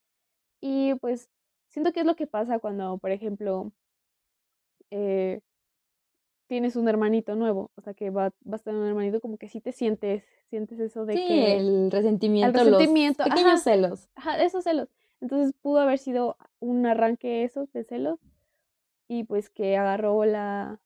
Y 0.62 0.96
pues 0.96 1.30
siento 1.68 1.94
que 1.94 2.02
es 2.02 2.06
lo 2.06 2.16
que 2.16 2.28
pasa 2.28 2.60
cuando, 2.60 2.98
por 2.98 3.12
ejemplo, 3.12 3.72
eh, 4.92 5.42
tienes 6.48 6.76
un 6.76 6.90
hermanito 6.90 7.36
nuevo, 7.36 7.72
o 7.76 7.82
sea, 7.82 7.94
que 7.94 8.10
va, 8.10 8.30
va 8.48 8.54
a 8.54 8.56
estar 8.56 8.74
un 8.74 8.86
hermanito, 8.88 9.22
como 9.22 9.38
que 9.38 9.48
sí 9.50 9.62
te 9.62 9.72
sientes, 9.72 10.24
sientes 10.50 10.80
eso 10.80 11.06
de 11.06 11.14
Sí, 11.14 11.28
que 11.28 11.58
el 11.58 11.68
el 11.68 11.92
resentimiento, 11.92 12.64
los 12.64 12.72
resentimiento, 12.72 13.24
pequeños 13.24 13.60
ajá, 13.60 13.64
celos. 13.64 14.10
ajá, 14.16 14.44
esos 14.44 14.64
celos. 14.64 14.90
Entonces 15.22 15.54
pudo 15.62 15.80
haber 15.80 16.00
sido 16.00 16.38
un 16.60 16.86
arranque 16.86 17.44
esos 17.44 17.72
de 17.72 17.84
celos 17.84 18.20
y 19.08 19.26
pues 19.26 19.50
que 19.50 19.78
agarró 19.78 20.26
la, 20.26 20.80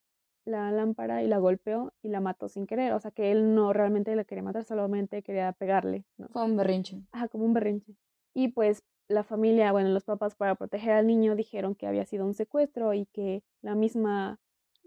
la 0.46 0.72
lámpara 0.72 1.24
y 1.24 1.28
la 1.28 1.38
golpeó 1.38 1.94
y 2.02 2.10
la 2.10 2.20
mató 2.22 2.50
sin 2.50 2.68
querer, 2.68 2.94
o 2.94 3.00
sea, 3.00 3.12
que 3.12 3.32
él 3.32 3.56
no 3.56 3.74
realmente 3.74 4.16
la 4.16 4.26
quería 4.26 4.44
matar, 4.44 4.66
solamente 4.66 5.24
quería 5.24 5.52
pegarle, 5.54 6.06
¿no? 6.18 6.28
Fue 6.30 6.44
un 6.44 6.56
berrinche. 6.58 7.02
Ajá, 7.12 7.28
como 7.28 7.46
un 7.46 7.54
berrinche. 7.54 7.96
Y 8.34 8.50
pues 8.50 8.84
la 9.08 9.24
familia, 9.24 9.72
bueno, 9.72 9.89
los 9.89 10.06
papás 10.06 10.36
para 10.36 10.56
proteger 10.56 10.91
al 10.94 11.08
niño 11.08 11.36
dijeron 11.36 11.76
que 11.76 11.88
había 11.88 12.06
sido 12.06 12.26
un 12.26 12.34
secuestro 12.34 12.94
y 12.94 13.06
que 13.08 13.44
la 13.62 13.76
misma 13.76 14.39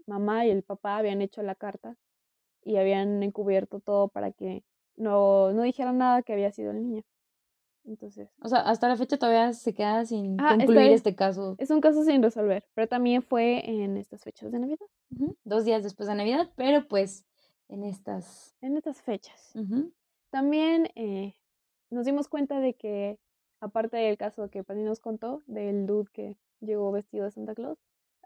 mamá 0.05 0.45
y 0.45 0.51
el 0.51 0.63
papá 0.63 0.97
habían 0.97 1.21
hecho 1.21 1.41
la 1.43 1.55
carta 1.55 1.97
y 2.63 2.77
habían 2.77 3.23
encubierto 3.23 3.79
todo 3.79 4.09
para 4.09 4.31
que 4.31 4.63
no, 4.95 5.53
no 5.53 5.63
dijeran 5.63 5.97
nada 5.97 6.23
que 6.23 6.33
había 6.33 6.51
sido 6.51 6.71
el 6.71 6.81
niño. 6.81 7.03
Entonces, 7.87 8.29
O 8.41 8.49
sea, 8.49 8.59
hasta 8.59 8.89
la 8.89 8.97
fecha 8.97 9.17
todavía 9.17 9.53
se 9.53 9.73
queda 9.73 10.05
sin 10.05 10.39
Ah, 10.41 10.55
concluir 10.57 10.91
este 10.91 11.15
caso. 11.15 11.55
es 11.57 11.69
un 11.71 11.79
caso 11.81 12.03
sin 12.03 12.21
resolver, 12.21 12.65
pero 12.73 12.87
también 12.87 13.21
fue 13.23 13.67
en 13.67 13.95
estas 13.95 14.23
fechas 14.23 14.51
de 14.51 14.59
Navidad. 14.59 14.85
Dos 15.45 15.63
días 15.63 15.83
después 15.83 16.07
de 16.09 16.15
Navidad, 16.15 16.51
pero 16.57 16.85
pues 16.87 17.25
en 17.69 17.83
estas... 17.83 18.55
En 18.61 18.75
estas 18.75 19.01
fechas. 19.01 19.53
También 20.29 20.89
eh, 20.95 21.35
nos 21.89 22.05
dimos 22.05 22.27
cuenta 22.27 22.59
de 22.59 22.73
que, 22.75 23.17
aparte 23.61 23.95
del 23.97 24.17
caso 24.17 24.49
que 24.49 24.63
Pani 24.63 24.83
nos 24.83 24.99
contó, 24.99 25.41
del 25.47 25.85
dude 25.85 26.09
que 26.11 26.37
llegó 26.59 26.91
vestido 26.91 27.23
de 27.25 27.31
Santa 27.31 27.55
Claus, 27.55 27.79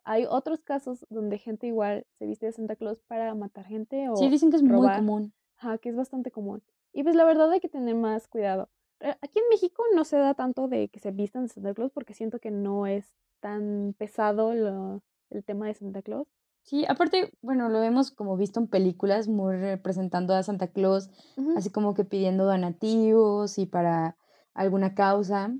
hay 0.03 0.25
otros 0.27 0.61
casos 0.63 1.05
donde 1.09 1.37
gente 1.37 1.67
igual 1.67 2.07
se 2.17 2.25
viste 2.25 2.47
de 2.47 2.51
Santa 2.51 2.75
Claus 2.75 2.99
para 3.07 3.35
matar 3.35 3.65
gente 3.65 4.09
o 4.09 4.15
Sí, 4.15 4.27
dicen 4.29 4.49
que 4.49 4.55
es 4.57 4.63
muy 4.63 4.89
común. 4.95 5.33
Ajá, 5.57 5.77
que 5.77 5.89
es 5.89 5.95
bastante 5.95 6.31
común. 6.31 6.63
Y 6.91 7.03
pues 7.03 7.15
la 7.15 7.23
verdad 7.23 7.51
hay 7.51 7.59
que 7.59 7.69
tener 7.69 7.93
más 7.93 8.27
cuidado. 8.27 8.69
Eh, 9.01 9.15
Aquí 9.21 9.39
en 9.39 9.49
México 9.49 9.83
no 9.95 10.03
se 10.05 10.17
da 10.17 10.33
tanto 10.33 10.67
de 10.67 10.89
que 10.89 10.99
se 10.99 11.11
vistan 11.11 11.43
de 11.43 11.49
Santa 11.49 11.73
Claus 11.73 11.91
porque 11.91 12.13
siento 12.13 12.39
que 12.39 12.51
no 12.51 12.85
es 12.87 13.15
tan 13.39 13.95
pesado 13.97 14.53
lo- 14.53 15.01
el 15.29 15.43
tema 15.43 15.67
de 15.67 15.73
Santa 15.73 16.01
Claus. 16.01 16.27
Sí, 16.63 16.85
aparte, 16.87 17.31
bueno, 17.41 17.69
lo 17.69 17.81
hemos 17.81 18.11
como 18.11 18.37
visto 18.37 18.59
en 18.59 18.67
películas 18.67 19.27
muy 19.27 19.55
representando 19.55 20.35
a 20.35 20.43
Santa 20.43 20.67
Claus, 20.67 21.09
así 21.55 21.71
como 21.71 21.95
que 21.95 22.03
pidiendo 22.05 22.45
donativos 22.45 23.57
y 23.57 23.65
para 23.65 24.15
alguna 24.53 24.93
causa. 24.93 25.51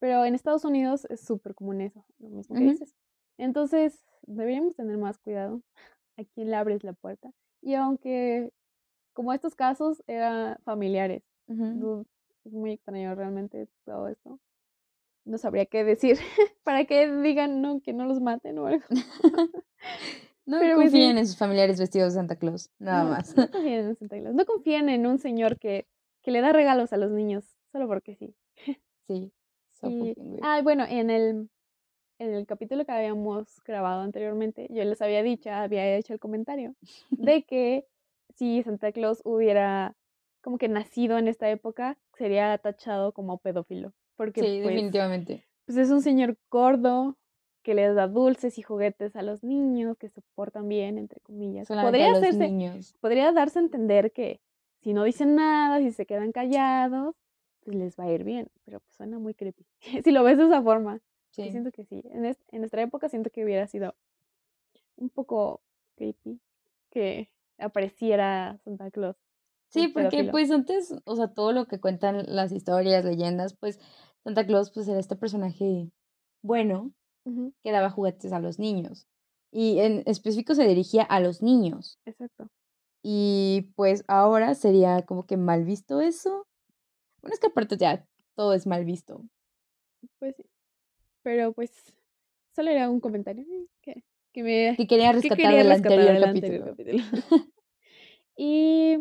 Pero 0.00 0.24
en 0.24 0.34
Estados 0.34 0.64
Unidos 0.64 1.04
es 1.10 1.20
súper 1.20 1.54
común 1.54 1.80
eso, 1.82 2.04
lo 2.18 2.30
mismo 2.30 2.56
que 2.56 2.62
Ujú. 2.62 2.72
dices. 2.72 2.96
Entonces 3.38 4.04
deberíamos 4.22 4.74
tener 4.74 4.96
más 4.98 5.18
cuidado 5.18 5.62
a 6.18 6.24
quién 6.24 6.50
le 6.50 6.56
abres 6.56 6.82
la 6.82 6.92
puerta. 6.94 7.30
Y 7.62 7.74
aunque, 7.74 8.52
como 9.12 9.32
estos 9.32 9.54
casos 9.54 10.02
eran 10.08 10.58
familiares, 10.64 11.22
Es 12.44 12.52
muy 12.52 12.72
extraño 12.72 13.14
realmente 13.14 13.68
todo 13.84 14.08
esto. 14.08 14.38
No 15.24 15.38
sabría 15.38 15.66
qué 15.66 15.84
decir 15.84 16.16
para 16.64 16.84
que 16.84 17.10
digan 17.10 17.60
no, 17.60 17.80
que 17.80 17.92
no 17.92 18.06
los 18.06 18.20
maten 18.20 18.58
o 18.58 18.66
algo. 18.66 18.84
No 20.46 20.58
Pero 20.58 20.76
pues 20.76 20.90
sí. 20.90 20.96
confíen 20.98 21.18
en 21.18 21.26
sus 21.28 21.36
familiares 21.36 21.78
vestidos 21.78 22.12
de 22.12 22.18
Santa 22.18 22.34
Claus, 22.34 22.70
nada 22.80 23.04
No, 23.04 23.10
más. 23.10 23.36
No 23.36 23.48
confíen 23.50 23.86
en 23.86 23.96
Santa 23.96 24.18
Claus. 24.18 24.34
No 24.34 24.44
confíen 24.46 24.88
en 24.88 25.06
un 25.06 25.18
señor 25.18 25.58
que, 25.58 25.86
que 26.22 26.32
le 26.32 26.40
da 26.40 26.52
regalos 26.52 26.92
a 26.92 26.96
los 26.96 27.12
niños 27.12 27.44
solo 27.70 27.86
porque 27.86 28.16
sí. 28.16 28.34
Sí, 29.06 29.32
so 29.70 29.88
Y- 29.88 30.16
ah, 30.42 30.60
bueno, 30.62 30.84
en 30.88 31.10
el, 31.10 31.50
en 32.18 32.34
el 32.34 32.46
capítulo 32.46 32.84
que 32.84 32.90
habíamos 32.92 33.60
grabado 33.64 34.00
anteriormente, 34.00 34.66
yo 34.70 34.82
les 34.84 35.00
había 35.02 35.22
dicho, 35.22 35.50
había 35.50 35.96
hecho 35.96 36.14
el 36.14 36.18
comentario 36.18 36.74
de 37.10 37.44
que 37.44 37.86
si 38.34 38.62
Santa 38.64 38.90
Claus 38.92 39.20
hubiera 39.24 39.94
como 40.40 40.58
que 40.58 40.68
nacido 40.68 41.18
en 41.18 41.28
esta 41.28 41.50
época, 41.50 41.98
sería 42.16 42.56
tachado 42.58 43.12
como 43.12 43.38
pedófilo. 43.38 43.92
Porque 44.16 44.40
Sí, 44.42 44.60
pues, 44.62 44.74
definitivamente. 44.74 45.46
pues 45.66 45.78
es 45.78 45.90
un 45.90 46.02
señor 46.02 46.36
gordo 46.50 47.16
que 47.62 47.74
les 47.74 47.94
da 47.94 48.08
dulces 48.08 48.58
y 48.58 48.62
juguetes 48.62 49.14
a 49.16 49.22
los 49.22 49.42
niños, 49.42 49.96
que 49.98 50.08
se 50.08 50.22
portan 50.34 50.68
bien, 50.68 50.98
entre 50.98 51.20
comillas. 51.20 51.68
Solamente 51.68 51.98
Podría 51.98 52.12
hacerse, 52.18 52.44
niños. 52.48 52.94
podría 53.00 53.32
darse 53.32 53.58
a 53.58 53.62
entender 53.62 54.12
que 54.12 54.40
si 54.82 54.94
no 54.94 55.04
dicen 55.04 55.34
nada, 55.34 55.78
si 55.78 55.90
se 55.92 56.06
quedan 56.06 56.32
callados, 56.32 57.14
pues 57.62 57.76
les 57.76 57.96
va 57.98 58.04
a 58.04 58.12
ir 58.12 58.24
bien, 58.24 58.48
pero 58.64 58.80
pues 58.80 58.96
suena 58.96 59.18
muy 59.18 59.34
creepy. 59.34 59.66
si 60.04 60.10
lo 60.10 60.24
ves 60.24 60.38
de 60.38 60.44
esa 60.46 60.62
forma, 60.62 61.00
yo 61.36 61.50
siento 61.50 61.70
que 61.70 61.84
sí. 61.84 62.02
En, 62.12 62.24
es- 62.24 62.42
en 62.50 62.60
nuestra 62.60 62.80
época 62.82 63.08
siento 63.10 63.28
que 63.30 63.44
hubiera 63.44 63.66
sido 63.66 63.94
un 64.96 65.10
poco 65.10 65.60
creepy 65.96 66.40
que 66.90 67.30
apareciera 67.58 68.58
Santa 68.64 68.90
Claus. 68.90 69.16
Sí, 69.70 69.88
porque 69.88 70.24
pues 70.24 70.50
antes, 70.50 70.94
o 71.04 71.16
sea, 71.16 71.28
todo 71.28 71.52
lo 71.52 71.66
que 71.66 71.80
cuentan 71.80 72.24
las 72.26 72.52
historias, 72.52 73.04
leyendas, 73.04 73.54
pues 73.54 73.78
Santa 74.24 74.44
Claus 74.44 74.70
pues 74.72 74.88
era 74.88 74.98
este 74.98 75.16
personaje 75.16 75.90
bueno 76.42 76.92
que 77.62 77.70
daba 77.70 77.90
juguetes 77.90 78.32
a 78.32 78.40
los 78.40 78.58
niños. 78.58 79.06
Y 79.52 79.78
en 79.78 80.02
específico 80.06 80.54
se 80.54 80.66
dirigía 80.66 81.02
a 81.02 81.20
los 81.20 81.42
niños. 81.42 81.98
exacto. 82.04 82.48
Y 83.02 83.70
pues 83.76 84.04
ahora 84.08 84.54
sería 84.54 85.02
como 85.06 85.24
que 85.26 85.36
mal 85.36 85.64
visto 85.64 86.00
eso. 86.00 86.46
Bueno, 87.22 87.32
es 87.34 87.40
que 87.40 87.46
aparte 87.46 87.76
ya 87.76 88.06
todo 88.36 88.52
es 88.54 88.66
mal 88.66 88.84
visto. 88.84 89.24
Pues 90.18 90.34
sí. 90.36 90.44
Pero 91.22 91.52
pues 91.52 91.70
solo 92.54 92.70
era 92.70 92.90
un 92.90 93.00
comentario 93.00 93.44
eh, 93.44 93.66
que, 93.82 94.04
que 94.32 94.42
me 94.42 94.76
Que 94.76 94.86
quería 94.86 95.12
que 95.12 95.12
rescatar 95.12 95.36
quería 95.36 95.58
del 95.58 95.68
rescatar 95.68 95.98
anterior 95.98 96.12
del 96.12 96.22
capítulo. 96.22 96.64
anterior 96.70 96.76
capítulo. 96.76 97.02
y 98.36 98.98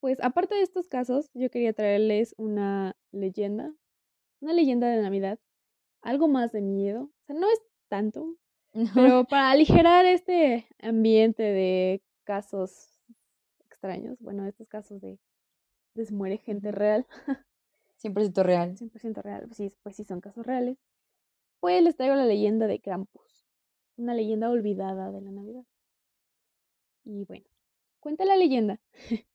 pues 0.00 0.18
aparte 0.22 0.54
de 0.54 0.62
estos 0.62 0.88
casos, 0.88 1.30
yo 1.34 1.50
quería 1.50 1.72
traerles 1.72 2.34
una 2.38 2.96
leyenda, 3.10 3.74
una 4.40 4.52
leyenda 4.52 4.88
de 4.88 5.02
Navidad, 5.02 5.38
algo 6.02 6.28
más 6.28 6.52
de 6.52 6.60
miedo. 6.60 7.02
O 7.02 7.26
sea, 7.26 7.36
no 7.36 7.50
es 7.50 7.60
tanto, 7.88 8.36
pero 8.94 9.24
para 9.24 9.50
aligerar 9.50 10.06
este 10.06 10.68
ambiente 10.80 11.42
de 11.42 12.02
casos 12.24 13.00
extraños, 13.64 14.18
bueno, 14.20 14.46
estos 14.46 14.68
casos 14.68 15.00
de, 15.00 15.18
de 15.94 16.06
se 16.06 16.14
muere 16.14 16.38
gente 16.38 16.70
real, 16.72 17.06
100% 18.02 18.42
real. 18.42 18.76
100% 18.76 19.22
real, 19.22 19.44
pues 19.46 19.56
sí, 19.56 19.72
pues 19.82 19.96
sí 19.96 20.04
son 20.04 20.20
casos 20.20 20.46
reales, 20.46 20.78
pues 21.60 21.82
les 21.82 21.96
traigo 21.96 22.14
la 22.14 22.26
leyenda 22.26 22.66
de 22.66 22.80
Krampus, 22.80 23.46
una 23.96 24.14
leyenda 24.14 24.50
olvidada 24.50 25.10
de 25.10 25.20
la 25.20 25.32
Navidad. 25.32 25.64
Y 27.04 27.24
bueno, 27.24 27.46
cuenta 28.00 28.24
la 28.24 28.36
leyenda 28.36 28.80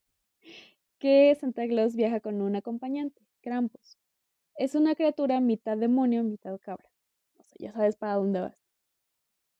que 0.98 1.34
Santa 1.34 1.66
Claus 1.66 1.96
viaja 1.96 2.20
con 2.20 2.40
un 2.40 2.56
acompañante, 2.56 3.22
Krampus. 3.42 3.98
Es 4.56 4.74
una 4.74 4.94
criatura 4.94 5.40
mitad 5.40 5.76
demonio, 5.76 6.22
mitad 6.22 6.58
cabra. 6.60 6.90
O 7.38 7.42
sea, 7.42 7.56
ya 7.58 7.72
sabes 7.72 7.96
para 7.96 8.14
dónde 8.14 8.40
vas. 8.40 8.56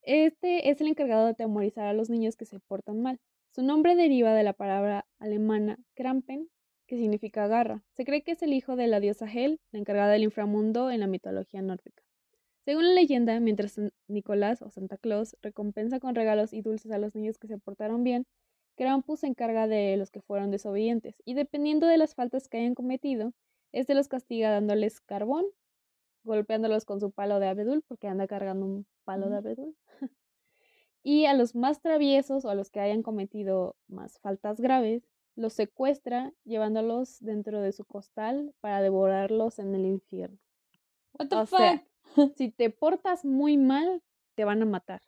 Este 0.02 0.70
es 0.70 0.80
el 0.80 0.88
encargado 0.88 1.24
de 1.24 1.32
atemorizar 1.32 1.86
a 1.86 1.94
los 1.94 2.10
niños 2.10 2.36
que 2.36 2.44
se 2.44 2.60
portan 2.60 3.02
mal. 3.02 3.20
Su 3.50 3.62
nombre 3.62 3.94
deriva 3.94 4.34
de 4.34 4.42
la 4.42 4.52
palabra 4.52 5.06
alemana 5.18 5.78
Krampen, 5.94 6.48
que 6.86 6.96
significa 6.96 7.46
garra. 7.46 7.82
Se 7.92 8.04
cree 8.04 8.22
que 8.22 8.32
es 8.32 8.42
el 8.42 8.52
hijo 8.52 8.76
de 8.76 8.86
la 8.86 9.00
diosa 9.00 9.26
Hel, 9.30 9.60
la 9.70 9.78
encargada 9.78 10.12
del 10.12 10.24
inframundo 10.24 10.90
en 10.90 11.00
la 11.00 11.06
mitología 11.06 11.62
nórdica. 11.62 12.02
Según 12.64 12.84
la 12.88 12.94
leyenda, 12.94 13.38
mientras 13.40 13.78
Nicolás 14.08 14.62
o 14.62 14.70
Santa 14.70 14.96
Claus 14.96 15.36
recompensa 15.42 16.00
con 16.00 16.14
regalos 16.14 16.52
y 16.52 16.62
dulces 16.62 16.92
a 16.92 16.98
los 16.98 17.14
niños 17.14 17.38
que 17.38 17.46
se 17.46 17.58
portaron 17.58 18.04
bien, 18.04 18.26
Krampus 18.76 19.20
se 19.20 19.26
encarga 19.26 19.66
de 19.68 19.96
los 19.96 20.10
que 20.10 20.20
fueron 20.22 20.50
desobedientes 20.50 21.22
y 21.24 21.34
dependiendo 21.34 21.86
de 21.86 21.98
las 21.98 22.14
faltas 22.14 22.48
que 22.48 22.58
hayan 22.58 22.74
cometido, 22.74 23.32
este 23.72 23.94
los 23.94 24.08
castiga 24.08 24.50
dándoles 24.50 25.00
carbón, 25.00 25.46
golpeándolos 26.24 26.84
con 26.84 27.00
su 27.00 27.12
palo 27.12 27.40
de 27.40 27.48
abedul, 27.48 27.82
porque 27.88 28.08
anda 28.08 28.26
cargando 28.26 28.66
un 28.66 28.86
palo 29.04 29.30
de 29.30 29.36
abedul. 29.38 29.76
y 31.02 31.26
a 31.26 31.34
los 31.34 31.54
más 31.54 31.80
traviesos 31.80 32.44
o 32.44 32.50
a 32.50 32.54
los 32.54 32.70
que 32.70 32.80
hayan 32.80 33.02
cometido 33.02 33.76
más 33.88 34.18
faltas 34.20 34.60
graves, 34.60 35.08
los 35.36 35.52
secuestra 35.52 36.32
llevándolos 36.44 37.18
dentro 37.20 37.60
de 37.60 37.72
su 37.72 37.84
costal 37.84 38.54
para 38.60 38.80
devorarlos 38.80 39.58
en 39.58 39.74
el 39.74 39.84
infierno. 39.86 40.38
What 41.18 41.30
the 41.30 41.40
O 41.40 41.46
fuck? 41.46 41.58
sea, 41.58 41.84
si 42.36 42.50
te 42.50 42.70
portas 42.70 43.24
muy 43.24 43.56
mal, 43.56 44.02
te 44.36 44.44
van 44.44 44.62
a 44.62 44.66
matar. 44.66 45.02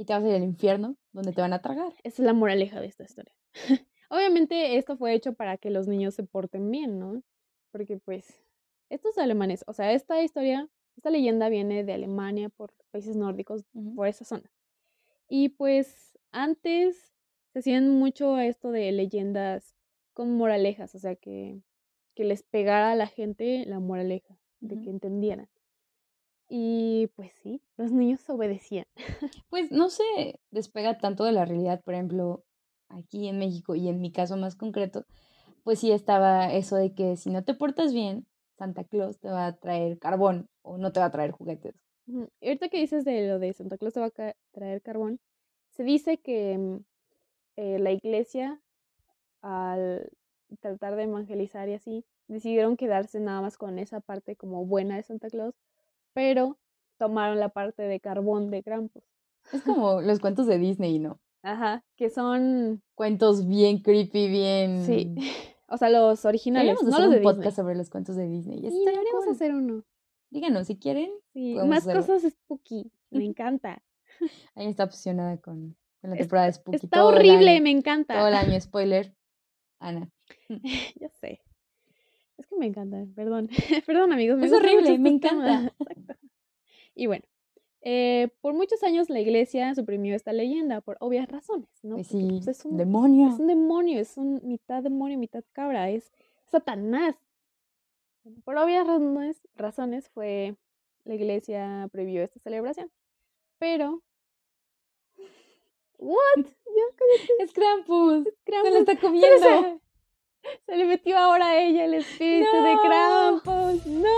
Y 0.00 0.06
te 0.06 0.14
vas 0.14 0.24
a 0.24 0.28
ir 0.28 0.34
al 0.34 0.44
infierno 0.44 0.96
donde 1.12 1.32
te 1.32 1.42
van 1.42 1.52
a 1.52 1.60
tragar. 1.60 1.92
Esa 2.04 2.22
es 2.22 2.26
la 2.26 2.32
moraleja 2.32 2.80
de 2.80 2.86
esta 2.86 3.04
historia. 3.04 3.34
Obviamente 4.08 4.78
esto 4.78 4.96
fue 4.96 5.12
hecho 5.12 5.34
para 5.34 5.58
que 5.58 5.68
los 5.68 5.88
niños 5.88 6.14
se 6.14 6.24
porten 6.24 6.70
bien, 6.70 6.98
¿no? 6.98 7.22
Porque 7.70 7.98
pues 7.98 8.40
estos 8.88 9.18
alemanes, 9.18 9.62
o 9.66 9.74
sea, 9.74 9.92
esta 9.92 10.22
historia, 10.22 10.70
esta 10.96 11.10
leyenda 11.10 11.50
viene 11.50 11.84
de 11.84 11.92
Alemania 11.92 12.48
por 12.48 12.72
los 12.78 12.88
países 12.88 13.14
nórdicos, 13.14 13.66
por 13.94 14.08
esa 14.08 14.24
zona. 14.24 14.50
Y 15.28 15.50
pues 15.50 16.18
antes 16.32 17.12
se 17.52 17.58
hacían 17.58 17.90
mucho 17.90 18.38
esto 18.38 18.70
de 18.70 18.90
leyendas 18.92 19.76
con 20.14 20.34
moralejas, 20.34 20.94
o 20.94 20.98
sea, 20.98 21.14
que, 21.14 21.60
que 22.14 22.24
les 22.24 22.42
pegara 22.42 22.92
a 22.92 22.96
la 22.96 23.06
gente 23.06 23.66
la 23.66 23.80
moraleja, 23.80 24.38
de 24.60 24.80
que 24.80 24.88
entendieran. 24.88 25.50
Y 26.52 27.06
pues 27.14 27.32
sí, 27.44 27.62
los 27.76 27.92
niños 27.92 28.28
obedecían. 28.28 28.84
Pues 29.50 29.70
no 29.70 29.88
se 29.88 30.40
despega 30.50 30.98
tanto 30.98 31.24
de 31.24 31.30
la 31.30 31.44
realidad, 31.44 31.80
por 31.84 31.94
ejemplo, 31.94 32.44
aquí 32.88 33.28
en 33.28 33.38
México 33.38 33.76
y 33.76 33.88
en 33.88 34.00
mi 34.00 34.10
caso 34.10 34.36
más 34.36 34.56
concreto, 34.56 35.06
pues 35.62 35.78
sí 35.78 35.92
estaba 35.92 36.52
eso 36.52 36.74
de 36.74 36.92
que 36.92 37.16
si 37.16 37.30
no 37.30 37.44
te 37.44 37.54
portas 37.54 37.92
bien, 37.92 38.26
Santa 38.58 38.82
Claus 38.82 39.20
te 39.20 39.28
va 39.28 39.46
a 39.46 39.56
traer 39.56 39.98
carbón 40.00 40.48
o 40.62 40.76
no 40.76 40.90
te 40.90 40.98
va 40.98 41.06
a 41.06 41.10
traer 41.12 41.30
juguetes. 41.30 41.76
Y 42.06 42.48
ahorita 42.48 42.68
que 42.68 42.80
dices 42.80 43.04
de 43.04 43.28
lo 43.28 43.38
de 43.38 43.52
Santa 43.52 43.78
Claus 43.78 43.94
te 43.94 44.00
va 44.00 44.06
a 44.06 44.34
traer 44.50 44.82
carbón, 44.82 45.20
se 45.70 45.84
dice 45.84 46.18
que 46.18 46.58
mm, 46.58 46.76
eh, 47.56 47.78
la 47.78 47.92
iglesia, 47.92 48.60
al 49.40 50.10
tratar 50.60 50.96
de 50.96 51.04
evangelizar 51.04 51.68
y 51.68 51.74
así, 51.74 52.04
decidieron 52.26 52.76
quedarse 52.76 53.20
nada 53.20 53.40
más 53.40 53.56
con 53.56 53.78
esa 53.78 54.00
parte 54.00 54.34
como 54.34 54.66
buena 54.66 54.96
de 54.96 55.04
Santa 55.04 55.30
Claus, 55.30 55.54
pero 56.14 56.58
tomaron 56.98 57.38
la 57.40 57.48
parte 57.48 57.82
de 57.82 58.00
carbón 58.00 58.50
de 58.50 58.62
Krampus. 58.62 59.02
Es 59.52 59.62
como 59.62 60.00
los 60.00 60.20
cuentos 60.20 60.46
de 60.46 60.58
Disney, 60.58 60.98
¿no? 60.98 61.18
Ajá, 61.42 61.82
que 61.96 62.10
son, 62.10 62.82
Cuentos 62.94 63.46
bien 63.46 63.78
creepy, 63.82 64.28
bien... 64.28 64.84
sí, 64.84 65.14
O 65.72 65.76
sea, 65.78 65.88
los 65.88 66.24
originales, 66.24 66.76
Deberíamos 66.78 66.90
no 66.90 66.96
hacer 66.96 67.04
los 67.06 67.10
de 67.12 67.16
un 67.18 67.22
podcast 67.22 67.46
Disney. 67.46 67.62
sobre 67.64 67.74
los 67.76 67.90
cuentos 67.90 68.16
de 68.16 68.26
Disney. 68.28 68.58
Sí, 68.60 68.66
Estaría 68.66 68.90
deberíamos 68.90 69.24
cool. 69.24 69.32
hacer 69.34 69.54
uno. 69.54 69.84
Díganos, 70.30 70.66
si 70.66 70.76
quieren. 70.78 71.10
Sí, 71.32 71.54
más 71.54 71.78
hacerlo. 71.86 72.00
cosas 72.04 72.32
spooky. 72.32 72.90
Me 73.10 73.24
encanta. 73.24 73.80
Ahí 74.56 74.66
está 74.66 74.84
obsesionada 74.84 75.38
con, 75.38 75.76
con 76.00 76.10
la 76.10 76.16
Es- 76.16 76.22
temporada 76.22 76.46
de 76.48 76.52
Spooky. 76.54 76.76
Está 76.76 76.88
todo 76.98 77.08
horrible, 77.08 77.50
año, 77.52 77.62
me 77.62 77.70
encanta. 77.70 78.14
Todo 78.18 78.28
el 78.28 78.34
año, 78.34 78.60
spoiler. 78.60 79.14
Ana. 79.78 80.10
Ya 80.96 81.08
sé. 81.20 81.40
Es 82.40 82.46
que 82.46 82.56
me 82.56 82.66
encanta, 82.66 83.06
perdón. 83.14 83.50
perdón, 83.86 84.12
amigos. 84.14 84.38
me 84.38 84.46
Es 84.46 84.52
horrible, 84.52 84.98
me 84.98 85.10
encanta. 85.10 85.74
Y 86.92 87.06
bueno, 87.06 87.24
eh, 87.82 88.28
por 88.42 88.52
muchos 88.52 88.82
años 88.82 89.08
la 89.08 89.20
iglesia 89.20 89.74
suprimió 89.74 90.14
esta 90.14 90.32
leyenda 90.32 90.80
por 90.80 90.98
obvias 91.00 91.28
razones, 91.28 91.68
¿no? 91.82 91.94
Pues 91.94 92.08
Porque, 92.08 92.26
sí, 92.26 92.40
pues, 92.44 92.48
es, 92.48 92.64
un, 92.64 92.76
demonio. 92.76 93.28
es 93.28 93.38
un 93.38 93.46
demonio, 93.46 94.00
es 94.00 94.16
un 94.18 94.40
mitad 94.42 94.82
demonio, 94.82 95.16
mitad 95.18 95.44
cabra, 95.52 95.88
es 95.88 96.12
Satanás. 96.46 97.16
Por 98.44 98.58
obvias 98.58 98.86
razones, 98.86 99.40
razones 99.54 100.08
fue 100.10 100.56
la 101.04 101.14
iglesia 101.14 101.88
prohibió 101.92 102.22
esta 102.22 102.40
celebración. 102.40 102.90
Pero... 103.58 104.02
¿What? 105.98 106.46
Es 107.38 107.52
Krampus. 107.52 108.24
Se 108.24 108.34
Krampus. 108.44 108.72
lo 108.72 108.78
está 108.78 108.94
Pero 108.94 109.06
comiendo. 109.06 109.38
se, 109.38 109.80
se 110.66 110.76
le 110.76 110.84
metió 110.86 111.18
ahora 111.18 111.50
a 111.50 111.58
ella 111.58 111.84
el 111.84 111.94
espíritu 111.94 112.50
de. 112.62 112.76
Krampus. 112.84 113.86
¡No! 113.86 114.08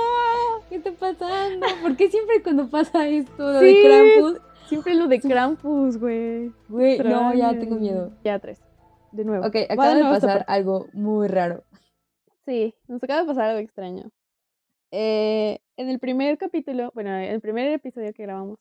¿Qué 0.69 0.77
está 0.77 0.93
pasando? 0.93 1.67
¿Por 1.83 1.97
qué 1.97 2.11
siempre 2.11 2.43
cuando 2.43 2.69
pasa 2.69 3.09
esto 3.09 3.53
lo 3.53 3.61
Sí, 3.61 3.67
de 3.67 3.83
Krampus? 3.83 4.41
Siempre 4.69 4.95
lo 4.95 5.07
de 5.09 5.21
Krampus, 5.21 5.99
güey. 5.99 6.53
Güey, 6.69 6.99
no, 6.99 7.35
ya 7.35 7.59
tengo 7.59 7.77
miedo. 7.77 8.13
Ya 8.25 8.39
tres. 8.39 8.63
De 9.11 9.25
nuevo. 9.25 9.47
Ok, 9.47 9.57
acaba 9.69 9.95
de 9.95 10.03
pasar 10.03 10.45
algo 10.49 10.87
muy 10.93 11.29
raro. 11.29 11.65
Sí, 12.47 12.75
nos 12.89 13.03
acaba 13.03 13.21
de 13.21 13.27
pasar 13.27 13.51
algo 13.51 13.61
extraño. 13.61 14.11
Eh, 14.91 15.61
en 15.77 15.89
el 15.89 15.99
primer 15.99 16.39
capítulo, 16.39 16.91
bueno, 16.95 17.11
en 17.11 17.33
el 17.33 17.41
primer 17.41 17.73
episodio 17.73 18.13
que 18.13 18.23
grabamos, 18.23 18.59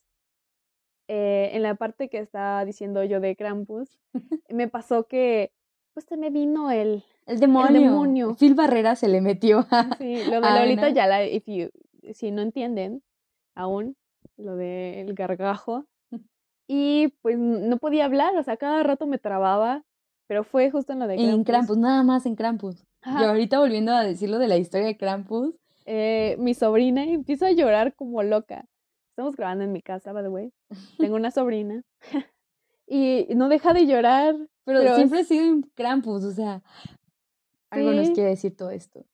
eh, 1.07 1.51
en 1.53 1.63
la 1.63 1.75
parte 1.75 2.09
que 2.09 2.19
estaba 2.19 2.63
diciendo 2.63 3.03
yo 3.03 3.19
de 3.19 3.35
Krampus, 3.35 3.99
me 4.49 4.67
pasó 4.69 5.07
que, 5.07 5.51
pues 5.93 6.05
se 6.05 6.17
me 6.17 6.29
vino 6.29 6.71
el, 6.71 7.03
El 7.25 7.39
demonio. 7.39 7.81
demonio. 7.81 8.35
Phil 8.35 8.55
Barrera 8.55 8.95
se 8.95 9.07
le 9.07 9.21
metió 9.21 9.65
a... 9.71 9.95
Sí, 9.97 10.23
lo 10.25 10.41
de 10.41 10.47
a 10.47 10.59
Lolita 10.59 10.85
Ana. 10.87 10.95
Yala, 10.95 11.25
if 11.25 11.43
you, 11.45 11.69
si 12.13 12.31
no 12.31 12.41
entienden 12.41 13.03
aún, 13.55 13.95
lo 14.37 14.55
del 14.55 15.13
gargajo. 15.13 15.85
Y 16.73 17.09
pues 17.21 17.37
no 17.37 17.77
podía 17.77 18.05
hablar, 18.05 18.33
o 18.37 18.43
sea, 18.43 18.55
cada 18.55 18.81
rato 18.83 19.05
me 19.05 19.17
trababa, 19.17 19.83
pero 20.27 20.45
fue 20.45 20.71
justo 20.71 20.93
en 20.93 20.99
lo 20.99 21.07
de 21.07 21.15
En 21.15 21.19
Krampus. 21.43 21.45
Krampus, 21.45 21.77
nada 21.77 22.03
más 22.03 22.25
en 22.25 22.35
Krampus. 22.35 22.85
Y 23.05 23.23
ahorita 23.23 23.59
volviendo 23.59 23.91
a 23.91 24.03
decir 24.03 24.29
lo 24.29 24.39
de 24.39 24.47
la 24.47 24.55
historia 24.57 24.87
de 24.87 24.95
Krampus, 24.95 25.53
Eh, 25.85 26.37
mi 26.39 26.53
sobrina 26.53 27.03
empieza 27.03 27.47
a 27.47 27.51
llorar 27.51 27.93
como 27.95 28.23
loca. 28.23 28.65
Estamos 29.09 29.35
grabando 29.35 29.65
en 29.65 29.73
mi 29.73 29.81
casa, 29.81 30.13
by 30.13 30.23
the 30.23 30.29
way. 30.29 30.53
Tengo 30.97 31.15
una 31.15 31.31
sobrina. 31.31 31.83
y 32.87 33.27
no 33.35 33.49
deja 33.49 33.73
de 33.73 33.85
llorar. 33.87 34.35
Pero, 34.65 34.79
Pero 34.79 34.95
siempre 34.95 35.19
es- 35.19 35.25
ha 35.25 35.29
sido 35.29 35.45
en 35.45 35.61
Krampus, 35.73 36.23
o 36.23 36.31
sea, 36.31 36.61
algo 37.69 37.91
nos 37.91 38.09
quiere 38.11 38.29
decir 38.29 38.55
todo 38.55 38.69
esto. 38.71 39.05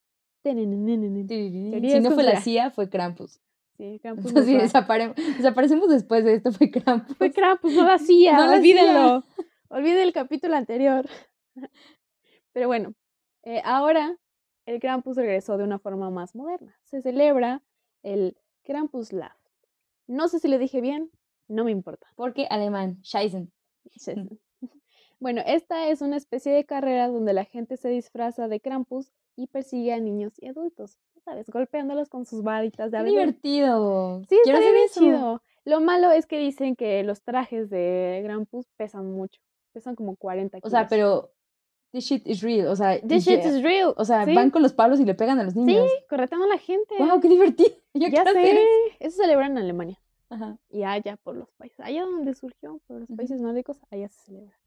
Si 0.44 2.00
no 2.00 2.12
fue 2.12 2.24
la 2.24 2.42
CIA, 2.42 2.72
fue 2.72 2.90
Krampus. 2.90 3.40
Sí, 3.78 4.00
Krampus 4.02 4.28
Entonces, 4.28 4.56
desapare- 4.74 5.14
desaparecemos 5.38 5.90
después 5.90 6.24
de 6.24 6.36
esto, 6.36 6.52
fue 6.52 6.72
Krampus. 6.72 7.16
Fue 7.18 7.32
Krampus, 7.32 7.74
no 7.74 7.84
la 7.86 7.96
hacía, 7.96 8.34
No 8.38 8.52
olvídenlo. 8.54 9.24
Olviden 9.70 10.00
el 10.00 10.14
capítulo 10.14 10.56
anterior. 10.56 11.06
Pero 12.54 12.68
bueno, 12.68 12.94
eh, 13.44 13.62
ahora 13.66 14.18
el 14.66 14.80
Krampus 14.80 15.18
regresó 15.18 15.58
de 15.58 15.64
una 15.66 15.80
forma 15.80 16.10
más 16.10 16.34
moderna. 16.36 16.76
Se 16.84 17.02
celebra 17.02 17.62
el 18.04 18.38
Krampuslav. 18.64 19.32
No 20.08 20.28
sé 20.28 20.40
si 20.40 20.48
le 20.48 20.58
dije 20.58 20.82
bien, 20.82 21.12
no 21.48 21.64
me 21.66 21.72
importa. 21.72 22.08
Porque 22.16 22.48
alemán, 22.50 23.00
Scheißen. 23.04 23.52
Sí. 25.18 25.24
Bueno, 25.24 25.42
esta 25.46 25.88
es 25.90 26.02
una 26.02 26.18
especie 26.18 26.52
de 26.52 26.66
carrera 26.66 27.08
donde 27.08 27.34
la 27.34 27.44
gente 27.46 27.78
se 27.78 27.90
disfraza 27.90 28.48
de 28.48 28.60
Krampus 28.60 29.12
y 29.36 29.48
persigue 29.48 29.94
a 29.94 30.00
niños 30.00 30.34
y 30.40 30.48
adultos, 30.48 30.98
¿sabes? 31.26 31.48
Golpeándolos 31.50 32.10
con 32.10 32.26
sus 32.26 32.44
varitas 32.44 32.92
de 32.92 33.04
divertido. 33.04 34.24
Sí, 34.30 34.38
hacer 34.42 34.60
bien 34.74 34.86
eso. 34.86 35.00
chido. 35.00 35.42
Lo 35.66 35.82
malo 35.82 36.12
es 36.12 36.26
que 36.26 36.38
dicen 36.40 36.76
que 36.76 37.04
los 37.04 37.22
trajes 37.24 37.70
de 37.70 38.22
Krampus 38.26 38.68
pesan 38.78 39.12
mucho. 39.12 39.42
Pesan 39.74 39.96
como 39.96 40.16
40 40.16 40.58
O 40.58 40.62
kilos. 40.62 40.72
sea, 40.72 40.88
pero 40.88 41.32
this 41.92 42.06
shit 42.06 42.26
is 42.28 42.42
real. 42.42 42.68
O 42.68 42.76
sea, 42.76 43.00
This 43.02 43.26
shit 43.26 43.44
is 43.46 43.62
real. 43.62 43.94
o 43.98 44.06
sea 44.06 44.24
sí, 44.26 44.34
van 44.34 44.50
con 44.50 44.62
los 44.64 44.74
palos 44.74 45.00
y 45.00 45.06
le 45.06 45.14
pegan 45.14 45.40
a 45.40 45.44
los 45.44 45.56
niños. 45.56 45.88
correteando 46.10 46.46
a 46.46 46.50
la 46.50 46.58
gente. 46.58 46.96
¡Wow, 46.98 47.20
qué 47.20 47.28
divertido! 47.28 47.70
Yo 47.94 48.08
ya 48.08 48.22
hacer 48.22 48.34
sé. 48.34 48.52
eso. 48.54 48.62
Eso 49.00 49.18
se 49.18 49.24
celebra 49.24 49.48
en 49.48 49.58
Alemania. 49.58 50.00
Ajá. 50.30 50.58
Y 50.70 50.84
allá 50.84 51.18
por 51.18 51.36
los 51.36 51.52
países. 51.54 51.80
Allá 51.80 52.04
donde 52.04 52.34
surgió, 52.34 52.80
por 52.88 53.00
los 53.02 53.10
países 53.16 53.40
nórdicos, 53.42 53.80
allá 53.92 54.08
se 54.10 54.22
celebra. 54.22 54.58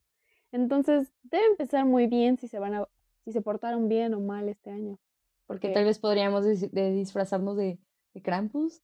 Entonces, 0.53 1.13
debe 1.23 1.47
empezar 1.47 1.85
muy 1.85 2.07
bien 2.07 2.37
si 2.39 2.49
se 2.49 2.59
van 2.59 2.75
a, 2.75 2.89
si 3.25 3.33
se 3.33 3.41
portaron 3.43 3.89
bien 3.89 4.15
o 4.15 4.21
mal 4.21 4.49
este 4.49 4.71
año. 4.71 4.99
Porque 5.47 5.69
tal 5.71 5.85
vez 5.85 5.99
podríamos 5.99 6.45
dis- 6.45 6.71
de 6.71 6.91
disfrazarnos 6.93 7.57
de, 7.57 7.79
de 8.15 8.23
Krampus, 8.23 8.83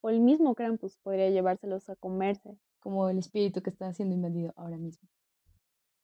O 0.00 0.10
el 0.10 0.20
mismo 0.20 0.54
Krampus 0.54 0.98
podría 0.98 1.30
llevárselos 1.30 1.88
a 1.88 1.96
comerse. 1.96 2.56
como 2.80 3.08
el 3.08 3.18
espíritu 3.18 3.62
que 3.62 3.70
está 3.70 3.92
siendo 3.92 4.14
invadido 4.14 4.52
ahora 4.56 4.76
mismo. 4.76 5.08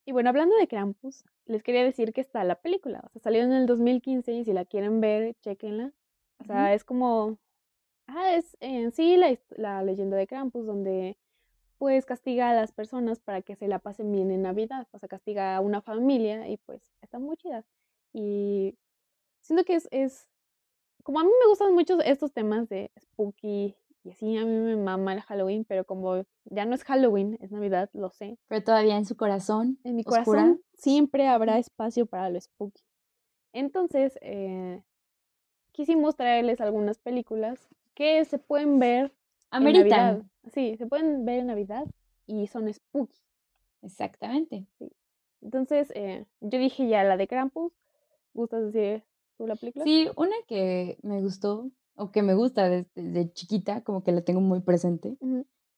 Y 0.05 0.11
bueno, 0.11 0.29
hablando 0.29 0.55
de 0.57 0.67
Krampus, 0.67 1.23
les 1.45 1.63
quería 1.63 1.83
decir 1.83 2.11
que 2.11 2.19
está 2.21 2.43
la 2.43 2.55
película. 2.61 3.01
O 3.05 3.09
sea, 3.09 3.21
salió 3.21 3.41
en 3.43 3.53
el 3.53 3.65
2015 3.65 4.33
y 4.33 4.43
si 4.43 4.51
la 4.51 4.65
quieren 4.65 4.99
ver, 4.99 5.35
chequenla. 5.41 5.93
O 6.39 6.43
sea, 6.43 6.73
es 6.73 6.83
como. 6.83 7.37
Ah, 8.07 8.35
es 8.35 8.57
en 8.59 8.91
sí 8.91 9.15
la, 9.15 9.37
la 9.51 9.81
leyenda 9.83 10.17
de 10.17 10.27
Krampus, 10.27 10.65
donde 10.65 11.17
pues 11.83 12.05
castiga 12.05 12.49
a 12.49 12.53
las 12.53 12.71
personas 12.71 13.19
para 13.19 13.41
que 13.41 13.57
se 13.57 13.67
la 13.67 13.77
pasen 13.77 14.09
bien 14.09 14.31
en 14.31 14.43
Navidad. 14.43 14.87
O 14.91 14.99
sea, 14.99 15.09
castiga 15.09 15.57
a 15.57 15.59
una 15.59 15.81
familia 15.81 16.47
y 16.47 16.55
pues 16.55 16.93
está 17.01 17.19
muy 17.19 17.35
chida. 17.35 17.65
Y 18.13 18.77
siento 19.41 19.65
que 19.65 19.75
es, 19.75 19.89
es. 19.91 20.29
Como 21.03 21.19
a 21.19 21.25
mí 21.25 21.29
me 21.41 21.49
gustan 21.49 21.73
mucho 21.73 21.99
estos 21.99 22.31
temas 22.31 22.69
de 22.69 22.89
spooky 22.97 23.75
y 24.05 24.11
así, 24.11 24.37
a 24.37 24.45
mí 24.45 24.59
me 24.59 24.77
mama 24.77 25.11
el 25.11 25.19
Halloween, 25.23 25.65
pero 25.65 25.83
como 25.83 26.23
ya 26.45 26.63
no 26.63 26.73
es 26.73 26.85
Halloween, 26.85 27.37
es 27.41 27.51
Navidad, 27.51 27.89
lo 27.91 28.11
sé. 28.11 28.37
Pero 28.47 28.63
todavía 28.63 28.95
en 28.95 29.05
su 29.05 29.17
corazón, 29.17 29.77
En 29.83 29.97
mi 29.97 30.03
oscura, 30.03 30.23
corazón 30.23 30.61
siempre 30.75 31.27
habrá 31.27 31.57
espacio 31.57 32.05
para 32.05 32.29
lo 32.29 32.39
spooky. 32.39 32.81
Entonces, 33.51 34.17
eh, 34.21 34.81
quisimos 35.73 36.15
traerles 36.15 36.61
algunas 36.61 36.97
películas 36.97 37.67
que 37.93 38.23
se 38.23 38.39
pueden 38.39 38.79
ver 38.79 39.13
en 39.57 39.63
Navidad. 39.63 40.09
ameritan. 40.09 40.31
Sí, 40.53 40.75
se 40.77 40.87
pueden 40.87 41.25
ver 41.25 41.39
en 41.39 41.47
Navidad 41.47 41.85
y 42.25 42.47
son 42.47 42.71
spooky. 42.73 43.19
Exactamente. 43.81 44.65
Entonces, 45.41 45.91
eh, 45.95 46.25
yo 46.41 46.59
dije 46.59 46.87
ya 46.87 47.03
la 47.03 47.17
de 47.17 47.27
Krampus. 47.27 47.73
¿Gustas 48.33 48.71
decir 48.71 49.03
tú 49.37 49.45
la 49.45 49.55
película? 49.55 49.85
Sí, 49.85 50.09
una 50.15 50.35
que 50.47 50.97
me 51.03 51.21
gustó, 51.21 51.69
o 51.95 52.11
que 52.11 52.23
me 52.23 52.33
gusta 52.33 52.67
desde, 52.69 52.89
desde 52.95 53.31
chiquita, 53.33 53.83
como 53.83 54.03
que 54.03 54.11
la 54.11 54.21
tengo 54.21 54.41
muy 54.41 54.61
presente, 54.61 55.17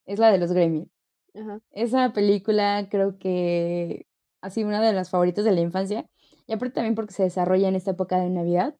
es 0.05 0.19
la 0.19 0.31
de 0.31 0.37
los 0.37 0.53
Gremlins. 0.53 0.89
Ajá. 1.33 1.59
Esa 1.71 2.13
película 2.13 2.87
creo 2.89 3.17
que 3.17 4.07
ha 4.39 4.49
sido 4.49 4.69
una 4.69 4.81
de 4.81 4.93
las 4.93 5.09
favoritas 5.09 5.43
de 5.43 5.51
la 5.51 5.61
infancia, 5.61 6.09
y 6.47 6.53
aparte 6.53 6.75
también 6.75 6.95
porque 6.95 7.13
se 7.13 7.23
desarrolla 7.23 7.67
en 7.67 7.75
esta 7.75 7.91
época 7.91 8.19
de 8.19 8.29
Navidad, 8.29 8.75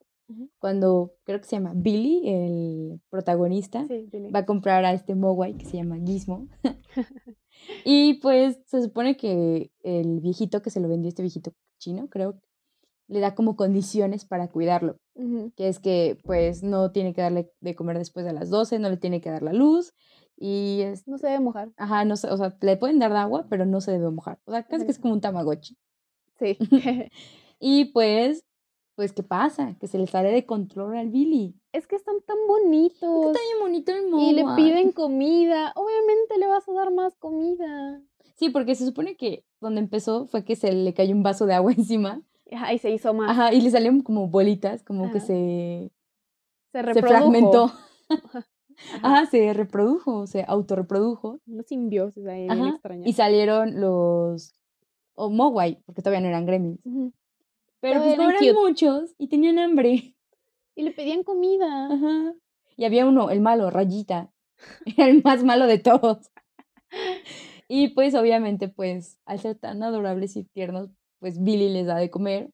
Cuando 0.60 1.14
creo 1.24 1.40
que 1.40 1.46
se 1.46 1.56
llama 1.58 1.74
Billy, 1.76 2.22
el 2.26 3.02
protagonista, 3.10 3.86
Sí, 3.88 4.08
Billy. 4.12 4.32
va 4.32 4.40
a 4.40 4.46
comprar 4.46 4.84
a 4.86 4.94
este 4.94 5.16
Mogwai 5.16 5.56
que 5.58 5.66
se 5.66 5.78
llama 5.78 5.98
Gizmo. 6.04 6.48
y 7.86 8.16
pues 8.16 8.60
se 8.66 8.82
supone 8.82 9.18
que 9.18 9.72
el 9.84 10.20
viejito 10.22 10.62
que 10.62 10.70
se 10.70 10.80
lo 10.80 10.88
vendió, 10.88 11.10
este 11.10 11.22
viejito 11.22 11.54
chino, 11.80 12.08
creo, 12.10 12.40
le 13.08 13.20
da 13.20 13.36
como 13.36 13.56
condiciones 13.56 14.26
para 14.26 14.48
cuidarlo, 14.50 14.98
Ujú, 15.14 15.52
que 15.56 15.68
es 15.68 15.80
que 15.80 16.18
pues 16.26 16.64
no 16.64 16.92
tiene 16.92 17.14
que 17.14 17.22
darle 17.22 17.52
de 17.62 17.76
comer 17.76 17.98
después 18.00 18.26
de 18.26 18.34
las 18.34 18.50
12, 18.50 18.80
no 18.80 18.90
le 18.90 18.98
tiene 18.98 19.22
que 19.22 19.30
dar 19.30 19.44
la 19.44 19.54
luz 19.54 19.94
y 20.38 20.82
es, 20.82 21.08
No 21.08 21.18
se 21.20 21.28
debe 21.28 21.40
mojar. 21.40 21.70
ajá, 21.78 22.04
no 22.06 22.16
sé, 22.18 22.30
o 22.30 22.38
sea, 22.38 22.58
le 22.62 22.78
pueden 22.78 22.98
dar 23.00 23.12
de 23.12 23.20
agua, 23.20 23.46
pero 23.50 23.66
no 23.66 23.80
se 23.80 23.92
debe 23.92 24.10
mojar. 24.10 24.40
O 24.46 24.52
sea, 24.52 24.64
casi 24.64 24.86
que 24.86 24.92
es 24.92 25.00
como 25.00 25.14
un 25.14 25.22
tamagotchi. 25.22 25.78
Sí. 26.40 26.58
Y 27.58 27.86
pues, 27.94 28.44
pues, 28.96 29.12
¿qué 29.14 29.24
pasa? 29.24 29.76
Que 29.80 29.88
se 29.88 29.98
le 29.98 30.08
sale 30.08 30.32
de 30.32 30.46
control 30.46 30.96
al 30.98 31.10
Billy. 31.10 31.54
es 31.74 31.86
que 31.88 31.96
están 31.96 32.16
tan 32.26 32.38
bonitos. 32.48 33.28
Está 33.28 33.40
bien 33.40 33.60
bonito 33.62 33.92
el 33.92 34.22
Y 34.22 34.34
le 34.34 34.46
piden 34.56 34.92
comida. 34.92 35.74
Obviamente 35.76 36.38
le 36.40 36.48
vas 36.48 36.68
a 36.68 36.74
dar 36.74 36.92
más 36.94 37.16
comida. 37.18 38.02
Sí, 38.36 38.50
porque 38.50 38.76
se 38.76 38.86
supone 38.86 39.16
que 39.16 39.46
donde 39.62 39.82
empezó 39.82 40.26
fue 40.28 40.44
que 40.44 40.56
se 40.56 40.72
le 40.72 40.94
cayó 40.94 41.14
un 41.16 41.24
vaso 41.24 41.46
de 41.46 41.54
agua 41.54 41.72
encima. 41.78 42.22
Ajá, 42.52 42.74
y 42.74 42.80
se 42.80 42.92
hizo 42.92 43.14
más. 43.14 43.32
Ajá, 43.32 43.54
y 43.54 43.62
le 43.62 43.70
salieron 43.72 44.02
como 44.02 44.28
bolitas, 44.30 44.84
como 44.84 45.12
que 45.12 45.18
Ajá. 45.18 45.28
se, 45.28 45.92
Se 46.72 46.78
se 46.78 46.82
reprodujo. 46.82 47.08
fragmentó. 47.10 47.72
Ajá. 48.10 48.46
Ajá, 49.02 49.26
se 49.28 49.54
reprodujo, 49.54 50.28
se 50.28 50.44
autorreprodujo. 50.48 51.40
Una 51.48 51.64
simbiosis 51.64 52.26
ahí 52.28 52.48
Ajá, 52.50 52.80
y 53.06 53.14
salieron 53.14 53.80
los, 53.80 54.54
o 55.16 55.30
Mogwai, 55.30 55.82
porque 55.86 56.02
todavía 56.02 56.20
no 56.22 56.28
eran 56.28 56.46
gremlins. 56.46 56.80
Ujú. 56.86 57.14
Pero 57.90 58.02
pues 58.04 58.14
eran 58.14 58.56
muchos 58.56 59.14
y 59.18 59.28
tenían 59.28 59.60
hambre. 59.60 60.16
Y 60.76 60.84
le 60.84 60.92
pedían 60.92 61.24
comida. 61.24 61.88
Ajá. 61.92 62.34
Y 62.78 62.86
había 62.86 63.06
uno, 63.06 63.30
el 63.30 63.40
malo, 63.42 63.70
Rayita. 63.70 64.32
Era 64.98 65.08
el 65.08 65.22
más 65.24 65.44
malo 65.44 65.68
de 65.68 65.80
todos. 65.80 66.30
Y 67.68 67.90
pues 67.90 68.14
obviamente, 68.16 68.68
pues, 68.68 69.20
al 69.26 69.40
ser 69.40 69.58
tan 69.58 69.82
adorables 69.84 70.36
y 70.36 70.44
tiernos, 70.44 70.90
pues 71.20 71.42
Billy 71.42 71.70
les 71.70 71.88
da 71.88 71.98
de 71.98 72.10
comer. 72.10 72.52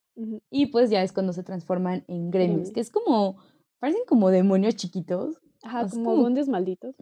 Y 0.51 0.67
pues 0.67 0.89
ya 0.91 1.01
es 1.01 1.13
cuando 1.13 1.33
se 1.33 1.41
transforman 1.43 2.03
en 2.07 2.29
Gremlins. 2.29 2.71
que 2.71 2.79
es 2.79 2.91
como, 2.91 3.37
parecen 3.79 4.03
como 4.05 4.29
demonios 4.29 4.75
chiquitos. 4.75 5.37
Ajá, 5.63 5.87
como 5.89 6.03
como- 6.05 6.21
duendes 6.21 6.47
malditos. 6.47 6.95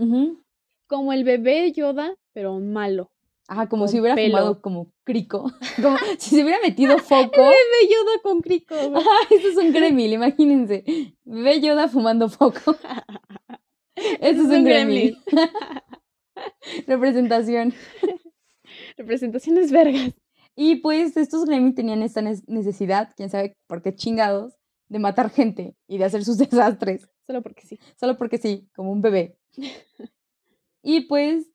Como 0.88 1.14
el 1.14 1.24
bebé 1.24 1.72
Yoda, 1.74 2.16
pero 2.34 2.60
malo. 2.60 3.12
Ajá, 3.50 3.68
como 3.68 3.88
si 3.88 4.00
hubiera 4.00 4.14
pelo. 4.14 4.38
fumado 4.38 4.62
como 4.62 4.94
crico. 5.04 5.52
Como 5.82 5.98
si 6.20 6.36
se 6.36 6.44
hubiera 6.44 6.60
metido 6.62 6.98
foco. 7.00 7.42
Bebé 7.42 7.90
Yoda 7.90 8.22
con 8.22 8.42
crico. 8.42 8.76
Ajá, 8.76 9.10
eso 9.32 9.48
es 9.50 9.58
un 9.58 9.74
gremlin, 9.74 10.14
imagínense. 10.14 10.84
Bebé 11.24 11.60
Yoda 11.60 11.88
fumando 11.88 12.30
foco. 12.30 12.76
Eso 13.96 14.42
es 14.44 14.48
un 14.50 14.64
gremlin. 14.64 15.18
Representación. 16.86 17.74
Representaciones 18.98 19.72
vergas. 19.72 20.14
Y 20.56 20.76
pues 20.76 21.18
estos 21.18 21.46
gremlins 21.46 21.76
tenían 21.76 22.04
esta 22.04 22.22
necesidad, 22.22 23.14
quién 23.18 23.32
sabe 23.32 23.58
por 23.66 23.82
qué 23.82 23.96
chingados, 23.96 24.54
de 24.90 25.00
matar 25.00 25.32
gente 25.32 25.76
y 25.88 25.98
de 25.98 26.06
hacer 26.06 26.24
sus 26.24 26.38
desastres. 26.38 27.10
Solo 27.26 27.42
porque 27.42 27.66
sí. 27.66 27.80
Solo 28.00 28.16
porque 28.16 28.38
sí, 28.38 28.70
como 28.76 28.92
un 28.92 29.02
bebé. 29.02 29.40
Y 30.84 31.02
pues 31.08 31.48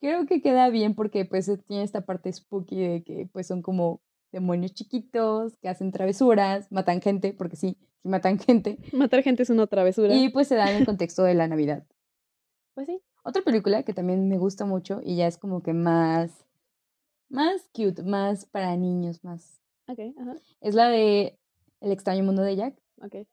creo 0.00 0.26
que 0.26 0.42
queda 0.42 0.68
bien 0.70 0.94
porque 0.94 1.24
pues 1.24 1.48
eh, 1.48 1.58
tiene 1.58 1.82
esta 1.84 2.00
parte 2.02 2.32
spooky 2.32 2.80
de 2.80 3.02
que 3.04 3.28
pues 3.32 3.46
son 3.46 3.62
como 3.62 4.00
demonios 4.32 4.72
chiquitos 4.74 5.56
que 5.58 5.68
hacen 5.68 5.92
travesuras, 5.92 6.70
matan 6.70 7.00
gente, 7.00 7.32
porque 7.32 7.56
sí, 7.56 7.76
sí 8.02 8.08
matan 8.08 8.38
gente. 8.38 8.78
Matar 8.92 9.22
gente 9.22 9.42
es 9.42 9.50
una 9.50 9.66
travesura. 9.66 10.14
Y 10.14 10.28
pues 10.30 10.48
se 10.48 10.54
da 10.56 10.70
en 10.70 10.78
el 10.78 10.86
contexto 10.86 11.22
de 11.22 11.34
la 11.34 11.48
Navidad. 11.48 11.86
Pues 12.74 12.86
sí. 12.86 13.00
Otra 13.22 13.42
película 13.42 13.82
que 13.82 13.92
también 13.92 14.28
me 14.28 14.38
gusta 14.38 14.64
mucho 14.64 15.00
y 15.04 15.16
ya 15.16 15.26
es 15.26 15.36
como 15.36 15.62
que 15.62 15.74
más, 15.74 16.46
más 17.28 17.68
cute, 17.74 18.02
más 18.02 18.46
para 18.46 18.74
niños, 18.76 19.22
más. 19.24 19.60
Ok, 19.88 19.98
ajá. 20.18 20.36
Es 20.60 20.74
la 20.74 20.88
de 20.88 21.38
El 21.80 21.92
extraño 21.92 22.24
mundo 22.24 22.42
de 22.42 22.56
Jack. 22.56 22.80
Ok. 23.02 23.26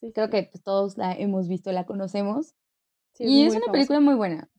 Sí, 0.00 0.12
Creo 0.12 0.26
sí, 0.26 0.30
que 0.32 0.42
pues, 0.50 0.62
todos 0.62 0.98
la 0.98 1.12
hemos 1.14 1.48
visto, 1.48 1.72
la 1.72 1.86
conocemos. 1.86 2.54
sí, 3.14 3.24
y 3.24 3.42
es 3.44 3.52
una 3.52 3.60
famosa. 3.60 3.72
película 3.72 4.00
muy 4.00 4.14
buena. 4.14 4.50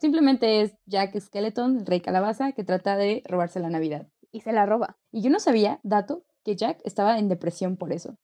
Simplemente 0.00 0.62
es 0.62 0.74
Jack 0.86 1.18
Skeleton, 1.18 1.78
el 1.80 1.86
rey 1.86 2.00
calabaza, 2.00 2.52
que 2.52 2.64
trata 2.64 2.96
de 2.96 3.22
robarse 3.26 3.60
la 3.60 3.68
Navidad. 3.70 4.08
Y 4.32 4.40
se 4.40 4.52
la 4.52 4.64
roba, 4.64 4.98
Y 5.12 5.22
yo 5.22 5.30
no 5.30 5.40
sabía, 5.40 5.80
dato, 5.82 6.24
que 6.44 6.56
Jack 6.56 6.80
estaba 6.84 7.18
en 7.18 7.28
depresión 7.28 7.76
por 7.76 7.92
eso. 7.92 8.16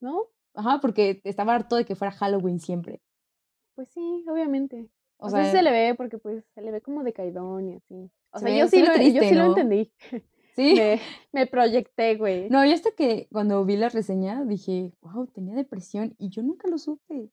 ¿no? 0.00 0.24
Ajá, 0.54 0.80
porque 0.80 1.20
estaba 1.24 1.54
harto 1.54 1.76
de 1.76 1.84
que 1.84 1.94
fuera 1.96 2.12
Halloween 2.12 2.58
siempre. 2.60 3.00
Pues 3.74 3.88
sí, 3.90 4.24
obviamente. 4.28 4.88
O, 5.18 5.26
O, 5.26 5.30
sea, 5.30 5.50
se 5.50 5.62
le 5.62 5.70
ve 5.70 5.94
porque 5.94 6.18
pues 6.18 6.44
se 6.54 6.62
le 6.62 6.70
ve 6.70 6.80
como 6.80 7.02
decaidón 7.04 7.68
y 7.68 7.74
así. 7.76 8.10
O 8.32 8.38
Se 8.38 8.44
sea, 8.46 8.52
ve- 8.52 8.58
yo 8.58 8.68
se 8.68 8.76
sí, 8.76 8.82
lo, 8.82 9.20
yo 9.20 9.22
sí 9.28 9.34
lo 9.34 9.44
entendí. 9.44 9.92
sí. 10.56 10.74
Me, 10.74 11.00
me 11.32 11.46
proyecté, 11.46 12.16
güey. 12.16 12.48
No, 12.50 12.64
yo 12.64 12.74
hasta 12.74 12.90
que 12.92 13.28
cuando 13.32 13.64
vi 13.64 13.76
la 13.76 13.88
reseña 13.88 14.44
dije, 14.44 14.92
wow, 15.00 15.26
tenía 15.28 15.54
depresión 15.54 16.14
y 16.18 16.28
yo 16.30 16.42
nunca 16.42 16.68
lo 16.68 16.78
supe. 16.78 17.30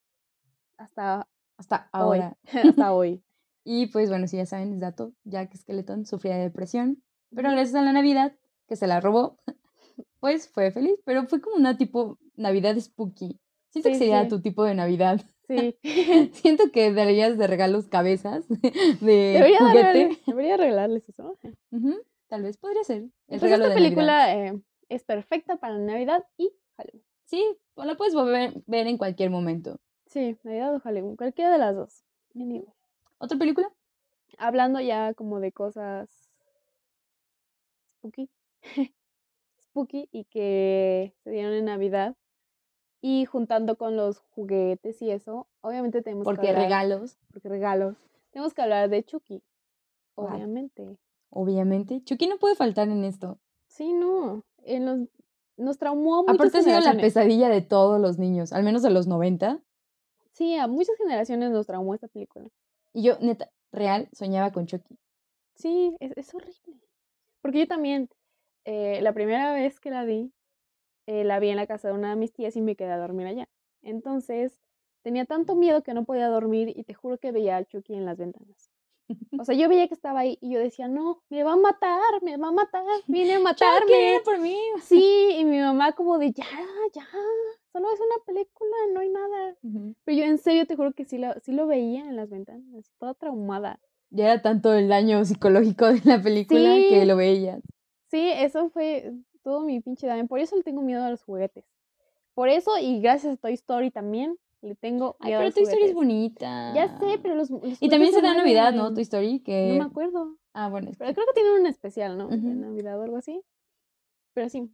Hasta 0.77 1.27
Hasta 1.57 1.89
hoy. 1.93 2.19
ahora. 2.19 2.37
Hasta 2.75 2.93
hoy. 2.93 3.23
Y 3.63 3.87
pues 3.87 4.09
bueno, 4.09 4.27
si 4.27 4.37
ya 4.37 4.45
saben 4.45 4.73
el 4.73 4.79
dato, 4.79 5.13
Jack 5.23 5.55
Skeleton 5.55 6.05
sufría 6.05 6.35
de 6.35 6.43
depresión, 6.43 7.03
pero 7.33 7.51
gracias 7.51 7.75
a 7.75 7.81
la 7.83 7.93
Navidad, 7.93 8.33
que 8.67 8.75
se 8.75 8.87
la 8.87 8.99
robó, 8.99 9.37
pues 10.19 10.49
fue 10.49 10.71
feliz, 10.71 10.99
pero 11.05 11.25
fue 11.27 11.41
como 11.41 11.55
una 11.57 11.77
tipo 11.77 12.17
Navidad 12.35 12.77
spooky. 12.79 13.39
Siento 13.69 13.89
que 13.89 13.95
Sí, 13.95 13.99
sería 13.99 14.23
sí. 14.23 14.29
tu 14.29 14.41
tipo 14.41 14.63
de 14.63 14.73
Navidad. 14.75 15.21
Sí. 15.47 15.77
Siento 16.33 16.71
que 16.71 16.91
darías 16.93 17.37
de 17.37 17.47
regalos 17.47 17.87
cabezas 17.87 18.47
de 18.49 18.99
Debería, 19.01 19.59
juguete. 19.59 19.81
darle- 19.83 20.19
debería 20.25 20.57
regalarles 20.57 21.07
eso. 21.09 21.37
Ujú, 21.71 21.95
Tal 22.27 22.43
vez 22.43 22.57
podría 22.57 22.83
ser 22.83 23.09
el 23.27 23.39
regalo 23.41 23.65
esta 23.65 23.75
de 23.75 23.81
película 23.81 24.35
eh, 24.35 24.61
es 24.89 25.03
perfecta 25.03 25.57
para 25.57 25.77
Navidad 25.77 26.23
y 26.37 26.51
Halloween. 26.77 27.03
Sí, 27.25 27.43
pues 27.75 27.87
la 27.87 27.95
puedes 27.95 28.13
volver 28.13 28.53
ver 28.65 28.87
en 28.87 28.97
cualquier 28.97 29.29
momento. 29.29 29.79
Sí, 30.07 30.37
Navidad 30.43 30.75
o 30.75 30.79
Halloween, 30.79 31.15
cualquiera 31.15 31.51
de 31.51 31.57
las 31.59 31.75
dos. 31.75 32.03
Anyway. 32.35 32.65
¿Otra 33.21 33.37
película? 33.37 33.71
Hablando 34.39 34.79
ya 34.79 35.13
como 35.13 35.39
de 35.39 35.51
cosas 35.51 36.09
spooky. 37.97 38.31
spooky 39.61 40.09
y 40.11 40.23
que 40.25 41.13
se 41.23 41.29
dieron 41.29 41.53
en 41.53 41.65
Navidad. 41.65 42.15
Y 42.99 43.25
juntando 43.25 43.77
con 43.77 43.95
los 43.95 44.19
juguetes 44.19 45.01
y 45.03 45.11
eso, 45.11 45.47
obviamente 45.61 46.01
tenemos 46.01 46.23
que 46.23 46.31
Porque 46.31 46.49
hablar, 46.49 46.63
regalos, 46.63 47.17
porque 47.31 47.49
regalos. 47.49 47.95
Tenemos 48.31 48.53
que 48.55 48.61
hablar 48.63 48.89
de 48.89 49.03
Chucky. 49.03 49.43
Obviamente. 50.15 50.97
obviamente. 51.29 52.03
Chucky 52.03 52.27
no 52.27 52.37
puede 52.37 52.55
faltar 52.55 52.89
en 52.89 53.03
esto. 53.03 53.39
Sí, 53.67 53.93
no. 53.93 54.43
En 54.63 54.85
los, 54.85 55.09
nos 55.57 55.77
traumó 55.77 56.17
a 56.27 56.31
Aparte 56.31 56.57
ha 56.57 56.61
sido 56.63 56.79
la 56.79 56.97
pesadilla 56.97 57.49
de 57.49 57.61
todos 57.61 57.99
los 58.01 58.17
niños, 58.17 58.51
al 58.51 58.63
menos 58.63 58.81
de 58.81 58.89
los 58.89 59.05
90. 59.05 59.59
Sí, 60.31 60.55
a 60.55 60.67
muchas 60.67 60.97
generaciones 60.97 61.51
nos 61.51 61.67
traumó 61.67 61.93
esta 61.93 62.07
película. 62.07 62.47
Y 62.93 63.03
yo, 63.03 63.17
neta, 63.19 63.49
real, 63.71 64.09
soñaba 64.11 64.51
con 64.51 64.65
Chucky. 64.65 64.97
Sí, 65.55 65.95
es, 65.99 66.11
es 66.17 66.33
horrible. 66.33 66.81
Porque 67.41 67.59
yo 67.59 67.67
también, 67.67 68.09
eh, 68.65 68.99
la 69.01 69.13
primera 69.13 69.53
vez 69.53 69.79
que 69.79 69.89
la 69.91 70.03
vi, 70.03 70.31
eh, 71.07 71.23
la 71.23 71.39
vi 71.39 71.49
en 71.49 71.57
la 71.57 71.67
casa 71.67 71.87
de 71.89 71.93
una 71.93 72.11
de 72.11 72.15
mis 72.15 72.33
tías 72.33 72.55
y 72.55 72.61
me 72.61 72.75
quedé 72.75 72.91
a 72.91 72.97
dormir 72.97 73.27
allá. 73.27 73.47
Entonces, 73.81 74.59
tenía 75.03 75.25
tanto 75.25 75.55
miedo 75.55 75.83
que 75.83 75.93
no 75.93 76.05
podía 76.05 76.27
dormir 76.27 76.71
y 76.75 76.83
te 76.83 76.93
juro 76.93 77.17
que 77.17 77.31
veía 77.31 77.57
a 77.57 77.65
Chucky 77.65 77.93
en 77.95 78.05
las 78.05 78.17
ventanas. 78.17 78.69
O 79.37 79.43
sea, 79.43 79.55
yo 79.55 79.67
veía 79.67 79.87
que 79.87 79.93
estaba 79.93 80.19
ahí 80.21 80.37
y 80.41 80.53
yo 80.53 80.59
decía, 80.59 80.87
no, 80.87 81.21
me 81.29 81.43
va 81.43 81.53
a 81.53 81.57
matar, 81.57 82.21
me 82.21 82.37
va 82.37 82.47
a 82.49 82.51
matar, 82.51 82.83
viene 83.07 83.33
a 83.33 83.37
Chucky, 83.39 83.43
matarme. 83.43 83.87
viene 83.87 84.19
por 84.21 84.39
mí. 84.39 84.57
Sí, 84.83 85.35
y 85.37 85.43
mi 85.43 85.59
mamá 85.59 85.93
como 85.93 86.17
de, 86.17 86.31
ya, 86.31 86.45
ya, 86.93 87.07
solo 87.71 87.87
es 87.93 87.99
una 87.99 88.25
película, 88.25 88.75
no 88.93 88.99
hay 88.99 89.09
nada. 89.09 89.55
Pero 90.03 90.17
yo 90.17 90.23
en 90.25 90.37
serio 90.37 90.65
te 90.65 90.75
juro 90.75 90.93
que 90.93 91.05
sí 91.05 91.17
lo, 91.17 91.33
sí 91.41 91.51
lo 91.51 91.67
veía 91.67 92.01
en 92.07 92.15
las 92.15 92.29
ventanas, 92.29 92.91
toda 92.97 93.13
traumada. 93.13 93.79
Ya 94.09 94.25
era 94.25 94.41
tanto 94.41 94.73
el 94.73 94.89
daño 94.89 95.23
psicológico 95.23 95.87
de 95.87 96.01
la 96.03 96.21
película 96.21 96.75
que 96.75 97.05
lo 97.05 97.15
veía. 97.15 97.59
Sí, 98.09 98.29
eso 98.29 98.69
fue 98.69 99.13
todo 99.41 99.61
mi 99.61 99.79
pinche 99.79 100.05
daño. 100.05 100.27
Por 100.27 100.39
eso 100.39 100.55
le 100.57 100.63
tengo 100.63 100.81
miedo 100.81 101.03
a 101.03 101.09
los 101.09 101.23
juguetes. 101.23 101.65
Por 102.33 102.49
eso, 102.49 102.77
y 102.77 103.01
gracias 103.01 103.33
a 103.33 103.37
Toy 103.37 103.53
Story 103.53 103.91
también, 103.91 104.37
le 104.61 104.75
tengo 104.75 105.15
Ay, 105.19 105.33
a 105.33 105.37
pero 105.37 105.45
los 105.47 105.55
Toy 105.55 105.63
Story 105.63 105.83
es 105.83 105.93
bonita. 105.93 106.73
Ya 106.73 106.99
sé, 106.99 107.19
pero 107.21 107.35
los, 107.35 107.49
los 107.49 107.81
Y 107.81 107.89
también 107.89 108.13
se 108.13 108.21
da 108.21 108.31
en 108.31 108.37
Navidad, 108.37 108.73
¿no? 108.73 108.93
Toy 108.93 109.03
Story, 109.03 109.37
No 109.37 109.43
que... 109.43 109.75
me 109.77 109.85
acuerdo. 109.85 110.37
Ah, 110.53 110.69
bueno, 110.69 110.89
es 110.89 110.97
Pero 110.97 111.13
creo 111.13 111.25
que 111.27 111.33
tienen 111.33 111.53
un 111.53 111.65
especial, 111.65 112.17
¿no? 112.17 112.27
De. 112.27 112.37
Navidad 112.37 112.99
o 112.99 113.03
algo 113.03 113.17
así. 113.17 113.41
Pero 114.33 114.49
sí. 114.49 114.69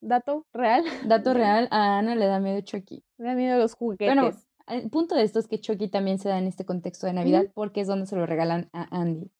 Dato 0.00 0.46
real. 0.52 0.84
Dato 1.06 1.34
real, 1.34 1.68
a 1.70 1.98
Ana 1.98 2.14
le 2.14 2.26
da 2.26 2.40
miedo 2.40 2.60
Chucky. 2.60 3.04
Me 3.18 3.28
da 3.28 3.34
miedo 3.34 3.54
a 3.56 3.58
los 3.58 3.74
juguetes. 3.74 4.06
Bueno, 4.14 4.30
el 4.66 4.90
punto 4.90 5.14
de 5.14 5.22
esto 5.22 5.38
es 5.38 5.48
que 5.48 5.60
Chucky 5.60 5.88
también 5.88 6.18
se 6.18 6.28
da 6.28 6.38
en 6.38 6.46
este 6.46 6.64
contexto 6.64 7.06
de 7.06 7.14
Navidad 7.14 7.46
porque 7.54 7.80
es 7.80 7.86
donde 7.86 8.06
se 8.06 8.16
lo 8.16 8.26
regalan 8.26 8.68
a 8.72 8.86
Andy. 8.98 9.30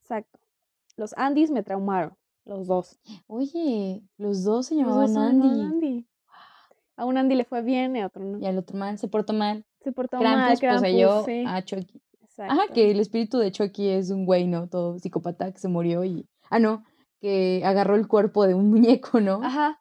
Exacto. 0.00 0.38
Los 0.96 1.14
Andys 1.16 1.50
me 1.50 1.62
traumaron. 1.62 2.16
Los 2.44 2.66
dos. 2.66 2.98
Oye, 3.26 4.02
los 4.18 4.44
dos 4.44 4.66
se 4.66 4.74
Los 4.74 4.84
dos 4.86 5.10
llamaban 5.10 5.40
se 5.40 5.46
Andy. 5.48 5.60
Andy. 5.60 6.06
A 6.96 7.04
un 7.06 7.16
Andy 7.16 7.34
le 7.34 7.44
fue 7.44 7.62
bien 7.62 7.96
y 7.96 8.00
a 8.00 8.06
otro 8.06 8.24
no. 8.24 8.38
Y 8.38 8.46
al 8.46 8.58
otro 8.58 8.76
man 8.76 8.98
se 8.98 9.08
portó 9.08 9.32
mal. 9.32 9.64
Se 9.80 9.92
portó 9.92 10.20
mal, 10.20 10.58
Krampus 10.58 10.80
poseyó 10.80 11.08
Krampus, 11.08 11.26
sí. 11.26 11.44
a 11.46 11.64
Chucky. 11.64 12.02
Ajá, 12.38 12.54
Exacto. 12.54 12.74
que 12.74 12.90
el 12.90 13.00
espíritu 13.00 13.38
de 13.38 13.52
Chucky 13.52 13.88
es 13.88 14.10
un 14.10 14.26
güey, 14.26 14.46
¿no? 14.46 14.68
Todo 14.68 14.98
psicópata 14.98 15.52
que 15.52 15.58
se 15.58 15.68
murió 15.68 16.04
y... 16.04 16.28
Ah, 16.50 16.58
no, 16.58 16.84
que 17.20 17.62
agarró 17.64 17.96
el 17.96 18.06
cuerpo 18.08 18.46
de 18.46 18.54
un 18.54 18.70
muñeco, 18.70 19.20
¿no? 19.20 19.40
Ajá. 19.42 19.80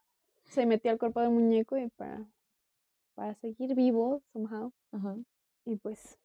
Se 0.53 0.65
metió 0.65 0.91
al 0.91 0.99
cuerpo 0.99 1.19
del 1.21 1.31
muñeco 1.31 1.77
y 1.77 1.89
para, 1.89 2.25
para 3.15 3.33
seguir 3.35 3.73
vivo, 3.75 4.21
somehow. 4.31 4.71
Ajá. 4.91 5.17
Y 5.65 5.77
pues, 5.77 6.19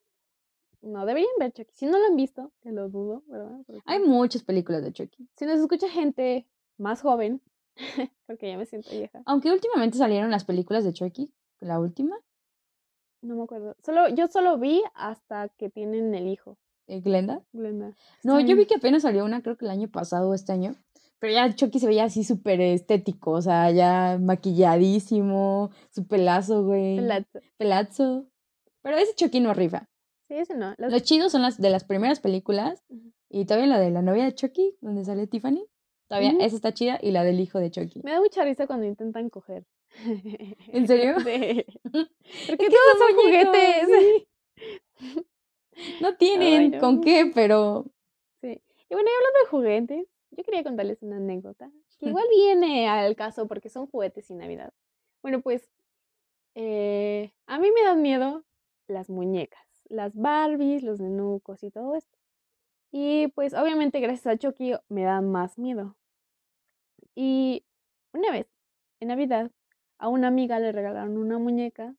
no, 0.83 1.07
deberían 1.07 1.31
ver 1.39 1.53
Chucky. 1.53 1.71
Si 1.75 1.87
no 1.87 1.99
lo 1.99 2.05
han 2.07 2.17
visto, 2.17 2.53
que 2.61 2.73
lo 2.73 2.89
dudo, 2.89 3.23
¿verdad? 3.27 3.59
Porque 3.67 3.81
Hay 3.87 4.01
muchas 4.01 4.43
películas 4.43 4.83
de 4.83 4.93
Chucky. 4.93 5.29
Si 5.37 5.47
nos 5.47 5.59
escucha 5.59 5.89
gente 5.89 6.47
más 6.77 7.01
joven, 7.01 7.41
porque 8.27 8.51
ya 8.51 8.59
me 8.59 8.67
siento 8.67 8.91
vieja, 8.91 9.23
Aunque 9.25 9.51
últimamente 9.51 9.97
salieron 9.97 10.31
las 10.31 10.45
películas 10.45 10.85
de 10.85 10.93
Chucky. 10.93 11.33
La 11.61 11.81
última, 11.81 12.17
no 13.23 13.35
me 13.35 13.43
acuerdo. 13.43 13.77
Solo, 13.83 14.09
yo 14.11 14.29
solo 14.29 14.59
vi 14.59 14.83
hasta 14.95 15.49
que 15.49 15.71
tienen 15.71 16.15
el 16.15 16.29
hijo, 16.29 16.57
eh, 16.87 17.01
Glenda. 17.01 17.43
Glenda. 17.53 17.95
No, 18.23 18.39
Está 18.39 18.49
yo 18.49 18.57
vi 18.57 18.67
que 18.67 18.77
apenas 18.77 19.03
salió 19.03 19.25
una, 19.25 19.43
creo 19.43 19.57
que 19.57 19.65
el 19.65 19.71
año 19.71 19.89
pasado 19.89 20.31
o 20.31 20.35
este 20.35 20.53
año. 20.53 20.77
Pero 21.21 21.33
ya 21.33 21.55
Chucky 21.55 21.81
se 21.81 21.87
veía 21.87 22.05
así 22.05 22.23
súper 22.25 22.61
estético, 22.61 23.33
o 23.33 23.43
sea, 23.43 23.71
ya 23.73 24.19
maquilladísimo, 24.21 25.71
su 25.91 26.07
pelazo, 26.07 26.65
güey. 26.65 26.97
Pelazo. 26.97 27.41
Pelazo. 27.57 28.27
Pero 28.83 28.97
ese 28.97 29.15
Chucky 29.15 29.41
no 29.41 29.53
rifa. 29.55 29.89
Sí, 30.29 30.35
ese 30.35 30.55
no. 30.57 30.75
Las- 30.79 30.93
Lo 30.93 30.99
chido 31.01 31.29
son 31.31 31.43
las 31.43 31.61
de 31.61 31.71
las 31.71 31.85
primeras 31.85 32.21
películas 32.21 32.85
y 33.29 33.45
todavía 33.47 33.67
la 33.67 33.81
de 33.81 33.91
la 33.91 34.03
novia 34.03 34.25
de 34.25 34.35
Chucky, 34.35 34.77
donde 34.81 35.05
sale 35.05 35.27
Tiffany. 35.27 35.65
Todavía, 36.09 36.33
esa 36.41 36.57
está 36.57 36.73
chida 36.73 36.99
y 37.03 37.11
la 37.11 37.23
del 37.25 37.39
hijo 37.41 37.59
de 37.59 37.71
Chucky. 37.71 38.01
Me 38.03 38.13
da 38.13 38.21
mucha 38.21 38.43
risa 38.45 38.67
cuando 38.67 38.87
intentan 38.87 39.29
coger. 39.29 39.65
¿En 40.73 40.87
serio? 40.87 41.17
Sí. 41.25 41.65
Porque 42.47 42.65
que 42.65 42.71
todos 42.71 42.99
son 42.99 43.17
muñecos, 43.17 43.57
juguetes. 43.57 44.27
No 46.01 46.17
tienen 46.17 46.75
Ay, 46.75 46.81
con 46.81 47.01
qué, 47.01 47.31
pero 47.35 47.85
Sí. 48.41 48.63
Y 48.91 48.95
bueno, 48.95 49.09
y 49.11 49.15
hablando 49.17 49.39
de 49.43 49.49
juguetes, 49.51 50.07
yo 50.39 50.45
quería 50.45 50.63
contarles 50.63 51.03
una 51.03 51.17
anécdota 51.17 51.69
que 51.99 52.07
igual 52.07 52.25
viene 52.31 52.89
al 52.89 53.17
caso 53.17 53.49
porque 53.49 53.69
son 53.69 53.89
juguetes 53.89 54.31
y 54.31 54.35
Navidad. 54.35 54.73
Bueno, 55.21 55.41
pues 55.41 55.69
eh, 56.55 57.33
a 57.47 57.59
mí 57.59 57.73
me 57.73 57.83
dan 57.83 58.03
miedo 58.03 58.45
las 58.87 59.11
muñecas, 59.11 59.67
las 59.89 60.15
Barbies, 60.15 60.85
los 60.85 61.01
nenucos 61.01 61.65
y 61.65 61.73
todo 61.73 61.97
esto. 61.97 62.17
Y 62.93 63.27
pues 63.35 63.53
obviamente 63.53 63.99
gracias 63.99 64.29
a 64.29 64.39
Chucky 64.39 64.75
me 64.89 65.03
dan 65.03 65.29
más 65.29 65.59
miedo. 65.59 65.97
Y 67.17 67.65
una 68.13 68.31
vez, 68.31 68.47
en 69.01 69.09
Navidad, 69.09 69.51
a 69.99 70.09
una 70.09 70.29
amiga 70.29 70.61
le 70.61 70.71
regalaron 70.71 71.19
una 71.19 71.39
muñeca 71.39 71.97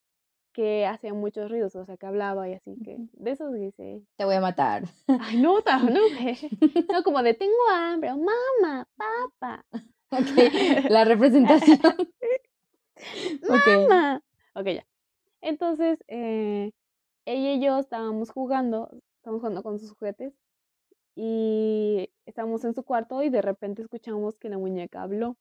que 0.59 0.85
hacía 0.85 1.13
muchos 1.13 1.49
ruidos, 1.49 1.73
o 1.77 1.85
sea, 1.85 1.95
que 1.95 2.05
hablaba 2.05 2.49
y 2.49 2.53
así, 2.53 2.75
que 2.83 2.97
de 3.13 3.31
esos 3.31 3.53
dice, 3.53 4.01
te 4.17 4.25
voy 4.25 4.35
a 4.35 4.41
matar. 4.41 4.83
ay, 5.07 5.37
no, 5.37 5.61
ta- 5.61 5.79
no, 5.79 6.01
no, 6.91 7.03
como 7.03 7.23
de 7.23 7.33
tengo 7.33 7.53
hambre, 7.73 8.11
o 8.11 8.17
mamá, 8.17 8.85
papá, 8.97 9.65
Ok, 10.11 10.89
la 10.89 11.05
representación. 11.05 11.79
Mamá. 13.47 14.21
Ok, 14.53 14.65
ya. 14.65 14.85
Entonces, 15.39 16.03
eh, 16.09 16.73
ella 17.25 17.53
y 17.53 17.61
yo 17.61 17.79
estábamos 17.79 18.29
jugando, 18.31 18.89
estábamos 19.15 19.39
jugando 19.39 19.63
con 19.63 19.79
sus 19.79 19.93
juguetes 19.93 20.33
y 21.15 22.09
estábamos 22.25 22.65
en 22.65 22.73
su 22.73 22.83
cuarto 22.83 23.23
y 23.23 23.29
de 23.29 23.41
repente 23.41 23.81
escuchamos 23.81 24.37
que 24.37 24.49
la 24.49 24.57
muñeca 24.57 25.03
habló. 25.03 25.37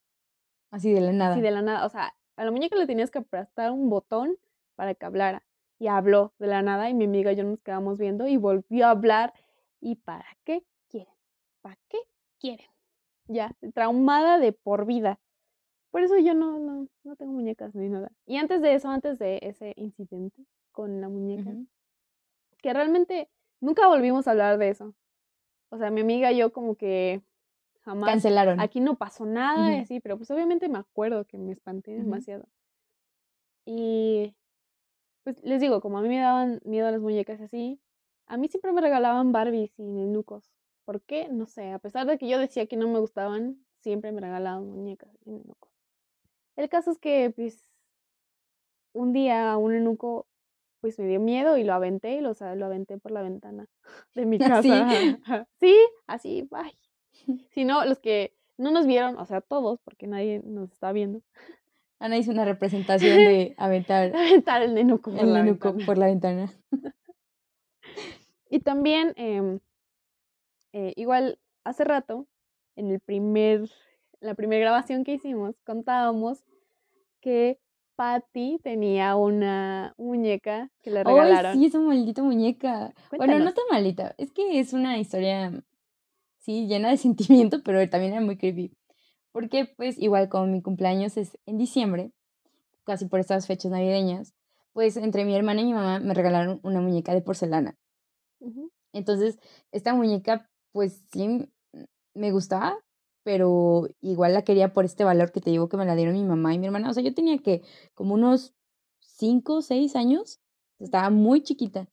Así 0.70 0.92
de 0.92 1.00
la 1.00 1.12
nada. 1.12 1.32
Así 1.32 1.40
de 1.40 1.50
la 1.50 1.62
nada, 1.62 1.84
o 1.84 1.88
sea, 1.88 2.14
a 2.36 2.44
la 2.44 2.52
muñeca 2.52 2.76
le 2.76 2.86
tenías 2.86 3.10
que 3.10 3.18
aplastar 3.18 3.72
un 3.72 3.90
botón 3.90 4.36
para 4.78 4.94
que 4.94 5.04
hablara. 5.04 5.42
Y 5.80 5.88
habló 5.88 6.34
de 6.38 6.46
la 6.46 6.62
nada 6.62 6.88
y 6.88 6.94
mi 6.94 7.06
amiga 7.06 7.32
y 7.32 7.36
yo 7.36 7.42
nos 7.42 7.60
quedamos 7.60 7.98
viendo 7.98 8.28
y 8.28 8.36
volvió 8.36 8.86
a 8.86 8.90
hablar. 8.90 9.34
¿Y 9.80 9.96
para 9.96 10.24
qué 10.44 10.64
quieren? 10.88 11.12
¿Para 11.62 11.76
qué 11.88 11.98
quieren? 12.38 12.66
Ya, 13.26 13.56
traumada 13.74 14.38
de 14.38 14.52
por 14.52 14.86
vida. 14.86 15.18
Por 15.90 16.02
eso 16.02 16.16
yo 16.16 16.32
no, 16.34 16.60
no, 16.60 16.86
no 17.02 17.16
tengo 17.16 17.32
muñecas 17.32 17.74
ni 17.74 17.88
nada. 17.88 18.12
Y 18.24 18.36
antes 18.36 18.62
de 18.62 18.74
eso, 18.74 18.88
antes 18.88 19.18
de 19.18 19.40
ese 19.42 19.72
incidente 19.76 20.44
con 20.70 21.00
la 21.00 21.08
muñeca, 21.08 21.50
que 22.62 22.72
realmente 22.72 23.28
nunca 23.60 23.88
volvimos 23.88 24.28
a 24.28 24.30
hablar 24.30 24.58
de 24.58 24.68
eso. 24.68 24.94
O 25.70 25.78
sea, 25.78 25.90
mi 25.90 26.02
amiga 26.02 26.30
y 26.30 26.38
yo 26.38 26.52
como 26.52 26.76
que 26.76 27.20
jamás 27.80 28.12
Cancelaron. 28.12 28.60
aquí 28.60 28.78
no 28.78 28.96
pasó 28.96 29.26
nada 29.26 29.70
y 29.72 29.74
Ujú. 29.74 29.82
así, 29.82 30.00
pero 30.00 30.16
pues 30.18 30.30
obviamente 30.30 30.68
me 30.68 30.78
acuerdo 30.78 31.24
que 31.24 31.36
me 31.36 31.50
espanté 31.50 31.92
demasiado. 31.92 32.46
Y 33.66 34.34
pues 35.28 35.42
les 35.44 35.60
digo, 35.60 35.82
como 35.82 35.98
a 35.98 36.00
mí 36.00 36.08
me 36.08 36.20
daban 36.20 36.58
miedo 36.64 36.90
las 36.90 37.02
muñecas 37.02 37.38
así, 37.42 37.78
a 38.28 38.38
mí 38.38 38.48
siempre 38.48 38.72
me 38.72 38.80
regalaban 38.80 39.30
Barbies 39.30 39.78
y 39.78 39.82
nenucos. 39.82 40.50
¿Por 40.86 41.02
qué? 41.02 41.28
No 41.28 41.44
sé, 41.44 41.70
a 41.72 41.78
pesar 41.78 42.06
de 42.06 42.16
que 42.16 42.26
yo 42.28 42.38
decía 42.38 42.66
que 42.66 42.78
no 42.78 42.88
me 42.88 42.98
gustaban, 42.98 43.58
siempre 43.82 44.10
me 44.10 44.22
regalaban 44.22 44.66
muñecas 44.70 45.10
y 45.26 45.32
nenucos. 45.32 45.70
El 46.56 46.70
caso 46.70 46.92
es 46.92 46.98
que 46.98 47.30
pues 47.36 47.62
un 48.94 49.12
día 49.12 49.54
un 49.58 49.72
nenuco 49.72 50.26
pues 50.80 50.98
me 50.98 51.06
dio 51.06 51.20
miedo 51.20 51.58
y 51.58 51.64
lo 51.64 51.74
aventé 51.74 52.12
y 52.14 52.20
lo, 52.22 52.32
sa- 52.32 52.54
lo 52.54 52.64
aventé 52.64 52.96
por 52.96 53.10
la 53.12 53.20
ventana 53.20 53.66
de 54.14 54.24
mi 54.24 54.38
casa. 54.38 55.44
Sí, 55.60 55.76
así, 56.06 56.48
bye. 56.50 56.78
Si 57.52 57.66
no, 57.66 57.84
los 57.84 57.98
que 57.98 58.32
no 58.56 58.70
nos 58.70 58.86
vieron, 58.86 59.18
o 59.18 59.26
sea, 59.26 59.42
todos, 59.42 59.78
porque 59.84 60.06
nadie 60.06 60.40
nos 60.42 60.72
está 60.72 60.92
viendo, 60.92 61.20
Ana 62.00 62.16
hizo 62.16 62.30
una 62.30 62.44
representación 62.44 63.16
de 63.16 63.54
aventar 63.58 64.14
aventar 64.14 64.62
el 64.62 64.74
nenuco 64.74 65.10
por 65.10 65.20
el 65.20 65.32
la 65.32 65.42
nenuco 65.42 65.74
por 65.84 65.98
la 65.98 66.06
ventana. 66.06 66.52
Y 68.50 68.60
también, 68.60 69.12
em, 69.16 69.60
eh, 70.72 70.92
igual, 70.96 71.38
hace 71.64 71.84
rato, 71.84 72.26
en 72.76 72.90
el 72.90 73.00
primer, 73.00 73.68
la 74.20 74.34
primera 74.34 74.60
grabación 74.60 75.04
que 75.04 75.14
hicimos, 75.14 75.56
contábamos 75.64 76.44
que 77.20 77.58
Patty 77.96 78.60
tenía 78.62 79.16
una 79.16 79.94
muñeca 79.98 80.70
que 80.82 80.90
le 80.90 81.00
¡Ay, 81.00 81.04
regalaron. 81.04 81.54
sí, 81.54 81.66
esa 81.66 81.80
maldita 81.80 82.22
muñeca! 82.22 82.94
Bueno, 83.16 83.38
no 83.40 83.52
tan 83.52 83.64
maldita. 83.70 84.14
Es 84.18 84.30
que 84.32 84.60
es 84.60 84.72
una 84.72 84.98
historia, 84.98 85.52
sí, 86.38 86.66
llena 86.68 86.90
de 86.90 86.96
sentimiento, 86.96 87.62
pero 87.62 87.86
también 87.90 88.12
era 88.12 88.22
muy 88.22 88.38
creepy. 88.38 88.72
Porque, 89.32 89.66
pues, 89.76 89.98
igual 89.98 90.28
como 90.28 90.46
mi 90.46 90.62
cumpleaños 90.62 91.16
es 91.16 91.38
en 91.46 91.58
diciembre, 91.58 92.12
casi 92.84 93.06
por 93.06 93.20
estas 93.20 93.46
fechas 93.46 93.70
navideñas, 93.70 94.34
pues 94.72 94.96
entre 94.96 95.24
mi 95.24 95.34
hermana 95.34 95.60
y 95.60 95.66
mi 95.66 95.74
mamá 95.74 96.00
me 96.00 96.14
regalaron 96.14 96.60
una 96.62 96.80
muñeca 96.80 97.12
de 97.12 97.20
porcelana. 97.20 97.76
Entonces, 98.92 99.38
esta 99.72 99.94
muñeca, 99.94 100.48
pues 100.72 101.04
sí, 101.12 101.50
me 102.14 102.32
gustaba, 102.32 102.78
pero 103.24 103.88
igual 104.00 104.34
la 104.34 104.42
quería 104.42 104.72
por 104.72 104.84
este 104.84 105.04
valor 105.04 105.32
que 105.32 105.40
te 105.40 105.50
digo 105.50 105.68
que 105.68 105.76
me 105.76 105.84
la 105.84 105.96
dieron 105.96 106.14
mi 106.14 106.24
mamá 106.24 106.54
y 106.54 106.58
mi 106.58 106.66
hermana. 106.66 106.90
O 106.90 106.94
sea, 106.94 107.02
yo 107.02 107.14
tenía 107.14 107.38
que 107.38 107.62
como 107.94 108.14
unos 108.14 108.54
5 109.00 109.56
o 109.56 109.62
6 109.62 109.96
años, 109.96 110.40
estaba 110.78 111.10
muy 111.10 111.42
chiquita, 111.42 111.88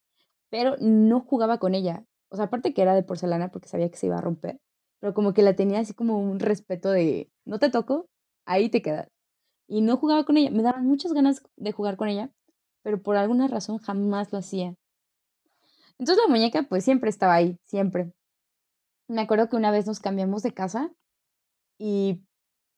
pero 0.49 0.75
no 0.79 1.21
jugaba 1.21 1.57
con 1.57 1.75
ella. 1.75 2.05
O 2.29 2.36
sea, 2.36 2.45
aparte 2.45 2.73
que 2.73 2.81
era 2.81 2.95
de 2.95 3.03
porcelana 3.03 3.51
porque 3.51 3.67
sabía 3.67 3.89
que 3.89 3.97
se 3.97 4.05
iba 4.05 4.17
a 4.17 4.21
romper, 4.21 4.61
pero 5.06 5.14
como 5.14 5.36
que 5.36 5.43
la 5.43 5.56
tenía 5.56 5.82
así 5.82 5.93
como 5.93 6.18
un 6.18 6.39
respeto 6.39 6.89
de, 6.89 7.30
no 7.45 7.60
te 7.60 7.70
toco, 7.70 8.10
ahí 8.47 8.70
te 8.70 8.82
quedas. 8.82 9.08
Y 9.68 9.82
no 9.82 9.97
jugaba 9.97 10.26
con 10.26 10.36
ella. 10.36 10.49
Me 10.49 10.64
daban 10.64 10.88
muchas 10.88 11.14
ganas 11.14 11.43
de 11.58 11.72
jugar 11.72 11.95
con 11.95 12.08
ella, 12.08 12.32
pero 12.82 12.99
por 13.03 13.16
alguna 13.16 13.47
razón 13.47 13.78
jamás 13.78 14.32
lo 14.32 14.39
hacía. 14.39 14.74
Entonces 15.99 16.24
la 16.26 16.34
muñeca 16.34 16.64
pues 16.68 16.84
siempre 16.84 17.12
estaba 17.12 17.36
ahí, 17.36 17.60
siempre. 17.66 18.14
Me 19.08 19.22
acuerdo 19.22 19.47
que 19.47 19.56
una 19.56 19.70
vez 19.70 19.86
nos 19.86 19.99
cambiamos 19.99 20.41
de 20.41 20.56
casa 20.56 20.91
y 21.78 22.24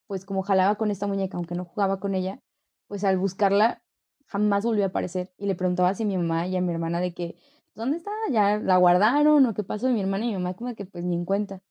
pues 0.08 0.26
como 0.26 0.44
jalaba 0.44 0.76
con 0.76 0.92
esta 0.92 1.08
muñeca, 1.08 1.38
aunque 1.38 1.56
no 1.56 1.64
jugaba 1.64 2.02
con 2.02 2.14
ella, 2.14 2.42
pues 2.88 3.06
al 3.06 3.18
buscarla 3.18 3.86
jamás 4.26 4.66
volvió 4.66 4.84
a 4.84 4.88
aparecer. 4.88 5.32
Y 5.38 5.46
le 5.46 5.56
preguntaba 5.56 5.92
a 5.92 6.04
mi 6.04 6.18
mamá 6.18 6.46
y 6.46 6.58
a 6.58 6.62
mi 6.62 6.74
hermana 6.74 7.00
de 7.00 7.14
que, 7.14 7.38
¿dónde 7.74 7.96
está? 7.96 8.12
¿Ya 8.34 8.58
la 8.58 8.76
guardaron 8.76 9.46
o 9.46 9.54
qué 9.54 9.64
pasó? 9.64 9.88
Y 9.88 9.94
mi 9.94 10.02
hermana 10.02 10.26
y 10.26 10.28
mi 10.28 10.34
mamá 10.34 10.56
como 10.56 10.76
que 10.76 10.84
pues 10.84 11.06
ni 11.06 11.16
en 11.16 11.24
cuenta. 11.24 11.62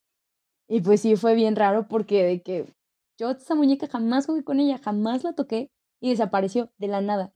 Y 0.67 0.81
pues 0.81 1.01
sí, 1.01 1.15
fue 1.15 1.35
bien 1.35 1.55
raro 1.55 1.87
porque 1.87 2.23
de 2.23 2.41
que 2.41 2.73
yo 3.17 3.31
esa 3.31 3.55
muñeca 3.55 3.87
jamás 3.87 4.25
jugué 4.25 4.43
con 4.43 4.59
ella, 4.59 4.77
jamás 4.77 5.23
la 5.23 5.33
toqué 5.33 5.69
y 6.01 6.09
desapareció 6.11 6.69
de 6.77 6.87
la 6.87 7.01
nada. 7.01 7.33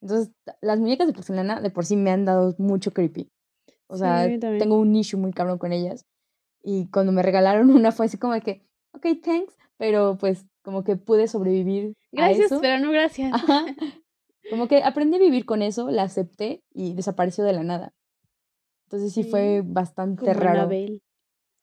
Entonces, 0.00 0.32
las 0.60 0.78
muñecas 0.78 1.06
de 1.06 1.12
porcelana 1.12 1.60
de 1.60 1.70
por 1.70 1.84
sí 1.84 1.96
me 1.96 2.10
han 2.10 2.24
dado 2.24 2.54
mucho 2.58 2.92
creepy. 2.92 3.28
O 3.88 3.94
Sí, 3.96 4.00
sea, 4.00 4.20
a 4.20 4.24
también. 4.38 4.58
tengo 4.58 4.78
un 4.78 4.94
issue 4.94 5.18
muy 5.18 5.32
cabrón 5.32 5.58
con 5.58 5.72
ellas. 5.72 6.04
Y 6.62 6.88
cuando 6.90 7.12
me 7.12 7.22
regalaron 7.22 7.70
una 7.70 7.92
fue 7.92 8.06
así 8.06 8.18
como 8.18 8.34
de 8.34 8.42
que, 8.42 8.62
ok, 8.92 9.06
thanks, 9.24 9.56
pero 9.76 10.16
pues 10.18 10.44
como 10.62 10.84
que 10.84 10.96
pude 10.96 11.26
sobrevivir 11.28 11.94
a 12.12 12.12
Gracias, 12.12 12.46
eso. 12.52 12.60
pero 12.60 12.78
no 12.78 12.90
gracias. 12.92 13.32
Ajá. 13.34 13.64
Como 14.50 14.66
que 14.66 14.82
aprendí 14.82 15.16
a 15.16 15.20
vivir 15.20 15.44
con 15.44 15.60
eso, 15.60 15.90
la 15.90 16.04
acepté 16.04 16.62
y 16.72 16.94
desapareció 16.94 17.44
de 17.44 17.52
la 17.52 17.62
nada. 17.64 17.92
Entonces 18.86 19.12
sí 19.12 19.22
fue 19.22 19.60
Sí, 19.62 19.68
bastante 19.68 20.20
como 20.22 20.32
raro. 20.40 20.60
Anabel. 20.62 21.02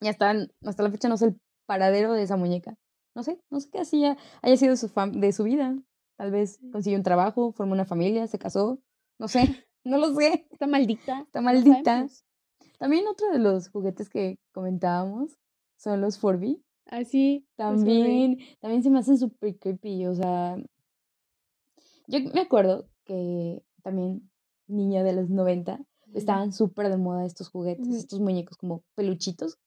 Y 0.06 0.08
hasta, 0.08 0.36
hasta 0.64 0.84
la 0.84 0.92
fecha 0.92 1.10
no 1.10 1.18
sé 1.18 1.26
el 1.26 1.42
paradero 1.66 2.14
de 2.14 2.22
esa 2.22 2.38
muñeca. 2.38 2.78
No 3.16 3.24
sé, 3.24 3.40
no 3.50 3.60
sé 3.60 3.70
qué 3.72 3.80
hacía, 3.80 4.18
haya 4.44 4.56
sido 4.56 4.76
su 4.76 4.88
fam- 4.88 5.20
de 5.20 5.32
su 5.34 5.46
vida. 5.46 5.76
Tal 6.16 6.30
vez 6.30 6.60
consiguió 6.72 7.00
un 7.00 7.04
trabajo, 7.04 7.54
formó 7.54 7.74
una 7.74 7.86
familia, 7.86 8.28
se 8.28 8.38
casó. 8.38 8.78
No 9.18 9.28
sé, 9.28 9.40
no 9.84 9.98
lo 9.98 10.14
sé. 10.14 10.46
Está 10.52 10.68
maldita. 10.68 11.22
Está 11.22 11.42
maldita. 11.42 12.06
También 12.78 13.08
otro 13.08 13.32
de 13.32 13.40
los 13.40 13.70
juguetes 13.70 14.08
que 14.10 14.38
comentábamos 14.54 15.40
son 15.76 16.02
los 16.02 16.20
Furby. 16.20 16.62
Así. 16.86 17.48
Furby. 17.58 17.76
También, 17.78 18.38
también 18.60 18.84
se 18.84 18.92
me 18.92 19.00
hacen 19.00 19.18
súper 19.18 19.58
creepy. 19.58 20.06
O 20.06 20.14
sea, 20.14 20.56
yo 22.06 22.20
me 22.32 22.42
acuerdo 22.42 22.88
que 23.06 23.64
también, 23.82 24.30
niña 24.68 25.02
de 25.04 25.14
los 25.14 25.32
90, 25.32 25.80
Ujú. 25.80 26.18
estaban 26.18 26.54
súper 26.54 26.90
de 26.90 26.98
moda 26.98 27.26
estos 27.26 27.50
juguetes, 27.50 27.88
estos 27.96 28.20
muñecos 28.20 28.56
como 28.58 28.84
peluchitos, 28.94 29.58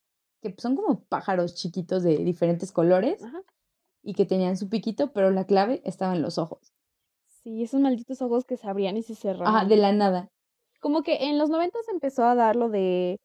que 0.40 0.54
son 0.58 0.76
como 0.76 1.00
pájaros 1.04 1.54
chiquitos 1.54 2.02
de 2.02 2.18
diferentes 2.18 2.72
colores 2.72 3.22
Ajá. 3.24 3.40
y 4.02 4.14
que 4.14 4.24
tenían 4.24 4.56
su 4.56 4.68
piquito, 4.68 5.12
pero 5.12 5.30
la 5.30 5.44
clave 5.44 5.80
estaba 5.84 6.14
en 6.14 6.22
los 6.22 6.38
ojos. 6.38 6.72
Sí, 7.26 7.62
esos 7.62 7.80
malditos 7.80 8.20
ojos 8.22 8.44
que 8.44 8.56
se 8.56 8.68
abrían 8.68 8.96
y 8.96 9.02
se 9.02 9.12
Ajá, 9.14 9.20
cerraban. 9.22 9.68
de 9.68 9.76
la 9.76 9.92
nada. 9.92 10.28
Como 10.80 11.02
que 11.02 11.28
en 11.28 11.38
los 11.38 11.50
90 11.50 11.78
se 11.84 11.90
empezó 11.92 12.24
a 12.24 12.34
dar 12.34 12.56
lo 12.56 12.68
de 12.68 13.18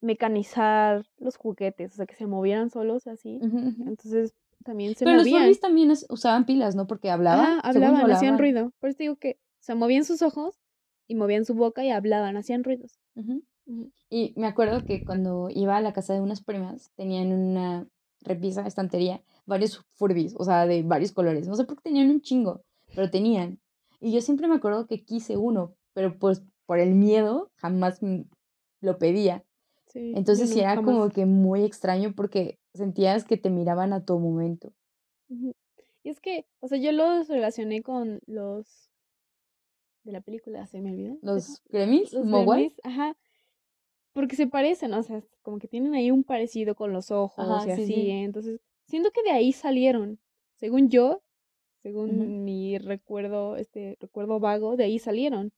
mecanizar 0.00 1.04
los 1.18 1.36
juguetes, 1.36 1.92
o 1.92 1.96
sea, 1.96 2.06
que 2.06 2.14
se 2.14 2.26
movieran 2.26 2.70
solos 2.70 3.06
así. 3.06 3.38
Entonces 3.42 4.32
también 4.64 4.94
se 4.94 5.04
Pero 5.04 5.16
los 5.18 5.24
movían. 5.26 5.42
Furbies 5.42 5.60
también 5.60 5.90
us- 5.90 6.06
usaban 6.08 6.46
pilas, 6.46 6.74
¿no? 6.76 6.86
Porque 6.86 7.10
hablaban. 7.10 7.58
Ajá, 7.60 7.72
yo, 7.72 7.84
hablaban, 7.86 8.10
hacían 8.10 8.38
ruido. 8.38 8.72
Por 8.80 8.90
eso 8.90 8.98
digo 8.98 9.16
que, 9.16 9.32
o 9.40 9.62
sea, 9.62 9.74
movían 9.74 10.04
sus 10.04 10.22
ojos 10.22 10.58
y 11.08 11.14
movían 11.14 11.44
su 11.44 11.54
boca 11.54 11.84
y 11.84 11.90
hablaban, 11.90 12.36
hacían 12.36 12.64
ruidos. 12.64 12.98
Ujú. 13.16 13.42
Y 14.10 14.32
me 14.36 14.46
acuerdo 14.46 14.84
que 14.84 15.04
cuando 15.04 15.48
iba 15.50 15.76
a 15.76 15.80
la 15.80 15.92
casa 15.92 16.14
de 16.14 16.20
unas 16.20 16.42
primas, 16.42 16.90
tenían 16.96 17.32
una, 17.32 17.86
repisa, 18.22 18.66
estantería, 18.66 19.22
varios 19.46 19.84
Furbies, 19.94 20.34
o 20.38 20.44
sea, 20.44 20.66
de 20.66 20.82
varios 20.82 21.12
colores. 21.12 21.48
No 21.48 21.54
sé 21.54 21.64
por 21.64 21.76
qué 21.76 21.82
tenían 21.82 22.10
un 22.10 22.20
chingo, 22.20 22.62
pero 22.94 23.10
tenían. 23.10 23.58
Y 24.00 24.12
yo 24.12 24.20
siempre 24.20 24.48
me 24.48 24.56
acuerdo 24.56 24.86
que 24.86 25.04
quise 25.04 25.36
uno, 25.36 25.74
pero 25.92 26.18
pues 26.18 26.42
por 26.66 26.78
el 26.78 26.94
miedo 26.94 27.50
jamás 27.56 28.00
lo 28.80 28.98
pedía. 28.98 29.44
Entonces 29.94 30.50
sí 30.50 30.60
era 30.60 30.76
como 30.76 31.08
que 31.08 31.26
muy 31.26 31.64
extraño 31.64 32.12
porque 32.14 32.58
sentías 32.74 33.24
que 33.24 33.36
te 33.36 33.50
miraban 33.50 33.92
a 33.92 34.04
todo 34.04 34.18
momento. 34.18 34.72
Y 35.28 36.10
es 36.10 36.20
que, 36.20 36.46
o 36.60 36.68
sea, 36.68 36.78
yo 36.78 36.92
los 36.92 37.28
relacioné 37.28 37.82
con 37.82 38.20
los 38.26 38.90
de 40.04 40.12
la 40.12 40.20
película, 40.20 40.66
se 40.66 40.80
me 40.80 40.92
olvidó. 40.92 41.18
¿Los 41.22 41.62
Gremlins? 41.68 42.12
Los 42.12 42.26
Gremlins, 42.26 42.80
ajá. 42.84 43.16
Porque 44.18 44.34
se 44.34 44.48
parecen, 44.48 44.94
o 44.94 45.02
sea, 45.04 45.22
como 45.42 45.60
que 45.60 45.68
tienen 45.68 45.94
ahí 45.94 46.10
un 46.10 46.24
parecido 46.24 46.74
con 46.74 46.92
los 46.92 47.12
ojos 47.12 47.64
y 47.64 47.70
así. 47.70 48.10
Entonces, 48.10 48.60
siento 48.88 49.12
que 49.12 49.22
de 49.22 49.30
ahí 49.30 49.52
salieron. 49.52 50.18
Según 50.56 50.88
yo, 50.88 51.22
según 51.84 52.44
mi 52.44 52.78
recuerdo, 52.78 53.54
este 53.54 53.96
recuerdo 54.00 54.40
vago, 54.40 54.74
de 54.74 54.82
ahí 54.82 54.98
salieron. 54.98 55.52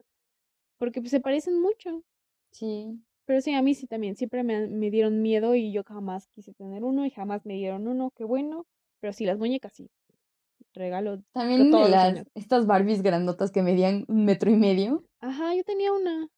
Porque 0.77 1.01
pues, 1.01 1.11
se 1.11 1.21
parecen 1.21 1.59
mucho. 1.59 2.05
Sí. 2.51 3.01
Pero 3.25 3.41
sí, 3.41 3.55
a 3.55 3.63
mí 3.63 3.75
sí 3.75 3.87
también. 3.87 4.15
Siempre 4.15 4.43
me, 4.43 4.69
me 4.69 4.91
dieron 4.91 5.23
miedo 5.23 5.55
y 5.55 5.73
yo 5.73 5.83
jamás 5.83 6.29
quise 6.35 6.53
tener 6.53 6.85
uno 6.85 7.07
y 7.07 7.11
jamás 7.11 7.47
me 7.47 7.55
dieron 7.55 7.89
uno. 7.89 8.13
Qué 8.15 8.25
bueno. 8.25 8.67
Pero 9.01 9.15
sí, 9.15 9.25
las 9.25 9.39
muñecas 9.39 9.73
sí. 9.73 9.89
Regalo. 10.75 11.23
También 11.33 11.71
de 11.71 11.89
las, 11.89 12.27
estas 12.35 12.67
Barbies 12.67 13.01
grandotas 13.01 13.53
que 13.53 13.63
medían 13.63 14.05
un 14.07 14.27
metro 14.27 14.51
y 14.51 14.57
medio. 14.57 15.03
Ajá, 15.21 15.55
yo 15.55 15.65
tenía 15.65 15.95
una. 15.95 16.29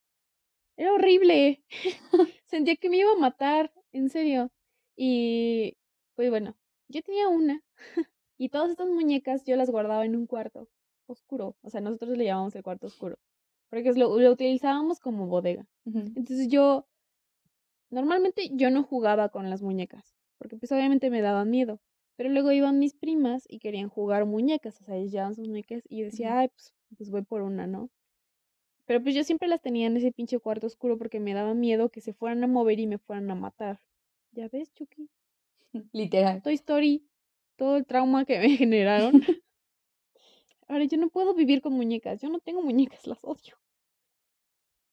Era 0.76 0.92
horrible. 0.94 1.62
Sentía 2.46 2.76
que 2.76 2.90
me 2.90 2.98
iba 2.98 3.12
a 3.12 3.18
matar, 3.18 3.72
en 3.92 4.08
serio. 4.08 4.50
Y 4.96 5.76
pues 6.14 6.30
bueno, 6.30 6.56
yo 6.88 7.02
tenía 7.02 7.28
una. 7.28 7.62
y 8.38 8.48
todas 8.48 8.70
estas 8.70 8.88
muñecas 8.88 9.44
yo 9.44 9.56
las 9.56 9.70
guardaba 9.70 10.04
en 10.04 10.16
un 10.16 10.26
cuarto 10.26 10.68
oscuro. 11.06 11.56
O 11.62 11.70
sea, 11.70 11.80
nosotros 11.80 12.16
le 12.16 12.24
llamamos 12.24 12.54
el 12.54 12.62
cuarto 12.62 12.86
oscuro. 12.86 13.18
Porque 13.70 13.92
lo, 13.92 14.18
lo 14.18 14.32
utilizábamos 14.32 15.00
como 15.00 15.26
bodega. 15.26 15.66
Entonces 15.86 16.48
yo, 16.48 16.86
normalmente 17.90 18.50
yo 18.52 18.70
no 18.70 18.82
jugaba 18.82 19.30
con 19.30 19.48
las 19.50 19.62
muñecas. 19.62 20.14
Porque 20.38 20.56
pues 20.56 20.72
obviamente 20.72 21.10
me 21.10 21.22
daban 21.22 21.50
miedo. 21.50 21.80
Pero 22.16 22.28
luego 22.28 22.52
iban 22.52 22.78
mis 22.78 22.94
primas 22.94 23.44
y 23.48 23.58
querían 23.58 23.88
jugar 23.88 24.26
muñecas, 24.26 24.80
o 24.80 24.84
sea, 24.84 24.96
ellas 24.96 25.12
llevaban 25.12 25.34
sus 25.34 25.48
muñecas 25.48 25.82
y 25.88 26.00
yo 26.00 26.04
decía, 26.04 26.38
ay, 26.38 26.48
pues, 26.48 26.74
pues 26.96 27.10
voy 27.10 27.22
por 27.22 27.42
una, 27.42 27.66
¿no? 27.66 27.90
Pero 28.87 29.03
pues 29.03 29.14
yo 29.14 29.24
siempre 29.24 29.49
las 29.49 29.62
tenía 29.62 29.87
en 29.87 29.97
ese 29.97 30.12
pinche 30.12 30.39
cuarto 30.39 30.66
oscuro 30.66 30.99
porque 30.99 31.20
me 31.20 31.35
daba 31.35 31.55
miedo 31.55 31.91
que 31.91 32.01
se 32.01 32.12
fueran 32.12 32.43
a 32.45 32.47
mover 32.47 32.80
y 32.80 32.87
me 32.87 32.99
fueran 32.99 33.30
a 33.30 33.35
matar. 33.35 33.80
¿Ya 34.33 34.49
ves, 34.49 34.72
Chucky? 34.74 35.09
Literal. 35.93 36.43
Toy 36.43 36.55
Story, 36.55 37.07
todo 37.57 37.76
el 37.76 37.87
trauma 37.87 38.24
que 38.24 38.39
me 38.39 38.49
generaron. 38.57 39.12
Ahora 40.68 40.85
yo 40.85 40.97
no 40.97 41.11
puedo 41.11 41.35
vivir 41.35 41.61
con 41.61 41.74
muñecas, 41.74 42.20
yo 42.20 42.28
no 42.28 42.39
tengo 42.39 42.62
muñecas, 42.62 43.07
las 43.07 43.22
odio. 43.24 43.59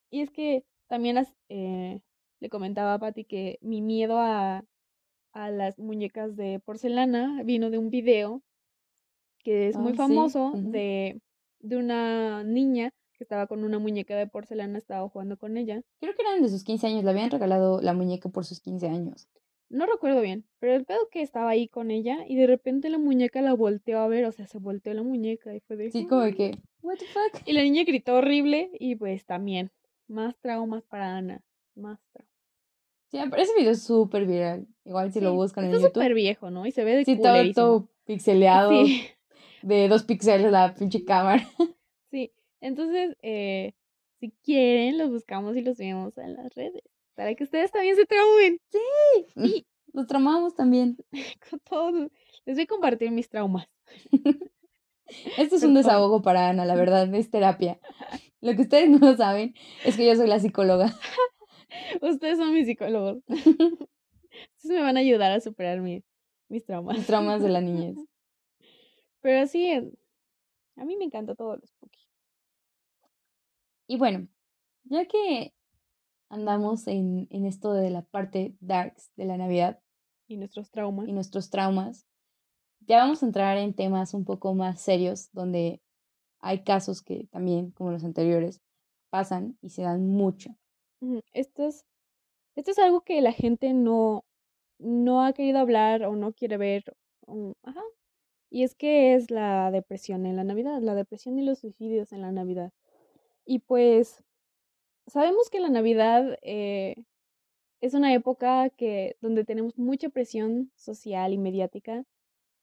Y 0.10 0.22
es 0.22 0.32
que 0.32 0.66
también 0.88 1.16
las, 1.16 1.34
eh, 1.48 2.02
le 2.40 2.50
comentaba 2.50 2.96
a 2.96 3.00
Patty 3.00 3.24
que 3.24 3.60
mi 3.62 3.82
miedo 3.82 4.18
a 4.20 4.66
a 5.34 5.50
las 5.50 5.80
muñecas 5.80 6.36
de 6.36 6.60
porcelana 6.60 7.44
vino 7.44 7.70
de 7.70 7.78
un 7.78 7.90
video 7.90 8.42
que 9.40 9.68
es 9.68 9.78
muy 9.78 9.94
famoso 9.94 10.52
de, 10.56 11.22
de 11.60 11.78
una 11.78 12.44
niña 12.44 12.94
que 13.20 13.26
estaba 13.26 13.48
con 13.48 13.64
una 13.66 13.78
muñeca 13.80 14.16
de 14.16 14.28
porcelana, 14.28 14.78
estaba 14.78 15.08
jugando 15.10 15.38
con 15.38 15.58
ella. 15.58 15.82
Creo 16.00 16.16
que 16.16 16.22
eran 16.22 16.42
de 16.42 16.48
sus 16.50 16.64
15 16.64 16.88
años, 16.88 17.04
le 17.04 17.12
habían 17.12 17.30
regalado 17.30 17.82
la 17.82 17.94
muñeca 17.94 18.30
por 18.30 18.46
sus 18.46 18.62
15 18.62 18.88
años. 18.88 19.28
No 19.68 19.86
recuerdo 19.86 20.22
bien, 20.22 20.46
pero 20.60 20.74
el 20.74 20.86
pedo 20.86 21.10
que 21.12 21.22
estaba 21.22 21.50
ahí 21.50 21.68
con 21.68 21.92
ella 21.92 22.18
y 22.28 22.38
de 22.38 22.48
repente 22.48 22.90
la 22.90 22.98
muñeca 22.98 23.42
la 23.42 23.54
volteó 23.54 24.00
a 24.00 24.08
ver, 24.08 24.26
o 24.26 24.32
sea, 24.32 24.48
se 24.48 24.58
volteó 24.58 24.94
la 24.94 25.04
muñeca 25.04 25.54
y 25.54 25.60
fue 25.60 25.76
de... 25.76 25.92
Sí, 25.92 26.08
como 26.08 26.24
que, 26.34 26.58
what 26.82 26.96
the 26.98 27.06
fuck. 27.06 27.46
Y 27.46 27.52
la 27.52 27.62
niña 27.62 27.84
gritó 27.84 28.16
horrible 28.16 28.72
y 28.80 28.96
pues 28.96 29.26
también, 29.26 29.70
más 30.08 30.36
traumas 30.40 30.84
para 30.86 31.18
Ana, 31.18 31.44
más 31.76 32.00
traumas. 32.14 32.30
Sí, 33.12 33.18
pero 33.30 33.42
ese 33.42 33.54
video 33.56 33.72
es 33.72 33.84
súper 33.84 34.26
viral. 34.26 34.68
Igual 34.86 35.12
si 35.12 35.20
lo 35.20 35.34
buscan 35.34 35.66
en 35.66 35.72
YouTube. 35.72 35.88
Es 35.88 35.94
súper 35.94 36.14
viejo, 36.14 36.52
¿no? 36.52 36.66
Y 36.66 36.72
se 36.72 36.84
ve 36.86 36.96
de 36.96 37.06
Sí, 37.06 37.20
todo, 37.20 37.54
todo 37.54 37.90
pixeleado. 38.06 38.86
Sí. 38.86 39.04
De 39.62 39.88
dos 39.90 40.04
píxeles 40.04 40.52
la 40.52 40.74
pinche 40.74 41.04
cámara. 41.04 41.46
Entonces, 42.62 43.16
eh, 43.22 43.74
si 44.20 44.32
quieren, 44.44 44.98
los 44.98 45.10
buscamos 45.10 45.56
y 45.56 45.62
los 45.62 45.78
vemos 45.78 46.18
en 46.18 46.36
las 46.36 46.54
redes. 46.56 46.84
Para 47.16 47.36
que 47.36 47.44
ustedes 47.44 47.72
también 47.72 47.96
se 47.96 48.06
traumen. 48.06 48.60
Sí, 48.70 48.80
sí. 49.36 49.68
Los 49.94 50.08
traumamos 50.08 50.56
también. 50.56 50.98
Con 51.50 51.60
todos. 51.62 52.12
Les 52.46 52.56
voy 52.56 52.64
a 52.64 52.68
compartir 52.68 53.12
mis 53.12 53.30
traumas. 53.30 53.68
Esto 55.38 55.56
es 55.56 55.64
un 55.64 55.74
desahogo 55.74 56.22
para 56.22 56.50
Ana, 56.50 56.66
la 56.66 56.76
verdad, 56.76 57.14
es 57.16 57.32
terapia. 57.32 57.80
Lo 58.42 58.56
que 58.56 58.62
ustedes 58.62 58.90
no 58.90 59.16
saben 59.18 59.56
es 59.84 59.98
que 59.98 60.06
yo 60.06 60.16
soy 60.16 60.28
la 60.28 60.40
psicóloga. 60.40 60.94
Ustedes 62.02 62.38
son 62.38 62.54
mis 62.54 62.68
psicólogos. 62.68 63.24
Ustedes 63.28 63.60
me 64.64 64.82
van 64.82 64.98
a 64.98 65.02
ayudar 65.02 65.32
a 65.32 65.40
superar 65.40 65.82
mis 65.82 66.04
traumas. 66.66 66.98
Mis 66.98 67.08
traumas 67.08 67.42
de 67.42 67.50
la 67.50 67.62
niñez. 67.62 67.96
Pero 69.22 69.48
sí, 69.48 69.72
a 69.72 70.86
mí 70.86 70.96
me 70.96 71.06
encanta 71.06 71.36
todo 71.36 71.58
lo 71.58 71.66
spooky. 71.66 72.09
Y 73.90 73.98
bueno, 73.98 74.28
ya 74.84 75.06
que 75.06 75.52
andamos 76.30 76.86
en, 76.86 77.28
en 77.32 77.48
esto 77.48 77.74
de 77.74 77.90
la 77.90 78.04
parte 78.04 78.56
darks 78.60 79.12
de 79.16 79.26
la 79.26 79.36
Navidad. 79.36 79.82
Y 80.28 80.38
nuestros 80.38 80.70
traumas. 80.70 81.08
Y 81.08 81.12
nuestros 81.12 81.50
traumas. 81.50 82.06
Ya 82.82 83.00
vamos 83.00 83.24
a 83.24 83.26
entrar 83.26 83.58
en 83.58 83.74
temas 83.74 84.14
un 84.14 84.26
poco 84.26 84.54
más 84.54 84.80
serios, 84.80 85.32
donde 85.32 85.82
hay 86.40 86.64
casos 86.64 87.02
que 87.02 87.26
también, 87.32 87.72
como 87.72 87.90
los 87.90 88.04
anteriores, 88.04 88.62
pasan 89.10 89.58
y 89.60 89.72
se 89.72 89.82
dan 89.82 90.08
mucho. 90.08 90.52
Esto 91.34 91.66
es, 91.66 91.84
esto 92.56 92.70
es 92.70 92.78
algo 92.78 93.02
que 93.02 93.20
la 93.22 93.32
gente 93.32 93.74
no, 93.74 94.24
no 94.78 95.26
ha 95.26 95.34
querido 95.34 95.58
hablar 95.58 96.04
o 96.04 96.16
no 96.16 96.32
quiere 96.34 96.58
ver. 96.58 96.84
ajá. 97.64 97.82
Y 98.52 98.62
es 98.62 98.76
que 98.76 99.16
es 99.16 99.32
la 99.32 99.72
depresión 99.72 100.28
en 100.28 100.36
la 100.36 100.44
Navidad, 100.44 100.80
la 100.80 100.94
depresión 100.94 101.40
y 101.40 101.44
los 101.44 101.58
suicidios 101.58 102.12
en 102.12 102.22
la 102.22 102.32
Navidad. 102.32 102.72
Y 103.50 103.58
pues 103.58 104.24
sabemos 105.08 105.50
que 105.50 105.60
la 105.60 105.70
Navidad 105.70 106.38
eh, 106.44 106.96
es 107.82 107.96
una 107.96 108.14
época 108.14 108.70
que, 108.70 109.18
donde 109.22 109.44
tenemos 109.44 109.76
mucha 109.76 110.10
presión 110.10 110.72
social 110.76 111.34
y 111.34 111.40
mediática 111.40 112.06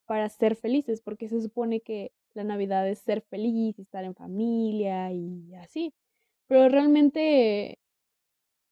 para 0.07 0.29
ser 0.29 0.55
felices, 0.55 1.01
porque 1.03 1.29
se 1.29 1.43
supone 1.43 1.81
que 1.81 2.13
la 2.35 2.45
Navidad 2.45 2.89
es 2.89 3.01
ser 3.01 3.23
feliz, 3.23 3.77
estar 3.81 4.05
en 4.05 4.15
familia 4.15 5.13
y 5.13 5.55
así. 5.57 5.93
Pero 6.47 6.69
realmente 6.69 7.81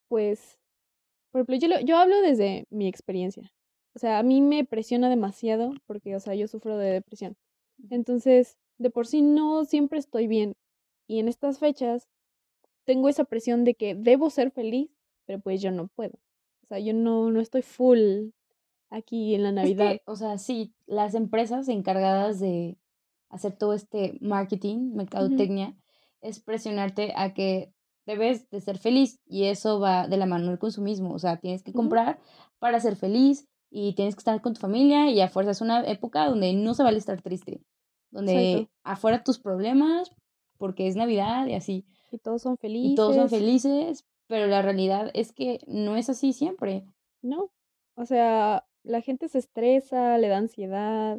pues, 0.09 0.61
por 1.33 1.41
ejemplo, 1.41 1.57
yo, 1.57 1.85
yo 1.85 1.97
hablo 1.97 2.21
desde 2.21 2.67
mi 2.71 2.87
experiencia. 2.87 3.53
O 3.97 3.99
sea, 3.99 4.21
a 4.21 4.23
mí 4.23 4.41
me 4.41 4.65
presiona 4.65 5.11
demasiado 5.11 5.75
porque, 5.87 6.15
o 6.15 6.21
sea, 6.21 6.37
yo 6.37 6.47
sufro 6.47 6.79
de 6.79 6.93
depresión. 6.93 7.37
Entonces, 7.91 8.57
de 8.79 8.91
por 8.91 9.09
sí 9.09 9.23
no 9.23 9.65
siempre 9.65 9.99
estoy 9.99 10.29
bien. 10.29 10.55
Y 11.07 11.19
en 11.19 11.29
estas 11.29 11.59
fechas 11.59 12.09
tengo 12.85 13.09
esa 13.09 13.25
presión 13.25 13.65
de 13.65 13.75
que 13.75 13.95
debo 13.95 14.31
ser 14.31 14.51
feliz, 14.51 14.91
pero 15.27 15.41
pues 15.41 15.61
yo 15.61 15.71
no 15.71 15.89
puedo. 15.89 16.19
O 16.63 16.67
sea, 16.67 16.79
yo 16.79 16.95
no, 16.95 17.31
no 17.31 17.41
estoy 17.41 17.63
full 17.63 18.31
aquí 18.91 19.35
en 19.35 19.43
la 19.43 19.53
Navidad. 19.53 20.01
o 20.07 20.17
sea, 20.17 20.39
sí, 20.39 20.75
las 20.87 21.15
empresas 21.15 21.69
encargadas 21.69 22.41
de 22.41 22.79
hacer 23.29 23.57
todo 23.57 23.75
este 23.75 24.17
marketing, 24.21 24.95
mercadotecnia, 24.95 25.77
es 26.21 26.41
presionarte 26.41 27.13
a 27.17 27.35
que 27.35 27.73
debes 28.07 28.49
de 28.51 28.61
ser 28.61 28.79
feliz 28.79 29.21
y 29.27 29.45
eso 29.45 29.81
va 29.81 30.07
de 30.07 30.17
la 30.17 30.27
mano 30.27 30.49
del 30.49 30.59
consumismo, 30.59 31.13
o 31.13 31.19
sea, 31.19 31.39
tienes 31.39 31.63
que 31.63 31.73
comprar 31.73 32.19
para 32.59 32.81
ser 32.81 32.97
feliz 32.97 33.49
y 33.71 33.95
tienes 33.95 34.15
que 34.15 34.21
estar 34.21 34.41
con 34.41 34.55
tu 34.55 34.61
familia 34.61 35.11
y 35.11 35.21
a 35.21 35.29
fuerza 35.29 35.51
es 35.51 35.61
una 35.61 35.85
época 35.87 36.29
donde 36.29 36.53
no 36.53 36.75
se 36.75 36.83
vale 36.83 36.99
estar 36.99 37.21
triste, 37.23 37.63
donde 38.11 38.69
afuera 38.85 39.25
tus 39.25 39.39
problemas 39.39 40.11
porque 40.65 40.89
es 40.89 40.97
Navidad 40.97 41.47
y 41.47 41.53
así. 41.53 41.85
Y 42.11 42.17
todos 42.17 42.41
son 42.41 42.57
felices. 42.57 42.93
Y 42.93 42.95
todos 42.95 43.17
son 43.17 43.29
felices, 43.29 44.07
pero 44.29 44.47
la 44.47 44.63
realidad 44.63 45.11
es 45.13 45.31
que 45.31 45.59
no 45.67 45.95
es 45.97 46.09
así 46.09 46.33
siempre. 46.33 46.87
No, 47.21 47.51
o 47.97 48.07
sea, 48.07 48.65
la 48.83 49.03
gente 49.03 49.29
se 49.29 49.37
estresa, 49.37 50.17
le 50.17 50.29
da 50.29 50.39
ansiedad. 50.39 51.19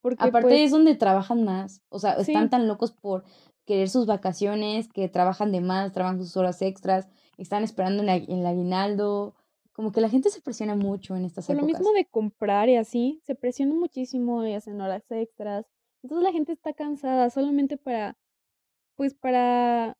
Porque, 0.00 0.24
Aparte 0.24 0.48
pues 0.48 0.60
es 0.60 0.70
donde 0.70 0.94
trabajan 0.94 1.44
más, 1.44 1.82
o 1.90 1.98
sea, 1.98 2.12
están 2.12 2.48
tan 2.48 2.66
locos 2.68 2.92
por 2.92 3.24
querer 3.66 3.90
sus 3.90 4.06
vacaciones, 4.06 4.88
que 4.88 5.10
trabajan 5.10 5.52
de 5.52 5.60
más, 5.60 5.92
trabajan 5.92 6.18
sus 6.18 6.34
horas 6.38 6.62
extras, 6.62 7.06
están 7.36 7.62
esperando 7.62 8.02
en, 8.02 8.08
el 8.08 8.46
aguinaldo. 8.46 9.34
Como 9.72 9.92
que 9.92 10.00
la 10.00 10.08
gente 10.08 10.30
se 10.30 10.40
presiona 10.40 10.74
mucho 10.74 11.16
en 11.16 11.26
estas 11.26 11.48
Por 11.48 11.56
épocas. 11.56 11.70
Lo 11.70 11.78
mismo 11.80 11.92
de 11.92 12.06
comprar 12.06 12.70
y 12.70 12.76
así, 12.76 13.20
se 13.24 13.34
presiona 13.34 13.74
muchísimo 13.74 14.42
y 14.46 14.54
hacen 14.54 14.80
horas 14.80 15.04
extras. 15.10 15.66
Entonces 16.02 16.24
la 16.24 16.32
gente 16.32 16.52
está 16.52 16.72
cansada 16.72 17.28
solamente 17.28 17.76
para, 17.76 18.16
pues 18.96 19.14
para 19.14 19.96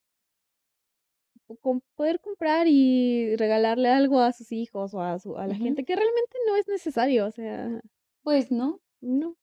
poder 1.94 2.20
comprar 2.20 2.66
y 2.68 3.36
regalarle 3.36 3.88
algo 3.88 4.20
a 4.20 4.32
sus 4.32 4.51
hijos 4.53 4.94
o 4.94 5.01
a, 5.01 5.18
su, 5.18 5.36
a 5.36 5.47
la 5.47 5.55
gente 5.55 5.84
que 5.84 5.94
realmente 5.94 6.36
no 6.47 6.57
es 6.57 6.66
necesario, 6.66 7.26
o 7.26 7.30
sea. 7.30 7.80
Pues 8.22 8.51
no. 8.51 8.80
No. 9.01 9.36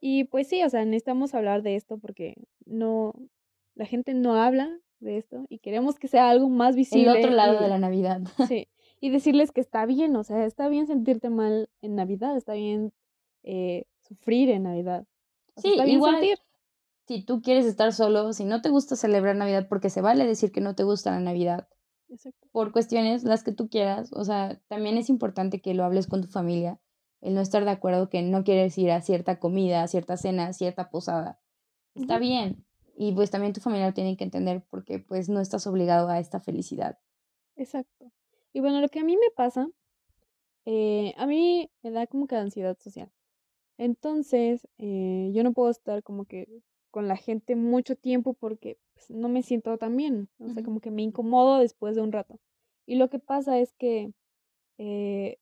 Y 0.00 0.24
pues 0.24 0.48
sí, 0.48 0.62
o 0.64 0.68
sea, 0.70 0.84
necesitamos 0.84 1.34
hablar 1.34 1.62
de 1.62 1.76
esto 1.76 1.98
porque 1.98 2.34
no, 2.64 3.14
la 3.74 3.86
gente 3.86 4.14
no 4.14 4.34
habla 4.34 4.78
de 4.98 5.18
esto 5.18 5.46
y 5.48 5.58
queremos 5.60 5.98
que 5.98 6.08
sea 6.08 6.30
algo 6.30 6.48
más 6.48 6.70
El 6.70 6.76
visible. 6.76 7.10
otro 7.18 7.30
lado 7.30 7.60
y- 7.60 7.62
de 7.62 7.68
la 7.68 7.78
Navidad. 7.78 8.22
Sí, 8.48 8.68
y 9.00 9.10
decirles 9.10 9.52
que 9.52 9.60
está 9.60 9.86
bien, 9.86 10.16
o 10.16 10.24
sea, 10.24 10.44
está 10.46 10.68
bien 10.68 10.86
sentirte 10.86 11.30
mal 11.30 11.70
en 11.80 11.94
Navidad, 11.94 12.36
está 12.36 12.54
bien 12.54 12.92
eh, 13.44 13.84
sufrir 14.00 14.50
en 14.50 14.64
Navidad. 14.64 15.06
O 15.54 15.60
sea, 15.60 15.62
Sí, 15.62 15.70
está 15.70 15.84
bien 15.84 15.96
igual, 15.96 16.14
sentir. 16.16 16.38
Si 17.10 17.24
tú 17.24 17.42
quieres 17.42 17.66
estar 17.66 17.92
solo, 17.92 18.32
si 18.32 18.44
no 18.44 18.62
te 18.62 18.68
gusta 18.68 18.94
celebrar 18.94 19.34
Navidad, 19.34 19.66
porque 19.68 19.90
se 19.90 20.00
vale 20.00 20.24
decir 20.28 20.52
que 20.52 20.60
no 20.60 20.76
te 20.76 20.84
gusta 20.84 21.10
la 21.10 21.18
Navidad, 21.18 21.66
Exacto. 22.08 22.46
por 22.52 22.70
cuestiones 22.70 23.24
las 23.24 23.42
que 23.42 23.50
tú 23.50 23.68
quieras, 23.68 24.12
o 24.12 24.24
sea, 24.24 24.60
también 24.68 24.96
es 24.96 25.10
importante 25.10 25.60
que 25.60 25.74
lo 25.74 25.82
hables 25.82 26.06
con 26.06 26.22
tu 26.22 26.28
familia, 26.28 26.80
el 27.20 27.34
no 27.34 27.40
estar 27.40 27.64
de 27.64 27.72
acuerdo 27.72 28.08
que 28.08 28.22
no 28.22 28.44
quieres 28.44 28.78
ir 28.78 28.92
a 28.92 29.00
cierta 29.00 29.40
comida, 29.40 29.82
a 29.82 29.88
cierta 29.88 30.16
cena, 30.16 30.46
a 30.46 30.52
cierta 30.52 30.88
posada. 30.88 31.40
Está 31.96 32.20
bien. 32.20 32.64
Y 32.94 33.10
pues 33.12 33.32
también 33.32 33.54
tu 33.54 33.60
familia 33.60 33.90
tiene 33.90 34.16
que 34.16 34.22
entender 34.22 34.64
porque 34.70 35.00
pues 35.00 35.28
no 35.28 35.40
estás 35.40 35.66
obligado 35.66 36.10
a 36.10 36.20
esta 36.20 36.38
felicidad. 36.38 37.00
Exacto. 37.56 38.12
Y 38.52 38.60
bueno, 38.60 38.80
lo 38.80 38.88
que 38.88 39.00
a 39.00 39.04
mí 39.04 39.16
me 39.16 39.32
pasa, 39.34 39.66
eh, 40.64 41.12
a 41.16 41.26
mí 41.26 41.72
me 41.82 41.90
da 41.90 42.06
como 42.06 42.28
que 42.28 42.36
ansiedad 42.36 42.78
social. 42.78 43.10
Entonces, 43.78 44.68
eh, 44.78 45.32
yo 45.34 45.42
no 45.42 45.52
puedo 45.52 45.70
estar 45.70 46.04
como 46.04 46.24
que 46.24 46.62
con 46.90 47.08
la 47.08 47.16
gente 47.16 47.56
mucho 47.56 47.96
tiempo 47.96 48.34
porque 48.34 48.78
pues, 48.94 49.10
no 49.10 49.28
me 49.28 49.42
siento 49.42 49.76
tan 49.78 49.96
bien. 49.96 50.28
O 50.38 50.52
sea, 50.52 50.62
como 50.62 50.80
que 50.80 50.90
me 50.90 51.02
incomodo 51.02 51.58
después 51.58 51.94
de 51.96 52.02
un 52.02 52.12
rato. 52.12 52.38
Y 52.86 52.96
lo 52.96 53.08
que 53.08 53.18
pasa 53.18 53.58
es 53.58 53.72
que, 53.74 54.12
eh, 54.78 55.38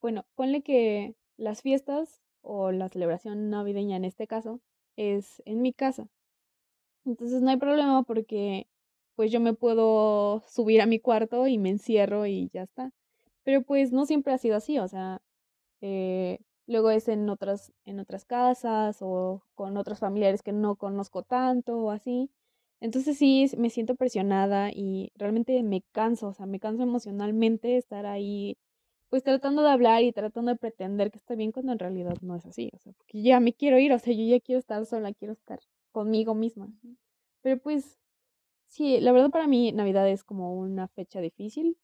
bueno, 0.00 0.26
ponle 0.34 0.62
que 0.62 1.14
las 1.36 1.62
fiestas 1.62 2.20
o 2.42 2.72
la 2.72 2.88
celebración 2.88 3.50
navideña 3.50 3.96
en 3.96 4.04
este 4.04 4.26
caso 4.26 4.60
es 4.96 5.42
en 5.46 5.62
mi 5.62 5.72
casa. 5.72 6.08
Entonces 7.04 7.42
no 7.42 7.50
hay 7.50 7.56
problema 7.56 8.02
porque 8.02 8.68
pues 9.14 9.32
yo 9.32 9.40
me 9.40 9.54
puedo 9.54 10.42
subir 10.46 10.82
a 10.82 10.86
mi 10.86 11.00
cuarto 11.00 11.46
y 11.46 11.58
me 11.58 11.70
encierro 11.70 12.26
y 12.26 12.50
ya 12.52 12.62
está. 12.62 12.92
Pero 13.44 13.62
pues 13.62 13.92
no 13.92 14.06
siempre 14.06 14.32
ha 14.34 14.38
sido 14.38 14.56
así, 14.56 14.78
o 14.78 14.88
sea, 14.88 15.22
eh, 15.80 16.40
luego 16.66 16.90
es 16.90 17.08
en 17.08 17.28
otras, 17.30 17.72
en 17.84 18.00
otras 18.00 18.24
casas 18.24 18.98
o 19.00 19.42
con 19.54 19.76
otros 19.76 19.98
familiares 20.00 20.42
que 20.42 20.52
no 20.52 20.76
conozco 20.76 21.22
tanto 21.22 21.78
o 21.78 21.90
así. 21.90 22.30
Entonces 22.80 23.18
sí 23.18 23.46
me 23.56 23.70
siento 23.70 23.94
presionada 23.96 24.70
y 24.72 25.10
realmente 25.16 25.62
me 25.62 25.82
canso, 25.92 26.28
o 26.28 26.32
sea, 26.34 26.46
me 26.46 26.60
canso 26.60 26.82
emocionalmente 26.82 27.76
estar 27.76 28.06
ahí 28.06 28.56
pues 29.08 29.22
tratando 29.22 29.62
de 29.62 29.70
hablar 29.70 30.02
y 30.02 30.12
tratando 30.12 30.50
de 30.52 30.58
pretender 30.58 31.10
que 31.10 31.18
está 31.18 31.34
bien 31.36 31.52
cuando 31.52 31.72
en 31.72 31.78
realidad 31.78 32.16
no 32.22 32.36
es 32.36 32.44
así, 32.46 32.70
o 32.74 32.78
sea, 32.78 32.92
porque 32.94 33.22
ya 33.22 33.40
me 33.40 33.52
quiero 33.54 33.78
ir, 33.78 33.92
o 33.92 33.98
sea, 33.98 34.12
yo 34.14 34.24
ya 34.24 34.40
quiero 34.40 34.58
estar 34.58 34.84
sola, 34.86 35.12
quiero 35.14 35.32
estar 35.32 35.60
conmigo 35.92 36.34
misma. 36.34 36.68
Pero 37.42 37.58
pues 37.60 37.98
sí, 38.68 39.00
la 39.00 39.12
verdad 39.12 39.30
para 39.30 39.46
mí 39.48 39.72
Navidad 39.72 40.08
es 40.08 40.24
como 40.24 40.54
una 40.56 40.88
fecha 40.88 41.20
difícil, 41.20 41.78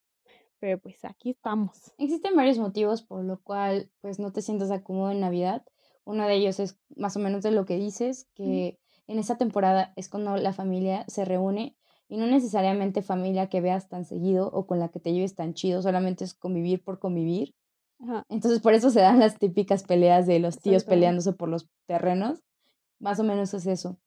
pero 0.62 0.78
pues 0.78 1.04
aquí 1.04 1.30
estamos. 1.30 1.92
Existen 1.98 2.36
varios 2.36 2.56
motivos 2.58 3.02
por 3.02 3.24
lo 3.24 3.42
cual 3.42 3.90
pues 4.00 4.20
no 4.20 4.30
te 4.30 4.42
sientas 4.42 4.70
acómodo 4.70 5.10
en 5.10 5.18
Navidad. 5.18 5.64
Uno 6.04 6.24
de 6.24 6.34
ellos 6.36 6.60
es 6.60 6.78
más 6.94 7.16
o 7.16 7.18
menos 7.18 7.42
de 7.42 7.50
lo 7.50 7.64
que 7.64 7.76
dices, 7.76 8.28
que 8.36 8.78
en 9.08 9.18
esta 9.18 9.36
temporada 9.36 9.92
es 9.96 10.08
cuando 10.08 10.36
la 10.36 10.52
familia 10.52 11.04
se 11.08 11.24
reúne 11.24 11.76
y 12.08 12.16
no 12.16 12.26
necesariamente 12.26 13.02
familia 13.02 13.48
que 13.48 13.60
veas 13.60 13.88
tan 13.88 14.04
seguido 14.04 14.50
o 14.52 14.68
con 14.68 14.78
la 14.78 14.88
que 14.90 15.00
te 15.00 15.12
lleves 15.12 15.34
tan 15.34 15.52
chido, 15.52 15.82
solamente 15.82 16.22
es 16.22 16.32
convivir 16.32 16.84
por 16.84 17.00
convivir. 17.00 17.56
Ajá, 17.98 18.24
Entonces 18.28 18.60
por 18.60 18.74
eso 18.74 18.90
se 18.90 19.00
dan 19.00 19.18
las 19.18 19.40
típicas 19.40 19.82
peleas 19.82 20.28
de 20.28 20.38
los 20.38 20.60
tíos 20.60 20.84
peleándose 20.84 21.32
por 21.32 21.48
los 21.48 21.68
terrenos. 21.86 22.38
Más 23.00 23.18
o 23.18 23.24
menos 23.24 23.52
es 23.52 23.66
eso. 23.66 23.98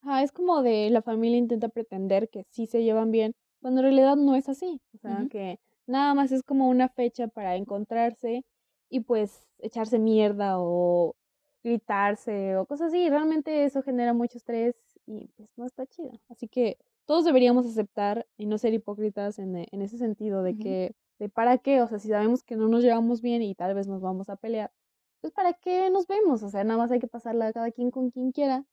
Ajá, 0.00 0.22
es 0.22 0.32
como 0.32 0.62
de 0.62 0.88
la 0.88 1.02
familia 1.02 1.36
intenta 1.36 1.68
pretender 1.68 2.30
que 2.30 2.46
sí 2.48 2.66
se 2.66 2.82
llevan 2.82 3.10
bien, 3.10 3.34
cuando 3.60 3.80
en 3.80 3.84
realidad 3.84 4.16
no 4.16 4.34
es 4.34 4.50
así. 4.50 4.80
O 4.94 4.98
sea, 4.98 5.20
Ujú. 5.20 5.28
que 5.30 5.58
nada 5.86 6.14
más 6.14 6.32
es 6.32 6.42
como 6.42 6.68
una 6.68 6.88
fecha 6.88 7.28
para 7.28 7.56
encontrarse 7.56 8.44
y 8.90 9.00
pues 9.00 9.48
echarse 9.58 9.98
mierda 9.98 10.54
o 10.58 11.16
gritarse 11.62 12.56
o 12.56 12.66
cosas 12.66 12.88
así. 12.88 13.08
Realmente 13.08 13.64
eso 13.64 13.82
genera 13.82 14.12
mucho 14.12 14.38
estrés 14.38 14.76
y 15.06 15.28
pues 15.36 15.48
no 15.56 15.66
está 15.66 15.86
chido. 15.86 16.20
Así 16.28 16.48
que 16.48 16.78
todos 17.06 17.24
deberíamos 17.24 17.66
aceptar 17.66 18.26
y 18.36 18.46
no 18.46 18.58
ser 18.58 18.74
hipócritas 18.74 19.38
en, 19.38 19.56
e- 19.56 19.68
en 19.72 19.82
ese 19.82 19.98
sentido 19.98 20.42
de 20.42 20.56
que, 20.56 20.94
de 21.18 21.28
para 21.28 21.58
qué, 21.58 21.82
o 21.82 21.86
sea, 21.88 21.98
si 21.98 22.08
sabemos 22.08 22.42
que 22.42 22.56
no 22.56 22.68
nos 22.68 22.82
llevamos 22.82 23.20
bien 23.22 23.42
y 23.42 23.54
tal 23.54 23.74
vez 23.74 23.86
nos 23.86 24.00
vamos 24.00 24.28
a 24.28 24.36
pelear, 24.36 24.72
pues 25.20 25.32
para 25.32 25.54
qué 25.54 25.90
nos 25.90 26.06
vemos, 26.06 26.42
o 26.42 26.50
sea, 26.50 26.64
nada 26.64 26.78
más 26.78 26.90
hay 26.90 26.98
que 27.00 27.08
pasarla 27.08 27.52
cada 27.52 27.70
quien 27.70 27.90
con 27.90 28.10
quien 28.10 28.30
quiera 28.32 28.64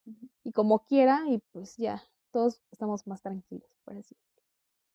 y 0.44 0.52
como 0.52 0.84
quiera 0.84 1.22
y 1.28 1.38
pues 1.52 1.76
ya, 1.76 2.02
todos 2.30 2.62
estamos 2.70 3.06
más 3.06 3.22
tranquilos, 3.22 3.70
por 3.84 3.96
así. 3.96 4.16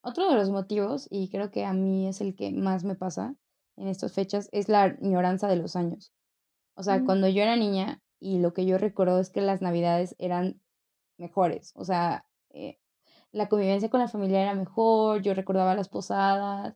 Otro 0.02 0.30
de 0.30 0.36
los 0.36 0.50
motivos, 0.50 1.08
y 1.10 1.30
creo 1.30 1.52
que 1.52 1.66
a 1.66 1.74
mí 1.74 2.08
es 2.08 2.22
el 2.22 2.36
que 2.36 2.52
más 2.52 2.84
me 2.84 2.95
pasa 2.95 3.36
en 3.76 3.88
estas 3.88 4.14
fechas, 4.14 4.50
es 4.52 4.70
la 4.70 4.84
añoranza 4.84 5.48
de 5.48 5.56
los 5.58 5.76
años. 5.76 6.14
O 6.76 6.84
sea, 6.84 7.00
Mm, 7.00 7.06
cuando 7.06 7.28
yo 7.28 7.41
era 7.43 7.56
niña 7.56 8.02
y 8.20 8.39
lo 8.39 8.54
que 8.54 8.66
yo 8.66 8.78
recuerdo 8.78 9.20
es 9.20 9.30
que 9.30 9.41
las 9.41 9.62
navidades 9.62 10.16
eran 10.20 10.62
mejores. 11.18 11.72
O 11.76 11.84
sea, 11.84 12.26
eh, 12.52 12.80
la 13.32 13.50
convivencia 13.50 13.89
con 13.89 14.00
la 14.00 14.08
familia 14.08 14.41
era 14.41 14.54
mejor, 14.56 15.22
yo 15.22 15.34
recordaba 15.34 15.76
las 15.76 15.89
posadas. 15.89 16.76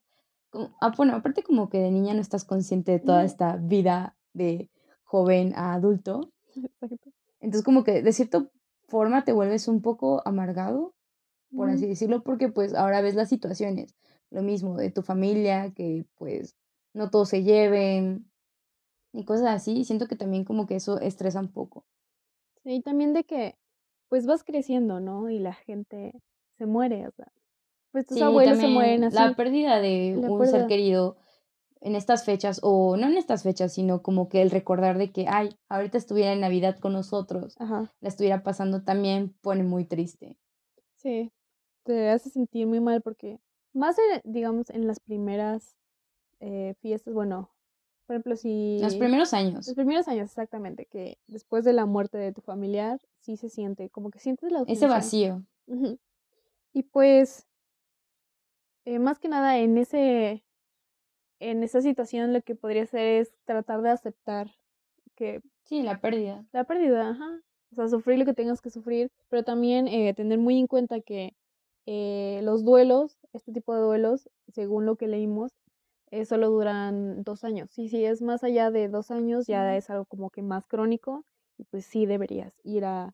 como- 0.49 0.75
ah, 0.81 0.91
bueno, 0.97 1.15
aparte 1.15 1.43
como 1.43 1.69
que 1.69 1.77
de 1.79 1.91
niña 1.91 2.13
no 2.13 2.19
estás 2.19 2.43
consciente 2.43 2.91
de 2.91 2.99
toda 2.99 3.23
esta 3.23 3.55
vida 3.55 4.17
de 4.33 4.69
joven 5.05 5.53
a 5.55 5.73
adulto. 5.73 6.33
Entonces 7.39 7.63
como 7.63 7.83
que 7.85 8.01
de 8.03 8.11
cierta 8.11 8.45
forma 8.89 9.23
te 9.23 9.31
vuelves 9.31 9.67
un 9.69 9.81
poco 9.81 10.21
amargado 10.25 10.93
por 11.55 11.69
así 11.69 11.87
decirlo, 11.87 12.23
porque 12.23 12.49
pues 12.49 12.73
ahora 12.73 13.01
ves 13.01 13.15
las 13.15 13.29
situaciones, 13.29 13.95
lo 14.31 14.43
mismo 14.43 14.77
de 14.77 14.91
tu 14.91 15.01
familia, 15.03 15.73
que 15.75 16.05
pues 16.15 16.55
no 16.93 17.09
todos 17.09 17.29
se 17.29 17.43
lleven 17.43 18.31
y 19.13 19.25
cosas 19.25 19.47
así, 19.49 19.73
y 19.79 19.85
siento 19.85 20.07
que 20.07 20.15
también 20.17 20.45
como 20.45 20.67
que 20.67 20.75
eso 20.77 20.99
estresa 20.99 21.39
un 21.41 21.51
poco. 21.53 21.85
Sí, 22.63 22.75
y 22.75 22.81
también 22.81 23.13
de 23.13 23.23
que 23.23 23.55
pues 24.09 24.25
vas 24.25 24.43
creciendo, 24.43 24.99
¿no? 24.99 25.29
Y 25.29 25.39
la 25.39 25.53
gente 25.53 26.21
se 26.57 26.65
muere, 26.65 27.07
o 27.07 27.11
sea, 27.11 27.31
pues 27.91 28.05
tus 28.07 28.21
Sí, 28.21 28.21
abuelos 28.21 28.59
se 28.59 28.67
mueren 28.67 29.03
también 29.03 29.07
la 29.09 29.35
así, 29.35 29.35
pérdida 29.35 29.79
de 29.79 30.15
la 30.15 30.31
un 30.31 30.45
ser 30.47 30.65
querido 30.67 31.17
en 31.81 31.95
estas 31.95 32.25
fechas, 32.25 32.59
o 32.63 32.97
no 32.97 33.07
en 33.07 33.17
estas 33.17 33.43
fechas, 33.43 33.73
sino 33.73 34.01
como 34.03 34.29
que 34.29 34.41
el 34.41 34.51
recordar 34.51 34.97
de 34.99 35.11
que, 35.11 35.27
ay, 35.29 35.57
ahorita 35.69 35.97
estuviera 35.97 36.33
en 36.33 36.41
Navidad 36.41 36.79
con 36.79 36.93
nosotros, 36.93 37.59
Ajá, 37.59 37.93
la 38.01 38.09
estuviera 38.09 38.43
pasando 38.43 38.83
también 38.83 39.33
pone 39.41 39.63
muy 39.63 39.85
triste. 39.85 40.37
sí, 40.95 41.31
te 41.83 42.09
hace 42.09 42.29
sentir 42.29 42.67
muy 42.67 42.79
mal 42.79 43.01
porque 43.01 43.39
más, 43.73 43.97
en- 43.99 44.21
digamos, 44.31 44.69
en 44.69 44.87
las 44.87 44.99
primeras 44.99 45.75
eh, 46.39 46.73
fiestas, 46.81 47.13
bueno, 47.13 47.49
por 48.05 48.15
ejemplo, 48.15 48.31
Los 48.33 48.41
si 48.41 48.99
primeros 48.99 49.29
los 49.29 49.33
años, 49.33 49.73
primeros 49.73 50.07
años 50.07 50.25
exactamente, 50.25 50.85
que 50.85 51.17
después 51.27 51.63
de 51.63 51.73
la 51.73 51.85
muerte 51.85 52.17
de 52.17 52.31
tu 52.33 52.41
familiar, 52.41 52.99
sí 53.19 53.37
se 53.37 53.49
siente, 53.49 53.89
como 53.89 54.09
que 54.09 54.19
sientes 54.19 54.51
la 54.51 54.63
ese 54.67 54.87
vacío. 54.87 55.43
Y 56.73 56.83
pues, 56.83 57.47
eh, 58.85 58.99
más 58.99 59.19
que 59.19 59.27
nada 59.29 59.57
en 59.59 59.77
ese, 59.77 60.43
en 61.39 61.63
esa 61.63 61.81
situación 61.81 62.33
lo 62.33 62.41
que 62.41 62.55
podría 62.55 62.83
hacer 62.83 63.05
es 63.21 63.31
tratar 63.45 63.81
de 63.81 63.89
aceptar 63.91 64.51
que 65.15 65.41
Sí, 65.63 65.83
la 65.83 66.01
pérdida. 66.01 66.45
la 66.51 66.63
pérdida, 66.65 67.09
ajá. 67.11 67.41
O 67.71 67.75
sea, 67.75 67.87
sufrir 67.87 68.19
lo 68.19 68.25
que 68.25 68.33
tengas 68.33 68.61
que 68.61 68.69
sufrir, 68.69 69.09
pero 69.29 69.43
también 69.43 69.87
eh, 69.87 70.13
tener 70.13 70.39
muy 70.39 70.59
en 70.59 70.67
cuenta 70.67 70.99
que 70.99 71.35
eh, 71.85 72.41
los 72.43 72.63
duelos, 72.63 73.17
este 73.33 73.51
tipo 73.51 73.73
de 73.75 73.81
duelos, 73.81 74.29
según 74.53 74.85
lo 74.85 74.95
que 74.95 75.07
leímos, 75.07 75.51
eh, 76.11 76.25
solo 76.25 76.49
duran 76.49 77.23
dos 77.23 77.43
años. 77.43 77.77
Y 77.77 77.89
si 77.89 78.05
es 78.05 78.21
más 78.21 78.43
allá 78.43 78.69
de 78.69 78.89
dos 78.89 79.11
años, 79.11 79.47
ya 79.47 79.75
es 79.75 79.89
algo 79.89 80.05
como 80.05 80.29
que 80.29 80.41
más 80.41 80.67
crónico, 80.67 81.25
y 81.57 81.63
pues 81.65 81.85
sí 81.85 82.05
deberías 82.05 82.53
ir 82.63 82.85
a, 82.85 83.13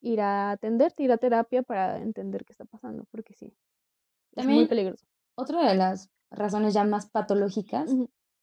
ir 0.00 0.20
a 0.20 0.52
atenderte, 0.52 1.02
ir 1.02 1.12
a 1.12 1.18
terapia 1.18 1.62
para 1.62 1.98
entender 1.98 2.44
qué 2.44 2.52
está 2.52 2.64
pasando, 2.64 3.04
porque 3.10 3.34
sí, 3.34 3.46
es 3.46 4.44
muy 4.44 4.44
También 4.44 4.68
peligroso. 4.68 5.06
Otra 5.36 5.68
de 5.68 5.74
las 5.74 6.10
razones 6.30 6.74
ya 6.74 6.84
más 6.84 7.10
patológicas 7.10 7.90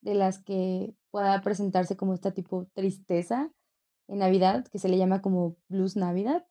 de 0.02 0.14
las 0.14 0.44
que 0.44 0.94
pueda 1.12 1.42
presentarse 1.42 1.96
como 1.96 2.14
esta 2.14 2.32
tipo 2.32 2.68
tristeza 2.74 3.52
en 4.08 4.20
Navidad, 4.20 4.66
que 4.68 4.80
se 4.80 4.90
le 4.90 4.98
llama 4.98 5.22
como 5.22 5.56
blues 5.70 5.96
Navidad, 5.96 6.46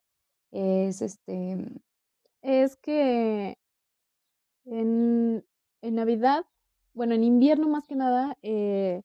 es 0.52 1.02
este, 1.02 1.58
Es 2.46 2.76
que 2.76 3.58
en, 4.66 5.44
en 5.82 5.94
Navidad, 5.96 6.44
bueno, 6.94 7.14
en 7.14 7.24
invierno 7.24 7.68
más 7.68 7.88
que 7.88 7.96
nada, 7.96 8.38
eh, 8.42 9.02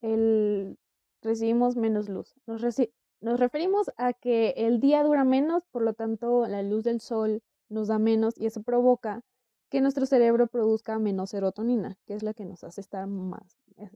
el, 0.00 0.78
recibimos 1.20 1.76
menos 1.76 2.08
luz. 2.08 2.34
Nos, 2.46 2.62
reci- 2.62 2.90
nos 3.20 3.38
referimos 3.38 3.90
a 3.98 4.14
que 4.14 4.54
el 4.56 4.80
día 4.80 5.02
dura 5.04 5.22
menos, 5.24 5.64
por 5.70 5.82
lo 5.82 5.92
tanto 5.92 6.46
la 6.46 6.62
luz 6.62 6.84
del 6.84 7.02
sol 7.02 7.42
nos 7.68 7.88
da 7.88 7.98
menos 7.98 8.38
y 8.38 8.46
eso 8.46 8.62
provoca 8.62 9.22
que 9.68 9.82
nuestro 9.82 10.06
cerebro 10.06 10.46
produzca 10.46 10.98
menos 10.98 11.28
serotonina, 11.30 11.98
que 12.06 12.14
es 12.14 12.22
la 12.22 12.32
que 12.32 12.46
nos 12.46 12.64
hace 12.64 12.80
estar 12.80 13.06
más, 13.06 13.60
es- 13.76 13.94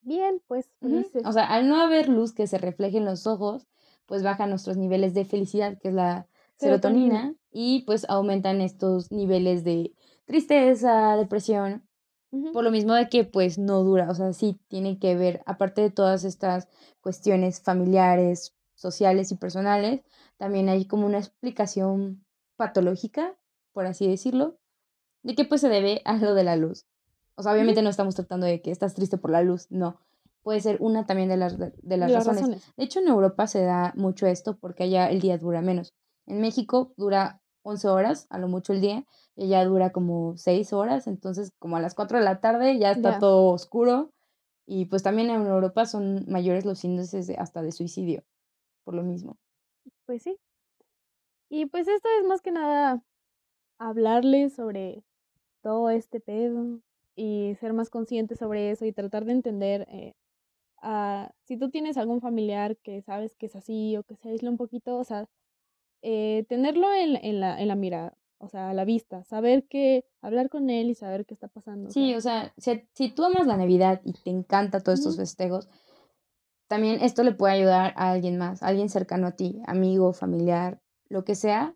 bien, 0.00 0.40
pues 0.46 0.70
felices. 0.80 1.26
O 1.26 1.32
sea, 1.32 1.44
al 1.44 1.68
no 1.68 1.76
haber 1.78 2.08
luz 2.08 2.32
que 2.32 2.46
se 2.46 2.56
refleje 2.56 2.96
en 2.96 3.04
los 3.04 3.26
ojos, 3.26 3.66
pues 4.06 4.22
bajan 4.22 4.48
nuestros 4.48 4.78
niveles 4.78 5.12
de 5.12 5.26
felicidad, 5.26 5.78
que 5.78 5.88
es 5.88 5.94
la 5.94 6.26
Serotonina. 6.58 7.16
serotonina, 7.16 7.38
y 7.50 7.82
pues 7.82 8.06
aumentan 8.08 8.60
estos 8.60 9.10
niveles 9.10 9.64
de 9.64 9.92
tristeza, 10.24 11.16
depresión, 11.16 11.86
por 12.52 12.64
lo 12.64 12.72
mismo 12.72 12.94
de 12.94 13.08
que 13.08 13.22
pues 13.24 13.58
no 13.58 13.84
dura, 13.84 14.10
o 14.10 14.14
sea, 14.14 14.32
sí 14.32 14.58
tiene 14.66 14.98
que 14.98 15.14
ver, 15.14 15.42
aparte 15.46 15.82
de 15.82 15.90
todas 15.90 16.24
estas 16.24 16.68
cuestiones 17.00 17.60
familiares, 17.60 18.56
sociales 18.74 19.30
y 19.30 19.36
personales, 19.36 20.02
también 20.36 20.68
hay 20.68 20.86
como 20.86 21.06
una 21.06 21.18
explicación 21.18 22.24
patológica, 22.56 23.36
por 23.72 23.86
así 23.86 24.08
decirlo, 24.08 24.58
de 25.22 25.36
que 25.36 25.44
pues 25.44 25.60
se 25.60 25.68
debe 25.68 26.02
a 26.04 26.16
lo 26.16 26.34
de 26.34 26.42
la 26.42 26.56
luz. 26.56 26.86
O 27.36 27.42
sea, 27.42 27.52
obviamente 27.52 27.82
no 27.82 27.90
estamos 27.90 28.16
tratando 28.16 28.46
de 28.46 28.60
que 28.62 28.70
estás 28.72 28.94
triste 28.94 29.16
por 29.16 29.30
la 29.30 29.42
luz, 29.42 29.66
no. 29.70 30.00
Puede 30.42 30.60
ser 30.60 30.76
una 30.80 31.06
también 31.06 31.28
de 31.28 31.36
las, 31.36 31.56
de 31.56 31.72
de 31.82 31.96
las 31.96 32.08
De 32.08 32.14
las 32.14 32.26
razones. 32.26 32.40
razones. 32.42 32.72
De 32.76 32.84
hecho, 32.84 33.00
en 33.00 33.08
Europa 33.08 33.46
se 33.46 33.62
da 33.62 33.92
mucho 33.96 34.26
esto 34.26 34.58
porque 34.58 34.84
allá 34.84 35.08
el 35.08 35.20
día 35.20 35.38
dura 35.38 35.62
menos. 35.62 35.94
En 36.26 36.40
México 36.40 36.92
dura 36.96 37.40
11 37.62 37.88
horas, 37.88 38.26
a 38.30 38.38
lo 38.38 38.48
mucho 38.48 38.72
el 38.72 38.80
día, 38.80 39.04
y 39.36 39.44
allá 39.44 39.64
dura 39.64 39.90
como 39.90 40.36
6 40.36 40.72
horas, 40.72 41.06
entonces 41.06 41.50
como 41.58 41.76
a 41.76 41.80
las 41.80 41.94
4 41.94 42.18
de 42.18 42.24
la 42.24 42.40
tarde 42.40 42.78
ya 42.78 42.90
está 42.92 43.12
Ya. 43.12 43.18
todo 43.18 43.52
oscuro. 43.52 44.10
Y 44.66 44.86
pues 44.86 45.02
también 45.02 45.28
en 45.30 45.46
Europa 45.46 45.84
son 45.86 46.24
mayores 46.28 46.64
los 46.64 46.84
índices 46.84 47.26
de, 47.26 47.36
hasta 47.36 47.62
de 47.62 47.72
suicidio, 47.72 48.24
por 48.84 48.94
lo 48.94 49.02
mismo. 49.02 49.36
Pues 50.06 50.22
sí. 50.22 50.38
Y 51.50 51.66
pues 51.66 51.86
esto 51.88 52.08
es 52.20 52.26
más 52.26 52.40
que 52.40 52.50
nada 52.52 53.02
hablarles 53.78 54.54
sobre 54.54 55.04
todo 55.62 55.90
este 55.90 56.20
pedo 56.20 56.80
y 57.16 57.54
ser 57.60 57.72
más 57.72 57.90
conscientes 57.90 58.38
sobre 58.38 58.70
eso 58.70 58.84
y 58.86 58.92
tratar 58.92 59.24
de 59.24 59.32
entender 59.32 59.86
eh, 59.90 60.14
ah, 60.82 61.30
si 61.44 61.58
tú 61.58 61.70
tienes 61.70 61.96
algún 61.96 62.20
familiar 62.20 62.76
que 62.78 63.02
sabes 63.02 63.34
que 63.36 63.46
es 63.46 63.56
así 63.56 63.96
o 63.96 64.04
que 64.04 64.16
se 64.16 64.30
aísla 64.30 64.50
un 64.50 64.56
poquito, 64.56 64.96
o 64.98 65.04
sea, 65.04 65.26
eh, 66.04 66.44
tenerlo 66.48 66.92
en, 66.92 67.16
en 67.16 67.40
la, 67.40 67.60
en 67.60 67.68
la 67.68 67.74
mira, 67.74 68.14
o 68.38 68.48
sea, 68.48 68.70
a 68.70 68.74
la 68.74 68.84
vista, 68.84 69.24
saber 69.24 69.66
que 69.66 70.04
hablar 70.20 70.50
con 70.50 70.68
él 70.68 70.90
y 70.90 70.94
saber 70.94 71.24
qué 71.24 71.32
está 71.32 71.48
pasando. 71.48 71.90
Sí, 71.90 72.14
o 72.14 72.20
sea, 72.20 72.52
si, 72.58 72.86
si 72.92 73.08
tú 73.08 73.24
amas 73.24 73.46
la 73.46 73.56
Navidad 73.56 74.02
y 74.04 74.12
te 74.12 74.30
encanta 74.30 74.80
todos 74.80 74.98
estos 74.98 75.16
festejos, 75.16 75.68
también 76.68 77.00
esto 77.00 77.22
le 77.22 77.32
puede 77.32 77.54
ayudar 77.54 77.94
a 77.96 78.10
alguien 78.10 78.36
más, 78.36 78.62
a 78.62 78.66
alguien 78.66 78.90
cercano 78.90 79.26
a 79.26 79.32
ti, 79.32 79.62
amigo, 79.66 80.12
familiar, 80.12 80.80
lo 81.08 81.24
que 81.24 81.34
sea. 81.34 81.74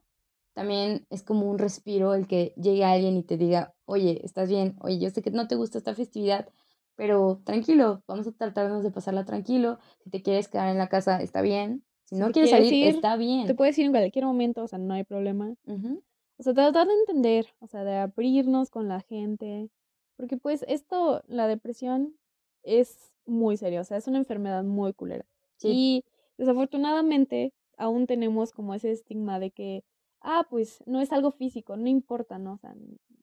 También 0.52 1.06
es 1.08 1.22
como 1.22 1.48
un 1.48 1.58
respiro 1.58 2.14
el 2.14 2.26
que 2.26 2.52
llegue 2.56 2.84
alguien 2.84 3.16
y 3.16 3.22
te 3.22 3.36
diga, 3.38 3.74
oye, 3.86 4.20
¿estás 4.24 4.50
bien? 4.50 4.76
Oye, 4.80 4.98
yo 4.98 5.08
sé 5.10 5.22
que 5.22 5.30
no 5.30 5.48
te 5.48 5.54
gusta 5.54 5.78
esta 5.78 5.94
festividad, 5.94 6.48
pero 6.96 7.40
tranquilo, 7.44 8.02
vamos 8.06 8.26
a 8.26 8.32
tratarnos 8.32 8.82
de 8.82 8.90
pasarla 8.90 9.24
tranquilo. 9.24 9.78
Si 10.02 10.10
te 10.10 10.20
quieres 10.20 10.48
quedar 10.48 10.68
en 10.68 10.78
la 10.78 10.88
casa, 10.88 11.22
está 11.22 11.40
bien. 11.42 11.84
Si 12.08 12.14
si 12.14 12.20
no 12.20 12.26
te 12.28 12.32
quieres 12.32 12.50
quieres 12.50 12.68
salir, 12.68 12.88
ir, 12.88 12.94
está 12.96 13.12
te 13.12 13.18
bien. 13.18 13.56
puedes 13.56 13.78
ir 13.78 13.86
en 13.86 13.92
cualquier 13.92 14.24
momento, 14.24 14.62
o 14.62 14.66
sea, 14.68 14.78
no 14.78 14.94
hay 14.94 15.04
problema. 15.04 15.54
Ujú. 15.66 16.02
O 16.38 16.42
sea, 16.42 16.54
tratar 16.54 16.86
de 16.86 16.94
entender, 16.94 17.46
o 17.60 17.66
sea, 17.66 17.84
de 17.84 17.96
abrirnos 17.96 18.70
con 18.70 18.88
la 18.88 19.00
gente, 19.00 19.70
porque 20.16 20.36
pues 20.36 20.64
esto, 20.68 21.22
la 21.26 21.46
depresión 21.48 22.16
es 22.62 23.12
muy 23.26 23.56
seria, 23.56 23.80
o 23.80 23.84
sea, 23.84 23.96
es 23.98 24.06
una 24.08 24.18
enfermedad 24.18 24.64
muy 24.64 24.92
culera. 24.94 25.26
Sí, 25.58 25.68
Y 25.70 26.04
desafortunadamente 26.38 27.52
aún 27.76 28.06
tenemos 28.06 28.52
como 28.52 28.74
ese 28.74 28.90
estigma 28.90 29.38
de 29.38 29.50
que, 29.50 29.84
ah, 30.20 30.46
pues 30.48 30.82
no 30.86 31.00
es 31.00 31.12
algo 31.12 31.30
físico, 31.32 31.76
no 31.76 31.88
importa, 31.88 32.38
¿no? 32.38 32.54
O 32.54 32.58
sea, 32.58 32.74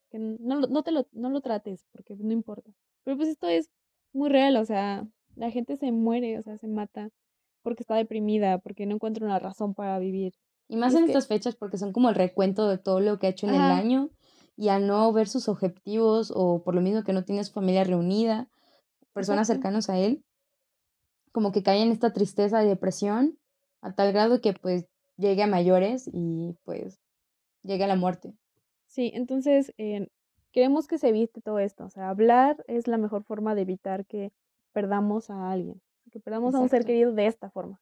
que 0.10 0.20
no, 0.20 0.56
lo- 0.60 0.68
no 0.68 0.84
te 0.84 0.92
lo, 0.92 1.08
no 1.12 1.30
lo 1.30 1.42
trates 1.42 1.86
porque 1.92 2.16
no 2.16 2.32
importa. 2.32 2.72
Pero 3.04 3.18
pues 3.18 3.30
esto 3.30 3.48
es 3.48 3.70
muy 4.14 4.30
real, 4.30 4.56
o 4.58 4.66
sea, 4.66 5.08
la 5.36 5.52
gente 5.52 5.76
se 5.76 5.92
muere, 5.92 6.38
o 6.40 6.44
sea, 6.44 6.58
se 6.58 6.68
mata 6.68 7.10
porque 7.66 7.82
está 7.82 7.96
deprimida, 7.96 8.60
porque 8.60 8.86
no 8.86 8.94
encuentra 8.94 9.26
una 9.26 9.40
razón 9.40 9.74
para 9.74 9.98
vivir. 9.98 10.36
y 10.70 10.78
más 10.78 10.94
Y 10.94 10.98
es 10.98 11.00
en 11.02 11.06
que, 11.08 11.12
estas 11.14 11.28
fechas 11.28 11.56
porque 11.56 11.80
son 11.80 11.92
como 11.92 12.10
el 12.10 12.16
recuento 12.16 12.70
de 12.70 12.78
todo 12.78 13.00
lo 13.00 13.18
que 13.18 13.26
ha 13.26 13.32
hecho 13.32 13.48
en 13.48 13.56
el 13.56 13.62
año 13.62 14.12
y 14.56 14.70
al 14.70 14.86
no 14.86 15.12
ver 15.12 15.28
sus 15.28 15.50
objetivos 15.50 16.32
o 16.34 16.64
por 16.64 16.76
lo 16.76 16.82
mismo 16.82 17.04
que 17.04 17.12
no 17.12 17.26
tiene 17.26 17.44
su 17.44 17.54
familia 17.54 17.84
reunida, 17.84 18.48
personas 19.14 19.50
exacto. 19.50 19.64
cercanas 19.64 19.90
a 19.90 19.98
él, 19.98 20.24
como 21.32 21.52
que 21.52 21.64
cae 21.64 21.82
en 21.82 21.92
esta 21.92 22.14
tristeza 22.14 22.64
y 22.64 22.68
depresión 22.68 23.40
a 23.82 23.96
tal 23.96 24.14
grado 24.14 24.42
que 24.42 24.54
pues 24.54 24.86
llegue 25.18 25.42
a 25.42 25.48
mayores 25.48 26.08
y 26.14 26.56
pues 26.66 27.02
llegue 27.64 27.84
a 27.84 27.88
la 27.88 27.96
muerte. 27.96 28.36
Sí, 28.86 29.12
entonces 29.16 29.74
eh, 29.80 30.08
queremos 30.52 30.88
que 30.88 31.00
se 31.00 31.10
evite 31.10 31.42
todo 31.42 31.58
esto. 31.58 31.86
O 31.86 31.90
sea, 31.90 32.10
hablar 32.10 32.64
es 32.68 32.88
la 32.88 32.98
mejor 32.98 33.24
forma 33.24 33.56
de 33.56 33.64
evitar 33.64 34.06
que 34.06 34.32
perdamos 34.72 35.32
a 35.32 35.52
alguien, 35.52 35.82
que 36.16 36.22
perdamos 36.22 36.56
a 36.56 36.62
un 36.62 36.70
ser 36.70 36.86
querido 36.86 37.12
de 37.12 37.28
esta 37.28 37.50
forma. 37.50 37.82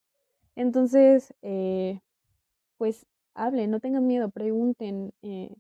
Entonces, 0.56 1.36
eh, 1.44 2.02
pues 2.80 3.06
hablen, 3.36 3.70
no 3.70 3.80
tengan 3.80 4.08
miedo, 4.08 4.32
pregunten. 4.32 5.14
eh, 5.22 5.56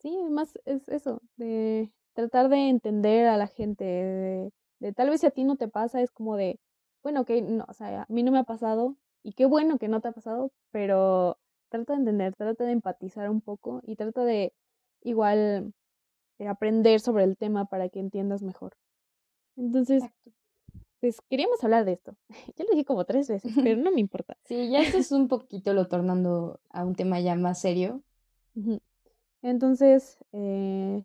sí, 0.00 0.14
más 0.28 0.58
es 0.66 0.86
eso, 0.90 1.22
de 1.36 1.90
tratar 2.12 2.50
de 2.50 2.68
entender 2.68 3.26
a 3.26 3.38
la 3.38 3.46
gente, 3.46 3.84
de, 3.86 4.52
de 4.80 4.92
tal 4.92 5.08
vez 5.08 5.22
si 5.22 5.26
a 5.28 5.30
ti 5.30 5.44
no 5.44 5.56
te 5.56 5.66
pasa, 5.68 6.02
es 6.02 6.10
como 6.10 6.36
de, 6.36 6.60
bueno, 7.02 7.24
que 7.24 7.40
no, 7.40 7.64
o 7.66 7.72
sea, 7.72 8.02
a 8.02 8.06
mí 8.10 8.22
no 8.22 8.32
me 8.32 8.40
ha 8.40 8.44
pasado 8.44 8.96
y 9.22 9.32
qué 9.32 9.46
bueno 9.46 9.78
que 9.78 9.88
no 9.88 10.02
te 10.02 10.08
ha 10.08 10.12
pasado, 10.12 10.52
pero 10.70 11.38
trata 11.70 11.94
de 11.94 12.00
entender, 12.00 12.34
trata 12.36 12.64
de 12.64 12.72
empatizar 12.72 13.30
un 13.30 13.40
poco 13.40 13.80
y 13.82 13.96
trata 13.96 14.26
de 14.26 14.52
igual 15.00 15.72
eh, 16.38 16.48
aprender 16.48 17.00
sobre 17.00 17.24
el 17.24 17.38
tema 17.38 17.64
para 17.64 17.88
que 17.88 17.98
entiendas 17.98 18.42
mejor. 18.42 18.76
Entonces, 19.56 20.02
Exacto. 20.02 20.32
Pues 21.00 21.20
queríamos 21.28 21.62
hablar 21.64 21.84
de 21.84 21.92
esto. 21.92 22.16
Ya 22.56 22.64
lo 22.64 22.70
dije 22.72 22.84
como 22.84 23.04
tres 23.04 23.28
veces, 23.28 23.52
pero 23.62 23.76
no 23.82 23.90
me 23.92 24.00
importa. 24.00 24.36
Sí, 24.44 24.68
ya 24.70 24.80
esto 24.80 24.98
es 24.98 25.12
un 25.12 25.28
poquito 25.28 25.72
lo 25.74 25.86
tornando 25.88 26.60
a 26.70 26.84
un 26.84 26.94
tema 26.94 27.20
ya 27.20 27.34
más 27.36 27.60
serio. 27.60 28.02
Entonces, 29.42 30.18
eh, 30.32 31.04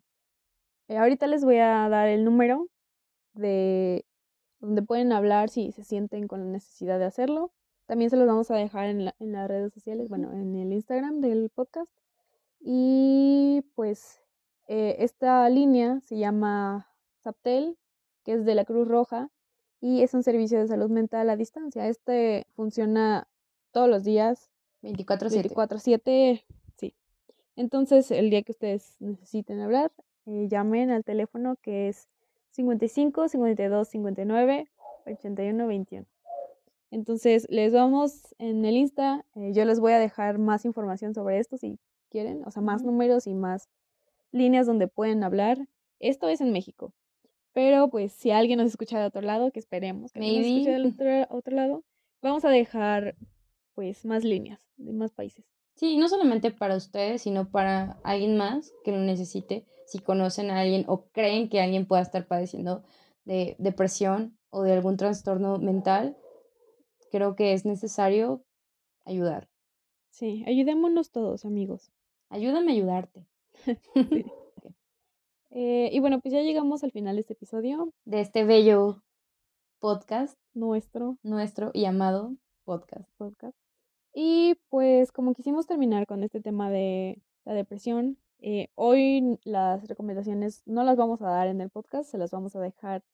eh, 0.88 0.96
ahorita 0.96 1.26
les 1.26 1.44
voy 1.44 1.58
a 1.58 1.88
dar 1.88 2.08
el 2.08 2.24
número 2.24 2.68
de 3.34 4.04
donde 4.60 4.82
pueden 4.82 5.12
hablar 5.12 5.50
si 5.50 5.72
se 5.72 5.84
sienten 5.84 6.26
con 6.26 6.40
la 6.40 6.46
necesidad 6.50 6.98
de 6.98 7.04
hacerlo. 7.04 7.52
También 7.86 8.10
se 8.10 8.16
los 8.16 8.26
vamos 8.26 8.50
a 8.50 8.56
dejar 8.56 8.86
en, 8.86 9.04
la- 9.04 9.14
en 9.18 9.32
las 9.32 9.46
redes 9.46 9.72
sociales, 9.72 10.08
bueno, 10.08 10.32
en 10.32 10.56
el 10.56 10.72
Instagram 10.72 11.20
del 11.20 11.50
podcast. 11.50 11.92
Y 12.60 13.62
pues 13.74 14.22
eh, 14.68 14.96
esta 15.00 15.48
línea 15.50 16.00
se 16.06 16.16
llama 16.16 16.88
Saptel, 17.22 17.76
que 18.24 18.32
es 18.32 18.44
de 18.46 18.54
la 18.54 18.64
Cruz 18.64 18.88
Roja 18.88 19.30
y 19.84 20.02
es 20.02 20.14
un 20.14 20.22
servicio 20.22 20.58
de 20.58 20.66
salud 20.66 20.88
mental 20.88 21.28
a 21.28 21.36
distancia. 21.36 21.86
Este 21.86 22.46
funciona 22.56 23.28
todos 23.70 23.86
los 23.86 24.02
días, 24.02 24.50
24/7. 24.80 25.50
24/7, 25.50 26.44
sí. 26.78 26.94
Entonces, 27.54 28.10
el 28.10 28.30
día 28.30 28.42
que 28.42 28.52
ustedes 28.52 28.96
necesiten 28.98 29.60
hablar, 29.60 29.92
eh, 30.24 30.48
llamen 30.48 30.90
al 30.90 31.04
teléfono 31.04 31.56
que 31.60 31.88
es 31.88 32.08
55 32.52 33.28
52 33.28 33.86
59 33.88 34.70
81 35.04 35.66
21. 35.66 36.06
Entonces, 36.90 37.46
les 37.50 37.74
vamos 37.74 38.34
en 38.38 38.64
el 38.64 38.78
Insta. 38.78 39.26
eh, 39.34 39.52
yo 39.52 39.66
les 39.66 39.80
voy 39.80 39.92
a 39.92 39.98
dejar 39.98 40.38
más 40.38 40.64
información 40.64 41.12
sobre 41.12 41.38
esto 41.40 41.58
si 41.58 41.78
quieren, 42.08 42.42
o 42.46 42.50
sea, 42.50 42.62
más 42.62 42.82
números 42.82 43.26
y 43.26 43.34
más 43.34 43.68
líneas 44.32 44.66
donde 44.66 44.88
pueden 44.88 45.22
hablar. 45.24 45.58
Esto 46.00 46.28
es 46.28 46.40
en 46.40 46.52
México. 46.52 46.94
Pero 47.54 47.88
pues 47.88 48.12
si 48.12 48.32
alguien 48.32 48.58
nos 48.58 48.68
escucha 48.68 48.98
de 48.98 49.06
otro 49.06 49.22
lado, 49.22 49.50
que 49.52 49.60
esperemos 49.60 50.12
que 50.12 50.18
alguien 50.18 50.42
nos 50.42 50.46
escuche 50.46 50.70
del 50.72 50.86
otro, 50.86 51.36
otro 51.36 51.56
lado, 51.56 51.84
vamos 52.20 52.44
a 52.44 52.50
dejar 52.50 53.16
pues 53.74 54.04
más 54.04 54.24
líneas 54.24 54.60
de 54.76 54.92
más 54.92 55.12
países. 55.12 55.46
Sí, 55.76 55.96
no 55.96 56.08
solamente 56.08 56.50
para 56.50 56.76
ustedes, 56.76 57.22
sino 57.22 57.50
para 57.50 57.98
alguien 58.02 58.36
más 58.36 58.72
que 58.84 58.92
lo 58.92 58.98
necesite. 58.98 59.64
Si 59.86 60.00
conocen 60.00 60.50
a 60.50 60.60
alguien 60.60 60.84
o 60.88 61.06
creen 61.06 61.48
que 61.48 61.60
alguien 61.60 61.86
pueda 61.86 62.02
estar 62.02 62.26
padeciendo 62.26 62.82
de 63.24 63.54
depresión 63.58 64.36
o 64.50 64.62
de 64.62 64.72
algún 64.72 64.96
trastorno 64.96 65.58
mental, 65.58 66.16
creo 67.10 67.36
que 67.36 67.52
es 67.52 67.64
necesario 67.64 68.44
ayudar. 69.04 69.48
Sí, 70.10 70.44
ayudémonos 70.46 71.10
todos, 71.10 71.44
amigos. 71.44 71.92
Ayúdame 72.30 72.72
a 72.72 72.74
ayudarte. 72.74 73.26
Sí. 74.10 74.24
Eh, 75.56 75.88
y 75.92 76.00
bueno, 76.00 76.20
pues 76.20 76.34
ya 76.34 76.42
llegamos 76.42 76.82
al 76.82 76.90
final 76.90 77.14
de 77.14 77.20
este 77.20 77.34
episodio, 77.34 77.92
De 78.04 78.20
este 78.20 78.44
bello 78.44 79.04
podcast, 79.78 80.36
nuestro 80.52 81.16
nuestro 81.22 81.70
y 81.72 81.84
amado 81.84 82.34
podcast. 82.64 83.08
podcast. 83.18 83.56
Y 84.12 84.56
pues 84.68 85.12
como 85.12 85.32
quisimos 85.32 85.68
terminar 85.68 86.08
con 86.08 86.24
este 86.24 86.40
tema 86.40 86.70
de 86.70 87.22
la 87.44 87.54
depresión, 87.54 88.18
eh, 88.40 88.66
hoy 88.74 89.38
las 89.44 89.86
recomendaciones 89.86 90.62
no 90.66 90.82
las 90.82 90.96
vamos 90.96 91.22
a 91.22 91.28
dar 91.28 91.46
en 91.46 91.60
el 91.60 91.70
podcast, 91.70 92.10
se 92.10 92.18
las 92.18 92.32
vamos 92.32 92.56
a 92.56 92.60
dejar 92.60 93.04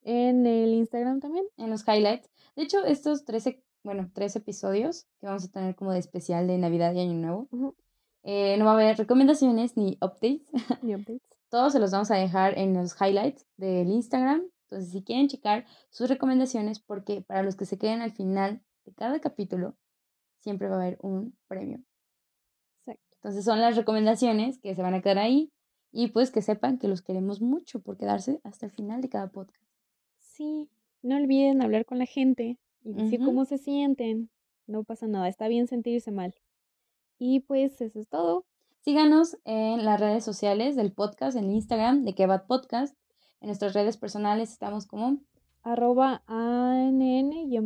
en 0.00 0.46
el 0.46 0.72
Instagram 0.72 1.20
también. 1.20 1.44
En 1.58 1.68
los 1.68 1.86
highlights. 1.86 2.30
De 2.56 2.62
hecho, 2.62 2.82
estos 2.86 3.26
13, 3.26 3.62
bueno, 3.84 4.10
tres 4.14 4.36
episodios 4.36 5.06
que 5.20 5.26
vamos 5.26 5.44
a 5.44 5.48
tener 5.48 5.74
como 5.74 5.92
de 5.92 5.98
especial 5.98 6.46
de 6.46 6.56
Navidad 6.56 6.94
y 6.94 7.00
Año 7.00 7.12
Nuevo, 7.12 7.74
eh, 8.22 8.56
no 8.56 8.64
va 8.64 8.70
a 8.70 8.74
haber 8.74 8.96
recomendaciones 8.96 9.76
ni 9.76 9.98
updates. 10.00 10.48
y 10.82 10.94
updates. 10.94 11.29
Todos 11.50 11.72
se 11.72 11.80
los 11.80 11.90
vamos 11.90 12.10
a 12.12 12.16
dejar 12.16 12.56
en 12.56 12.74
los 12.74 12.94
highlights 13.00 13.44
del 13.56 13.88
Instagram 13.88 14.42
Entonces, 14.64 14.92
si 14.92 15.02
quieren 15.02 15.26
checar 15.26 15.66
sus 15.90 16.08
recomendaciones, 16.08 16.78
porque 16.78 17.22
para 17.22 17.42
los 17.42 17.56
que 17.56 17.66
se 17.66 17.76
queden 17.76 18.02
al 18.02 18.12
final 18.12 18.62
de 18.84 18.94
cada 18.94 19.20
capítulo, 19.20 19.76
siempre 20.36 20.68
va 20.68 20.76
a 20.76 20.82
haber 20.82 20.98
un 21.02 21.36
premio. 21.48 21.80
Exacto. 22.78 23.16
Entonces, 23.16 23.44
son 23.44 23.60
las 23.60 23.76
recomendaciones 23.76 24.60
que 24.60 24.76
se 24.76 24.82
van 24.82 24.94
a 24.94 25.02
quedar 25.02 25.18
ahí 25.18 25.52
y 25.90 26.08
pues 26.12 26.30
que 26.30 26.40
sepan 26.40 26.78
que 26.78 26.86
los 26.86 27.02
queremos 27.02 27.40
mucho 27.40 27.80
por 27.80 27.96
quedarse 27.96 28.40
hasta 28.44 28.66
el 28.66 28.72
final 28.72 29.00
de 29.00 29.08
cada 29.08 29.32
podcast. 29.32 29.60
Sí, 30.18 30.70
no 31.02 31.16
olviden 31.16 31.62
hablar 31.62 31.84
con 31.84 31.98
la 31.98 32.06
gente 32.06 32.58
y 32.82 32.92
decir 32.94 33.20
cómo 33.24 33.44
se 33.44 33.58
sienten. 33.58 34.30
No 34.68 34.84
pasa 34.84 35.08
nada, 35.08 35.28
está 35.28 35.48
bien 35.48 35.66
sentirse 35.66 36.12
mal. 36.12 36.32
Y 37.18 37.40
pues 37.40 37.80
eso 37.80 37.98
es 37.98 38.08
todo. 38.08 38.46
Síganos 38.82 39.36
en 39.44 39.84
las 39.84 40.00
redes 40.00 40.24
sociales 40.24 40.74
del 40.74 40.92
podcast, 40.92 41.36
en 41.36 41.50
Instagram 41.50 42.02
de 42.04 42.14
Kebat 42.14 42.46
Podcast. 42.46 42.96
En 43.42 43.48
nuestras 43.48 43.74
redes 43.74 43.98
personales 43.98 44.50
estamos 44.52 44.86
como, 44.86 45.18
Arroba 45.62 46.22
ANN-BZZ. 46.26 47.62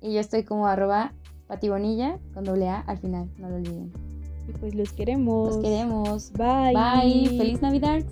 y 0.00 0.14
yo 0.14 0.20
estoy 0.20 0.44
como 0.44 0.66
arroba 0.66 1.12
patibonilla 1.46 2.18
con 2.32 2.44
doble 2.44 2.70
A 2.70 2.80
al 2.80 2.96
final, 2.98 3.30
no 3.36 3.50
lo 3.50 3.56
olviden. 3.56 3.92
Y 4.48 4.52
pues 4.52 4.74
los 4.74 4.94
queremos. 4.94 5.56
Los 5.56 5.62
queremos. 5.62 6.32
Bye. 6.32 6.72
Bye. 6.72 7.36
Feliz 7.36 7.60
Navidad. 7.60 8.02